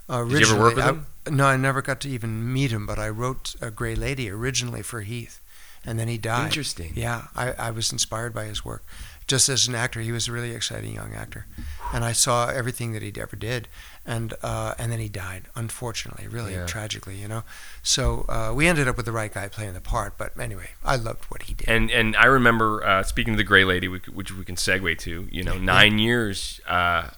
[0.10, 1.36] Uh, Did you ever work with originally- him?
[1.38, 4.82] No, I never got to even meet him, but I wrote a Grey Lady originally
[4.82, 5.40] for Heath,
[5.86, 6.46] and then he died.
[6.48, 6.94] Interesting.
[6.96, 8.84] Yeah, I, I was inspired by his work.
[9.28, 11.46] Just as an actor, he was a really exciting young actor,
[11.94, 13.68] and I saw everything that he ever did,
[14.06, 16.66] and uh, and then he died, unfortunately, really Yeah.
[16.66, 17.44] tragically, you know.
[17.82, 20.98] So uh, we ended up with the right guy playing the part, but anyway, I
[20.98, 21.70] loved what he did.
[21.70, 25.28] And and I remember uh, speaking to the Grey Lady, which, we can segue to.
[25.32, 26.60] You know, nine years.
[26.68, 27.12] Uh,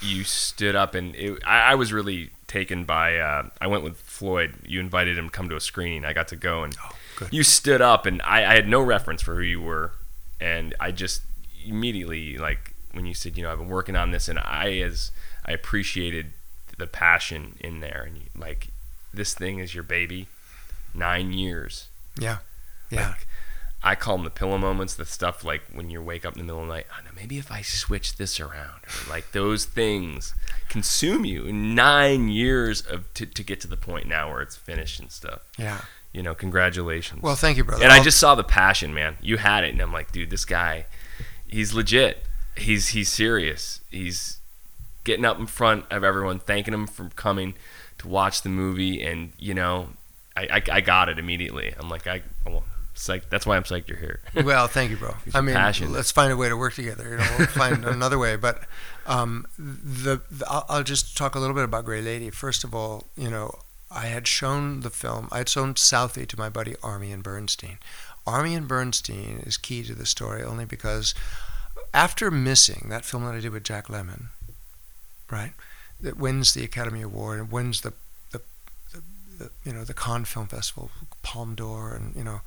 [0.00, 3.18] you stood up, and it, I, I was really taken by.
[3.18, 4.54] Uh, I went with Floyd.
[4.64, 6.04] You invited him to come to a screening.
[6.04, 6.74] I got to go, and
[7.20, 9.92] Oh, you stood up, and I, I had no reference for who you were,
[10.40, 11.22] and I just
[11.64, 15.10] immediately like when you said, you know, I've been working on this, and I as
[15.44, 16.32] I appreciated
[16.78, 18.68] the passion in there, and you, like
[19.12, 20.28] this thing is your baby.
[20.94, 21.88] Nine years.
[22.18, 22.38] yeah,
[22.90, 23.08] yeah.
[23.10, 23.26] Like,
[23.82, 26.44] I call them the pillow moments, the stuff like when you wake up in the
[26.44, 26.86] middle of the night.
[26.90, 30.34] Oh, no, maybe if I switch this around, or like those things
[30.68, 34.56] consume you in nine years of to, to get to the point now where it's
[34.56, 35.40] finished and stuff.
[35.56, 35.82] yeah.
[36.12, 37.22] You know, congratulations.
[37.22, 37.82] Well, thank you, brother.
[37.84, 39.16] and I I'll- just saw the passion, man.
[39.20, 40.86] You had it, and I'm like, dude, this guy,
[41.46, 42.24] he's legit.
[42.56, 43.80] He's he's serious.
[43.90, 44.38] He's
[45.04, 47.54] getting up in front of everyone, thanking them for coming
[47.98, 49.90] to watch the movie, and you know,
[50.36, 51.74] I I, I got it immediately.
[51.78, 52.64] I'm like, I well,
[52.96, 53.28] psyched.
[53.28, 54.20] That's why I'm psyched you're here.
[54.44, 55.14] Well, thank you, bro.
[55.34, 55.92] I mean, passion.
[55.92, 57.08] let's find a way to work together.
[57.10, 58.34] You know, we'll find another way.
[58.36, 58.62] But
[59.06, 62.30] um, the, the I'll, I'll just talk a little bit about Grey Lady.
[62.30, 63.54] First of all, you know,
[63.90, 65.28] I had shown the film.
[65.32, 67.78] I had shown Southie to my buddy Armyan Bernstein.
[68.26, 71.14] Armyan Bernstein is key to the story only because
[71.94, 74.26] after missing that film that I did with Jack Lemmon,
[75.30, 75.52] right,
[76.00, 77.94] that wins the Academy Award and wins the
[78.30, 78.42] the,
[78.92, 79.02] the,
[79.38, 80.90] the you know the Cannes Film Festival,
[81.22, 82.42] Palme d'Or, and you know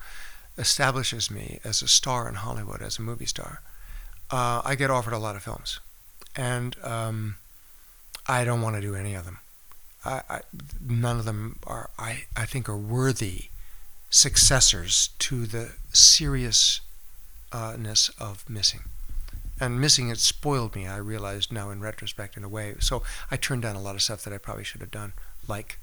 [0.57, 3.61] establishes me as a star in Hollywood, as a movie star,
[4.29, 5.79] uh, I get offered a lot of films,
[6.35, 7.35] and um,
[8.27, 9.39] I don't want to do any of them.
[10.03, 10.41] I, I,
[10.85, 13.49] none of them are, I, I think, are worthy
[14.09, 16.81] successors to the seriousness
[18.19, 18.81] of missing.
[19.59, 22.75] And missing it spoiled me, I realized now in retrospect, in a way.
[22.79, 25.13] So I turned down a lot of stuff that I probably should have done,
[25.47, 25.77] like,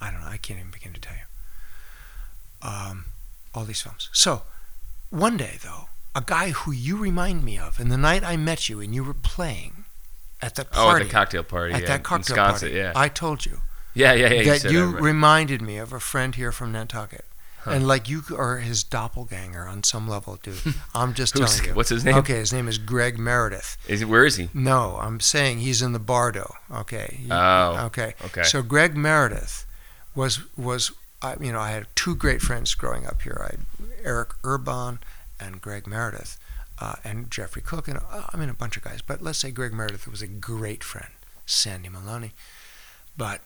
[0.00, 2.68] I don't know, I can't even begin to tell you.
[2.68, 3.04] Um,
[3.54, 4.08] all these films.
[4.12, 4.42] So,
[5.10, 8.68] one day though, a guy who you remind me of, and the night I met
[8.68, 9.84] you and you were playing
[10.42, 11.74] at the oh, at the cocktail party.
[11.74, 12.92] at yeah, that cocktail Wisconsin, party, Yeah.
[12.94, 13.60] I told you
[13.94, 14.44] yeah, yeah, yeah.
[14.52, 15.02] that said you that, right.
[15.02, 17.24] reminded me of a friend here from Nantucket.
[17.62, 17.72] Huh.
[17.72, 20.56] And like you are his doppelganger on some level, dude.
[20.94, 21.74] I'm just telling you.
[21.74, 22.14] what's his name?
[22.18, 23.76] Okay, his name is Greg Meredith.
[23.88, 24.48] Is where is he?
[24.54, 26.54] No, I'm saying he's in the Bardo.
[26.72, 27.18] Okay.
[27.22, 28.14] He- Oh, Okay.
[28.26, 28.44] okay.
[28.44, 29.66] So Greg Meredith
[30.14, 33.44] was was I you know I had two great friends growing up here.
[33.50, 33.56] I
[34.04, 35.00] Eric Urban
[35.40, 36.38] and Greg Meredith,
[36.80, 39.02] uh, and Jeffrey Cook, and uh, I mean a bunch of guys.
[39.02, 41.10] But let's say Greg Meredith was a great friend.
[41.46, 42.32] Sandy Maloney,
[43.16, 43.40] but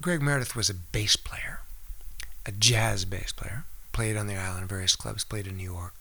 [0.00, 1.60] Greg Meredith was a bass player,
[2.46, 3.64] a jazz bass player.
[3.92, 5.24] Played on the island, various clubs.
[5.24, 5.94] Played in New York.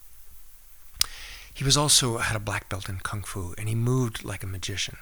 [1.54, 4.48] He was also had a black belt in kung fu, and he moved like a
[4.48, 4.98] magician.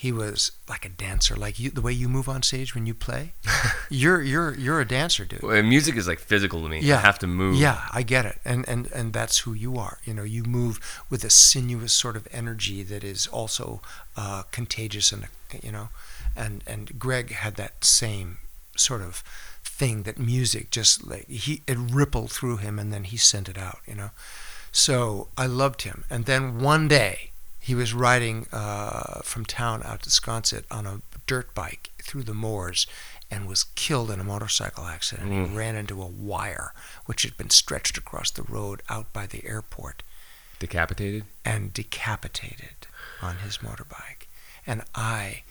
[0.00, 2.94] He was like a dancer, like you, the way you move on stage when you
[2.94, 3.34] play.
[3.90, 5.42] you're you're you're a dancer, dude.
[5.42, 6.80] Well, music is like physical to me.
[6.80, 6.96] Yeah.
[6.96, 7.56] I have to move.
[7.56, 9.98] Yeah, I get it, and and and that's who you are.
[10.06, 13.82] You know, you move with a sinuous sort of energy that is also
[14.16, 15.28] uh, contagious, and
[15.62, 15.90] you know,
[16.34, 18.38] and and Greg had that same
[18.78, 19.22] sort of
[19.62, 23.58] thing that music just like he it rippled through him, and then he sent it
[23.58, 23.80] out.
[23.86, 24.10] You know,
[24.72, 27.29] so I loved him, and then one day
[27.60, 32.34] he was riding uh, from town out to Sconset on a dirt bike through the
[32.34, 32.86] moors
[33.30, 35.30] and was killed in a motorcycle accident.
[35.32, 36.72] He ran into a wire
[37.06, 40.02] which had been stretched across the road out by the airport
[40.58, 41.24] Decapitated.
[41.44, 42.86] and decapitated
[43.22, 44.26] on his motorbike.
[44.66, 45.42] And I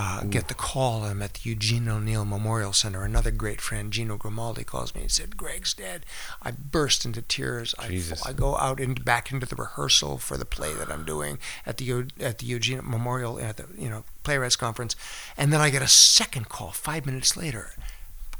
[0.00, 1.02] uh, get the call.
[1.02, 3.02] I'm at the Eugene O'Neill Memorial Center.
[3.04, 6.06] Another great friend, Gino Grimaldi, calls me and said, "Greg's dead."
[6.40, 7.74] I burst into tears.
[7.78, 8.00] I.
[8.24, 11.78] I go out and back into the rehearsal for the play that I'm doing at
[11.78, 14.94] the at the Eugene Memorial at the you know playwrights conference,
[15.36, 17.72] and then I get a second call five minutes later.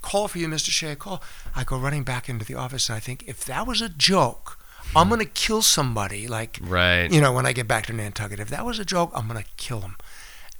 [0.01, 0.71] Call for you, Mr.
[0.71, 0.95] Shea.
[0.95, 1.21] Call.
[1.57, 4.57] I go running back into the office and I think, if that was a joke,
[4.95, 6.29] I'm gonna kill somebody.
[6.29, 7.11] Like Right.
[7.11, 9.45] you know, when I get back to Nantucket, if that was a joke, I'm gonna
[9.57, 9.97] kill him.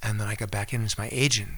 [0.01, 0.83] And then I got back in.
[0.83, 1.49] It's my agent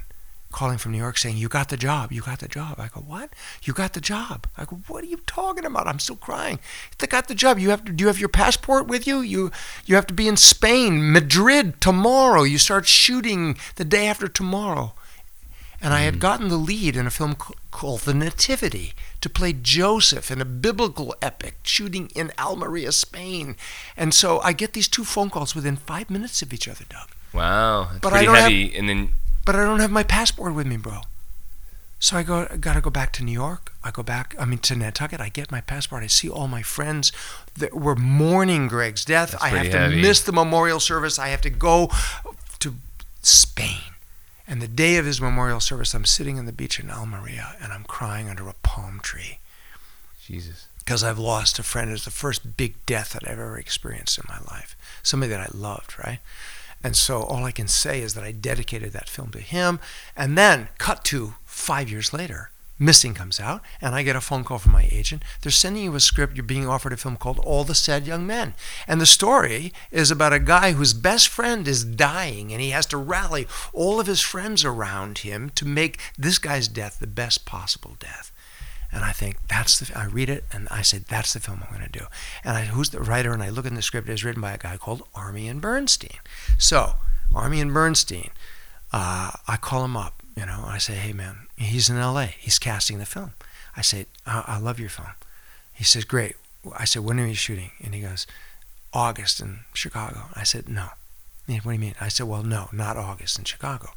[0.51, 2.11] calling from New York saying, "You got the job.
[2.11, 3.30] You got the job." I go, "What?
[3.63, 6.59] You got the job?" I go, "What are you talking about?" I'm still crying.
[6.97, 7.59] They got the job.
[7.59, 7.91] You have to.
[7.91, 9.22] Do you have your passport with you?
[9.22, 9.51] You
[9.85, 12.43] you have to be in Spain, Madrid tomorrow.
[12.43, 14.93] You start shooting the day after tomorrow.
[15.84, 16.19] And I had mm.
[16.19, 17.35] gotten the lead in a film
[17.72, 23.55] called The Nativity to play Joseph in a biblical epic shooting in Almeria, Spain.
[23.97, 27.09] And so I get these two phone calls within five minutes of each other, Doug.
[27.33, 28.75] Wow, that's But pretty don't have- heavy.
[28.75, 29.13] and then
[29.45, 31.01] But I don't have my passport with me, bro.
[31.99, 33.73] So I go, I gotta go back to New York.
[33.83, 35.21] I go back, I mean, to Nantucket.
[35.21, 36.03] I get my passport.
[36.03, 37.11] I see all my friends
[37.55, 39.31] that were mourning Greg's death.
[39.31, 40.01] That's I have to heavy.
[40.01, 41.19] miss the memorial service.
[41.19, 41.91] I have to go
[42.59, 42.75] to
[43.21, 43.81] Spain.
[44.47, 47.71] And the day of his memorial service, I'm sitting on the beach in Almeria and
[47.71, 49.37] I'm crying under a palm tree
[50.25, 50.67] Jesus.
[50.79, 51.91] because I've lost a friend.
[51.91, 54.75] It's the first big death that I've ever experienced in my life.
[55.03, 56.19] Somebody that I loved, right?
[56.83, 59.79] And so all I can say is that I dedicated that film to him.
[60.15, 62.51] And then, cut to five years later,
[62.81, 65.21] Missing comes out, and I get a phone call from my agent.
[65.41, 66.35] They're sending you a script.
[66.35, 68.55] You're being offered a film called All the Sad Young Men.
[68.87, 72.87] And the story is about a guy whose best friend is dying, and he has
[72.87, 77.45] to rally all of his friends around him to make this guy's death the best
[77.45, 78.31] possible death.
[78.91, 79.97] And I think that's the.
[79.97, 82.05] I read it and I say that's the film I'm going to do.
[82.43, 83.31] And I, who's the writer?
[83.31, 84.09] And I look in the script.
[84.09, 86.19] It's written by a guy called Armyan Bernstein.
[86.57, 86.93] So
[87.34, 88.31] Armyan Bernstein,
[88.91, 90.22] uh, I call him up.
[90.35, 92.26] You know, I say, hey man, he's in L.A.
[92.26, 93.34] He's casting the film.
[93.76, 95.09] I say, I, I love your film.
[95.73, 96.35] He says, great.
[96.77, 97.72] I said, when are you shooting?
[97.81, 98.27] And he goes,
[98.93, 100.26] August in Chicago.
[100.35, 100.89] I said, no.
[101.47, 101.95] What do you mean?
[101.99, 103.89] I said, well, no, not August in Chicago.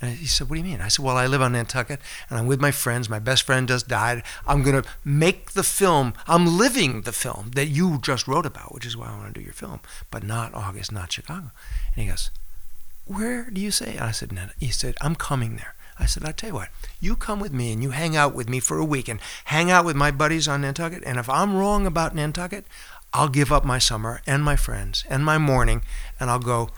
[0.00, 0.80] And he said, What do you mean?
[0.80, 3.08] I said, Well, I live on Nantucket and I'm with my friends.
[3.08, 4.22] My best friend just died.
[4.46, 6.12] I'm going to make the film.
[6.26, 9.40] I'm living the film that you just wrote about, which is why I want to
[9.40, 11.50] do your film, but not August, not Chicago.
[11.94, 12.30] And he goes,
[13.06, 13.92] Where do you say?
[13.92, 14.48] And I said, no.
[14.58, 15.74] He said, I'm coming there.
[15.98, 16.68] I said, I'll tell you what,
[17.00, 19.70] you come with me and you hang out with me for a week and hang
[19.70, 21.02] out with my buddies on Nantucket.
[21.06, 22.66] And if I'm wrong about Nantucket,
[23.14, 25.80] I'll give up my summer and my friends and my morning
[26.20, 26.68] and I'll go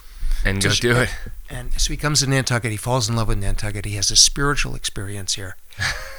[0.44, 1.10] And go Just- do it.
[1.50, 2.70] and so he comes to Nantucket.
[2.70, 3.84] He falls in love with Nantucket.
[3.84, 5.56] He has a spiritual experience here.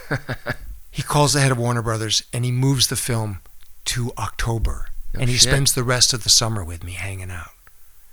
[0.92, 3.40] he calls the head of Warner Brothers and he moves the film
[3.86, 4.88] to October.
[5.14, 5.50] No and he shit.
[5.50, 7.52] spends the rest of the summer with me hanging out.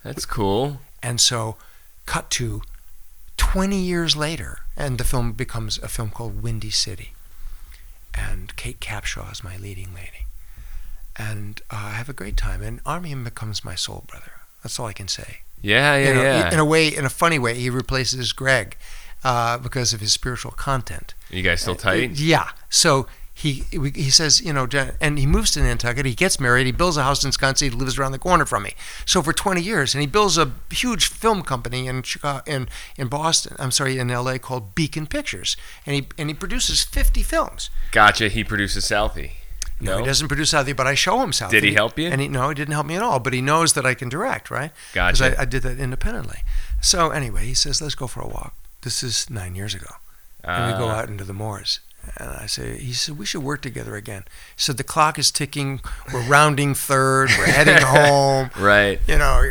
[0.02, 0.80] That's cool.
[1.02, 1.56] And so,
[2.06, 2.62] cut to
[3.36, 7.12] 20 years later, and the film becomes a film called Windy City.
[8.14, 10.26] And Kate Capshaw is my leading lady.
[11.16, 12.62] And uh, I have a great time.
[12.62, 14.32] And Armyan becomes my soul brother.
[14.62, 16.52] That's all I can say Yeah, yeah, you know, yeah.
[16.52, 18.76] in a way, in a funny way, he replaces Greg
[19.24, 21.14] uh, because of his spiritual content.
[21.30, 22.12] you guys still tight?
[22.12, 22.50] Yeah.
[22.68, 23.06] So
[23.36, 24.66] he he says, you know,
[24.98, 26.06] and he moves to Nantucket.
[26.06, 26.64] He gets married.
[26.64, 27.70] He builds a house in Wisconsin.
[27.70, 28.72] He lives around the corner from me.
[29.04, 33.08] So for 20 years, and he builds a huge film company in Chicago, in in
[33.08, 33.54] Boston.
[33.58, 34.38] I'm sorry, in L.A.
[34.38, 35.54] called Beacon Pictures,
[35.84, 37.68] and he and he produces 50 films.
[37.92, 38.28] Gotcha.
[38.28, 39.32] He produces Southie.
[39.80, 41.50] No, he doesn't produce Southie, but I show him Southie.
[41.50, 42.08] Did he help you?
[42.08, 43.18] And he, no, he didn't help me at all.
[43.20, 44.70] But he knows that I can direct, right?
[44.94, 45.12] Gotcha.
[45.24, 46.38] Because I, I did that independently.
[46.80, 49.90] So anyway, he says, "Let's go for a walk." This is nine years ago,
[50.44, 51.80] and we go Ah, out into the moors.
[52.18, 54.22] And I say, he said, we should work together again.
[54.54, 55.80] He said, the clock is ticking.
[56.12, 57.30] We're rounding third.
[57.36, 58.50] We're heading home.
[58.56, 59.00] Right.
[59.08, 59.42] You know,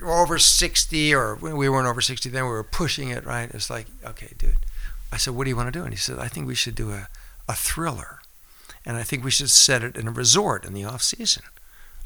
[0.00, 2.44] we're over 60, or we weren't over 60 then.
[2.44, 3.50] We were pushing it, right?
[3.52, 4.54] It's like, okay, dude.
[5.12, 5.84] I said, what do you want to do?
[5.84, 7.08] And he said, I think we should do a,
[7.46, 8.17] a thriller.
[8.88, 11.42] And I think we should set it in a resort in the off season.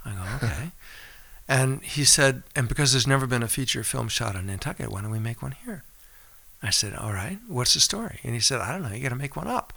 [0.04, 0.72] I go, okay.
[1.48, 5.00] and he said, and because there's never been a feature film shot in Nantucket, why
[5.00, 5.84] don't we make one here?
[6.60, 8.18] I said, all right, what's the story?
[8.24, 9.72] And he said, I don't know, you got to make one up.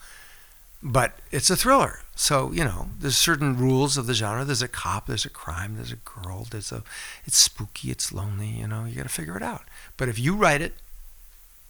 [0.81, 2.01] But it's a thriller.
[2.15, 4.43] So, you know, there's certain rules of the genre.
[4.43, 6.83] There's a cop, there's a crime, there's a girl, there's a,
[7.25, 9.63] it's spooky, it's lonely, you know, you got to figure it out.
[9.95, 10.73] But if you write it,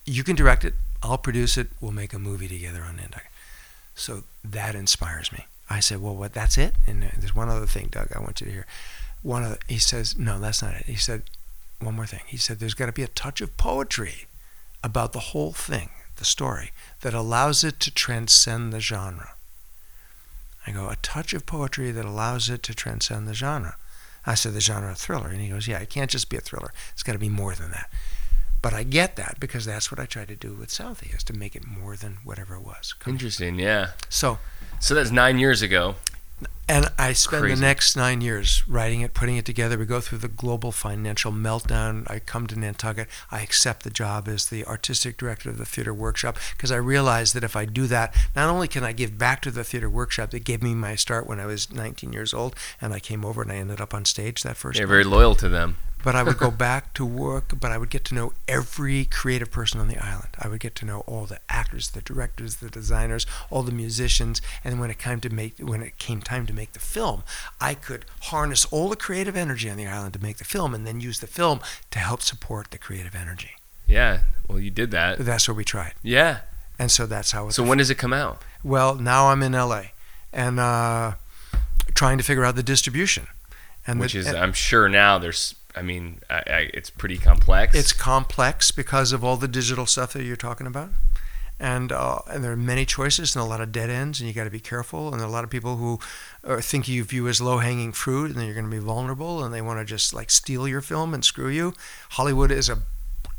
[0.05, 3.27] you can direct it, I'll produce it, we'll make a movie together on Nantucket.
[3.95, 5.45] So that inspires me.
[5.69, 6.75] I said, well, what, that's it?
[6.85, 8.67] And uh, there's one other thing, Doug, I want you to hear.
[9.23, 10.85] One of he says, no, that's not it.
[10.85, 11.23] He said,
[11.79, 12.21] one more thing.
[12.27, 14.27] He said, there's got to be a touch of poetry
[14.83, 19.31] about the whole thing, the story, that allows it to transcend the genre.
[20.67, 23.77] I go, a touch of poetry that allows it to transcend the genre.
[24.25, 25.29] I said, the genre of thriller.
[25.29, 26.73] And he goes, yeah, it can't just be a thriller.
[26.93, 27.89] It's got to be more than that.
[28.65, 31.33] But I get that because that's what I tried to do with Southie, is to
[31.33, 32.95] make it more than whatever it was.
[33.05, 33.59] Interesting.
[33.59, 33.91] Yeah.
[34.09, 34.39] So
[34.79, 35.97] So that's nine years ago.
[36.67, 37.55] And I spend Crazy.
[37.55, 39.77] the next nine years writing it, putting it together.
[39.77, 42.09] We go through the global financial meltdown.
[42.09, 43.07] I come to Nantucket.
[43.29, 47.33] I accept the job as the artistic director of the theater workshop because I realize
[47.33, 50.31] that if I do that, not only can I give back to the theater workshop
[50.31, 53.43] that gave me my start when I was 19 years old, and I came over
[53.43, 55.77] and I ended up on stage that first You're very loyal to them.
[56.05, 59.51] But I would go back to work, but I would get to know every creative
[59.51, 60.29] person on the island.
[60.39, 64.41] I would get to know all the actors, the directors, the designers, all the musicians,
[64.63, 67.23] and when it came to make when it came time to make the film,
[67.59, 70.85] I could harness all the creative energy on the island to make the film and
[70.87, 71.59] then use the film
[71.91, 73.51] to help support the creative energy.
[73.87, 74.19] Yeah.
[74.47, 75.17] Well, you did that.
[75.19, 75.93] That's what we tried.
[76.01, 76.41] Yeah.
[76.79, 78.41] And so that's how it So when does it come out?
[78.63, 79.83] well, now I'm in LA
[80.33, 81.13] and uh,
[81.93, 83.27] trying to figure out the distribution.
[83.87, 85.55] And Which the, is, and- I'm sure now there's.
[85.75, 87.75] I mean, I, I, it's pretty complex.
[87.75, 90.89] It's complex because of all the digital stuff that you're talking about.
[91.57, 94.33] And, uh, and there are many choices and a lot of dead ends, and you
[94.33, 95.09] got to be careful.
[95.09, 95.99] And there are a lot of people who
[96.43, 99.43] uh, think you view as low hanging fruit, and then you're going to be vulnerable,
[99.43, 101.73] and they want to just like steal your film and screw you.
[102.11, 102.79] Hollywood is a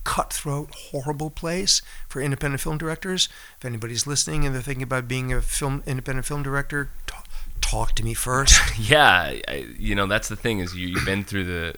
[0.06, 3.28] cutthroat, horrible place for independent film directors.
[3.58, 7.28] If anybody's listening and they're thinking about being a film independent film director, talk,
[7.60, 8.78] talk to me first.
[8.78, 11.74] yeah, I, you know that's the thing is you, you've been through the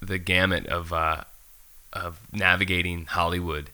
[0.00, 1.24] the gamut of uh,
[1.92, 3.70] of navigating Hollywood.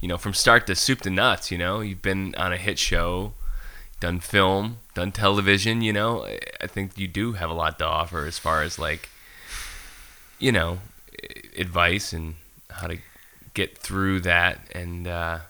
[0.00, 1.50] You know, from start to soup to nuts.
[1.50, 3.32] You know, you've been on a hit show,
[4.00, 5.82] done film, done television.
[5.82, 6.24] You know,
[6.60, 9.08] I- think you do have a lot to offer as far as like,
[10.38, 10.78] you know,
[11.56, 12.34] advice and
[12.70, 12.98] how to
[13.54, 14.60] get through that.
[14.72, 15.40] And uh,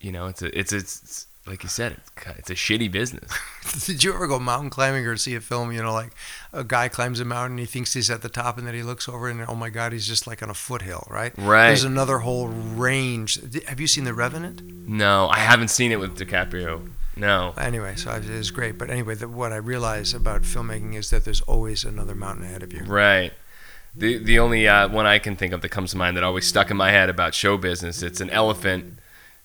[0.00, 3.30] you know, it's a it's it's like you said, it's it's a shitty business.
[3.86, 6.12] Did you ever go mountain climbing or see a film, you know, like
[6.52, 9.08] a guy climbs a mountain, he thinks he's at the top, and then he looks
[9.08, 11.32] over and, oh my God, he's just like on a foothill, right?
[11.36, 11.68] Right.
[11.68, 13.40] There's another whole range.
[13.66, 14.62] Have you seen The Revenant?
[14.62, 16.90] No, I haven't seen it with DiCaprio.
[17.16, 17.52] No.
[17.58, 18.78] Anyway, so it is great.
[18.78, 22.62] But anyway, the, what I realize about filmmaking is that there's always another mountain ahead
[22.62, 22.84] of you.
[22.84, 23.32] Right.
[23.94, 26.46] The the only uh, one I can think of that comes to mind that always
[26.46, 28.97] stuck in my head about show business, it's an elephant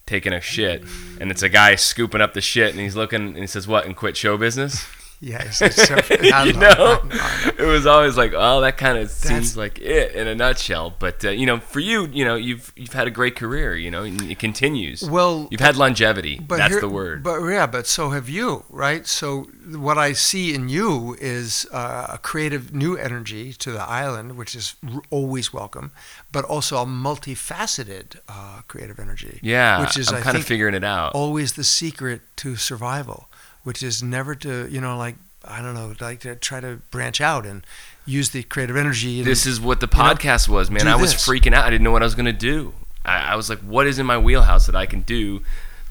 [0.05, 0.83] taking a shit,
[1.19, 3.85] and it's a guy scooping up the shit, and he's looking, and he says, "What?"
[3.85, 4.85] and quit show business.
[5.23, 5.61] Yes.
[5.61, 5.95] it's so,
[6.33, 7.63] I you know, know, I know, I know.
[7.63, 10.93] it was always like, oh, that kind of seems like it in a nutshell.
[10.99, 13.75] But uh, you know, for you, you know, you've you've had a great career.
[13.75, 15.01] You know, and it continues.
[15.09, 16.39] Well, You've had longevity.
[16.39, 17.23] But That's here- the word.
[17.23, 19.07] But yeah, but so have you, right?
[19.07, 24.35] So what I see in you is uh, a creative new energy to the island,
[24.37, 25.91] which is r- always welcome,
[26.31, 29.39] but also a multifaceted uh, creative energy.
[29.41, 31.13] yeah, which is I'm I kind of figuring it out.
[31.13, 33.29] always the secret to survival,
[33.63, 35.15] which is never to you know like
[35.45, 37.65] I don't know like to try to branch out and
[38.05, 39.19] use the creative energy.
[39.19, 40.87] And, This is what the you know, podcast was, man.
[40.87, 41.27] I was this.
[41.27, 41.65] freaking out.
[41.65, 42.73] I didn't know what I was gonna do.
[43.05, 45.41] I, I was like, "What is in my wheelhouse that I can do?"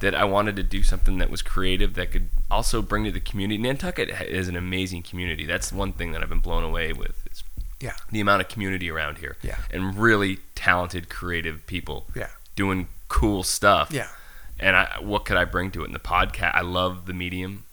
[0.01, 3.21] That I wanted to do something that was creative that could also bring to the
[3.21, 3.57] community.
[3.63, 5.47] Nantucket is an amazing community.
[5.47, 7.25] That's one thing that I've been blown away with.
[7.31, 7.45] Is
[7.79, 7.95] Yeah.
[8.11, 9.37] the amount of community around here.
[9.43, 9.59] Yeah.
[9.71, 12.07] and really talented, creative people.
[12.17, 12.29] Yeah.
[12.57, 13.91] doing cool stuff.
[13.93, 14.09] Yeah.
[14.63, 16.55] And I, what could I bring to it in the podcast?
[16.55, 17.65] I love the medium.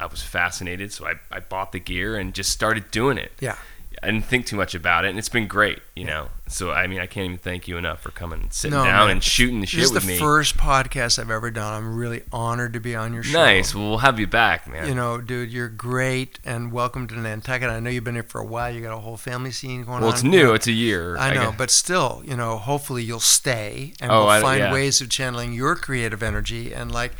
[0.00, 3.32] I was fascinated, so I, I bought the gear and just started doing it.
[3.40, 3.56] Yeah.
[4.02, 6.28] I didn't think too much about it, and it's been great, you know.
[6.46, 9.06] So I mean, I can't even thank you enough for coming and sitting No, down
[9.08, 9.10] man.
[9.16, 10.18] and shooting the shit This is with the me.
[10.18, 11.72] first podcast I've ever done.
[11.74, 13.38] I'm really honored to be on your show.
[13.38, 13.74] nice.
[13.74, 14.86] Well, we'll have you back, man.
[14.88, 17.68] You know, dude, you're great, and welcome to Nantucket.
[17.68, 18.72] I know you've been here for a while.
[18.72, 20.02] You got a whole family scene going on.
[20.02, 20.54] well, it's new.
[20.54, 21.16] It's a year.
[21.18, 21.58] I know, guess.
[21.58, 24.72] but still, you know, hopefully you'll stay, and Oh, we'll I- find yeah.
[24.72, 27.12] ways of channeling your creative energy, and like,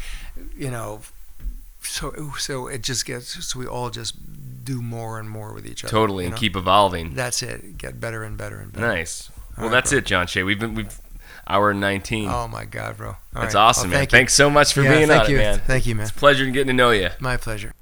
[0.57, 1.01] you know,
[1.83, 4.15] so so it just gets so we all just
[4.69, 5.91] do more and more with each other.
[5.91, 7.15] totally, you and keep evolving.
[7.15, 7.79] That's it.
[7.79, 8.87] Get better and better and better.
[8.87, 9.31] Nice.
[9.57, 9.99] Well, right, that's bro.
[9.99, 10.43] it, John Shea.
[10.43, 11.01] We've been we've
[11.49, 12.29] hour nineteen.
[12.29, 13.09] Oh my God, bro.
[13.09, 13.61] All that's right.
[13.63, 13.99] awesome, Well, man.
[14.01, 14.19] thank you.
[14.19, 15.37] Thanks so much for Yeah, being thank on you.
[15.39, 15.59] it, man.
[15.67, 16.03] Thank you, man.
[16.07, 17.09] It's a pleasure getting to know you.
[17.21, 17.73] My pleasure.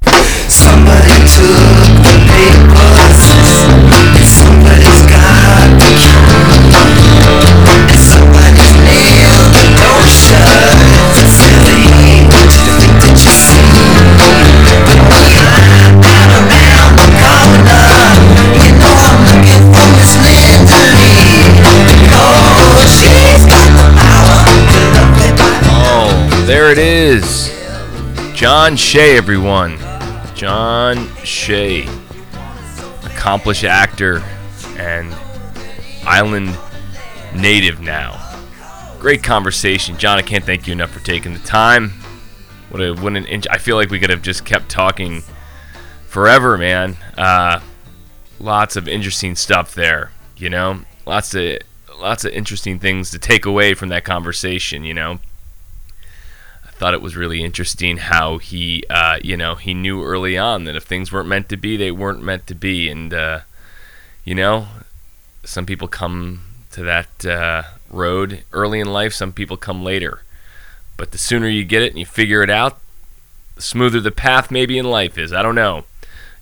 [0.48, 1.66] Somebody took
[2.06, 3.18] the papers.
[4.30, 6.14] Somebody's got the key.
[7.66, 10.76] And somebody's nailed the door shut.
[28.66, 29.78] John Shea, everyone.
[30.34, 31.86] John Shea,
[33.04, 34.24] accomplished actor
[34.76, 35.14] and
[36.04, 36.58] island
[37.32, 38.20] native now.
[38.98, 40.18] Great conversation, John.
[40.18, 41.90] I can't thank you enough for taking the time.
[42.70, 43.46] What a what an inch.
[43.48, 45.22] I feel like we could have just kept talking
[46.08, 46.96] forever, man.
[47.16, 47.60] Uh,
[48.40, 50.10] lots of interesting stuff there.
[50.36, 51.58] You know, lots of
[52.00, 54.82] lots of interesting things to take away from that conversation.
[54.82, 55.18] You know,
[56.78, 60.76] thought it was really interesting how he, uh, you know, he knew early on that
[60.76, 63.40] if things weren't meant to be, they weren't meant to be, and uh,
[64.24, 64.66] you know,
[65.44, 66.42] some people come
[66.72, 69.14] to that uh, road early in life.
[69.14, 70.22] Some people come later,
[70.96, 72.78] but the sooner you get it and you figure it out,
[73.54, 75.32] the smoother the path maybe in life is.
[75.32, 75.84] I don't know.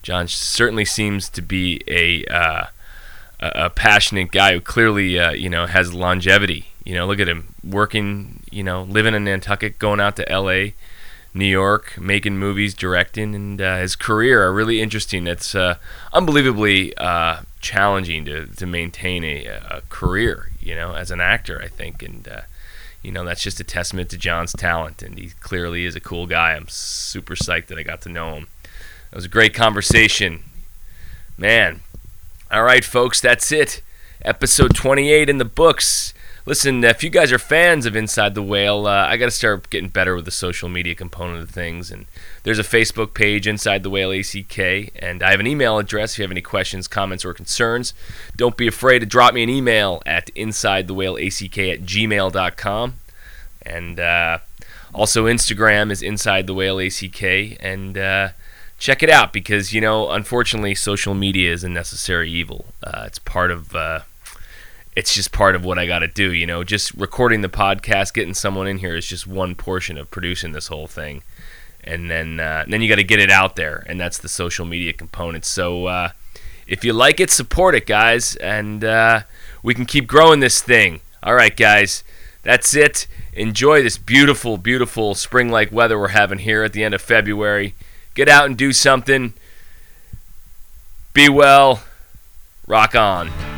[0.03, 2.67] John certainly seems to be a uh,
[3.41, 6.74] a passionate guy who clearly, uh, you know, has longevity.
[6.85, 10.75] You know, look at him working, you know, living in Nantucket, going out to L.A.,
[11.37, 15.27] New York, making movies, directing, and uh, his career are really interesting.
[15.27, 15.77] It's uh,
[16.13, 21.67] unbelievably uh, challenging to, to maintain a, a career, you know, as an actor, I
[21.67, 22.05] think.
[22.05, 22.43] And, uh,
[23.03, 25.03] you know, that's just a testament to John's talent.
[25.03, 26.53] And he clearly is a cool guy.
[26.53, 28.47] I'm super psyched that I got to know him.
[29.11, 30.45] That was a great conversation.
[31.37, 31.81] Man.
[32.49, 33.83] All right, folks, that's it.
[34.23, 36.15] Episode 28 in the books.
[36.47, 39.71] Listen, if you guys are fans of Inside the Whale, uh, I got to start
[39.71, 41.91] getting better with the social media component of things.
[41.91, 42.05] And
[42.43, 46.19] there's a Facebook page, Inside the Whale ACK, and I have an email address if
[46.19, 47.95] you have any questions, comments, or concerns.
[48.37, 52.95] Don't be afraid to drop me an email at InsideTheWhaleACK at gmail.com.
[53.63, 54.39] And uh,
[54.93, 57.23] also, Instagram is Inside the Whale ACK.
[57.59, 58.29] And uh,
[58.79, 62.67] check it out because, you know, unfortunately, social media is a necessary evil.
[62.83, 63.75] Uh, it's part of.
[64.97, 66.63] It's just part of what I got to do, you know.
[66.63, 70.69] Just recording the podcast, getting someone in here is just one portion of producing this
[70.69, 71.23] whole thing,
[71.83, 74.65] and then uh, then you got to get it out there, and that's the social
[74.65, 75.45] media component.
[75.45, 76.11] So uh,
[76.69, 79.23] if you like it, support it, guys, and uh,
[79.65, 81.01] we can keep growing this thing.
[81.25, 82.05] All right, guys,
[82.45, 83.09] that's it.
[83.33, 87.75] Enjoy this beautiful, beautiful spring-like weather we're having here at the end of February.
[88.15, 89.35] Get out and do something.
[91.15, 91.83] Be well.
[92.69, 93.54] Rock on.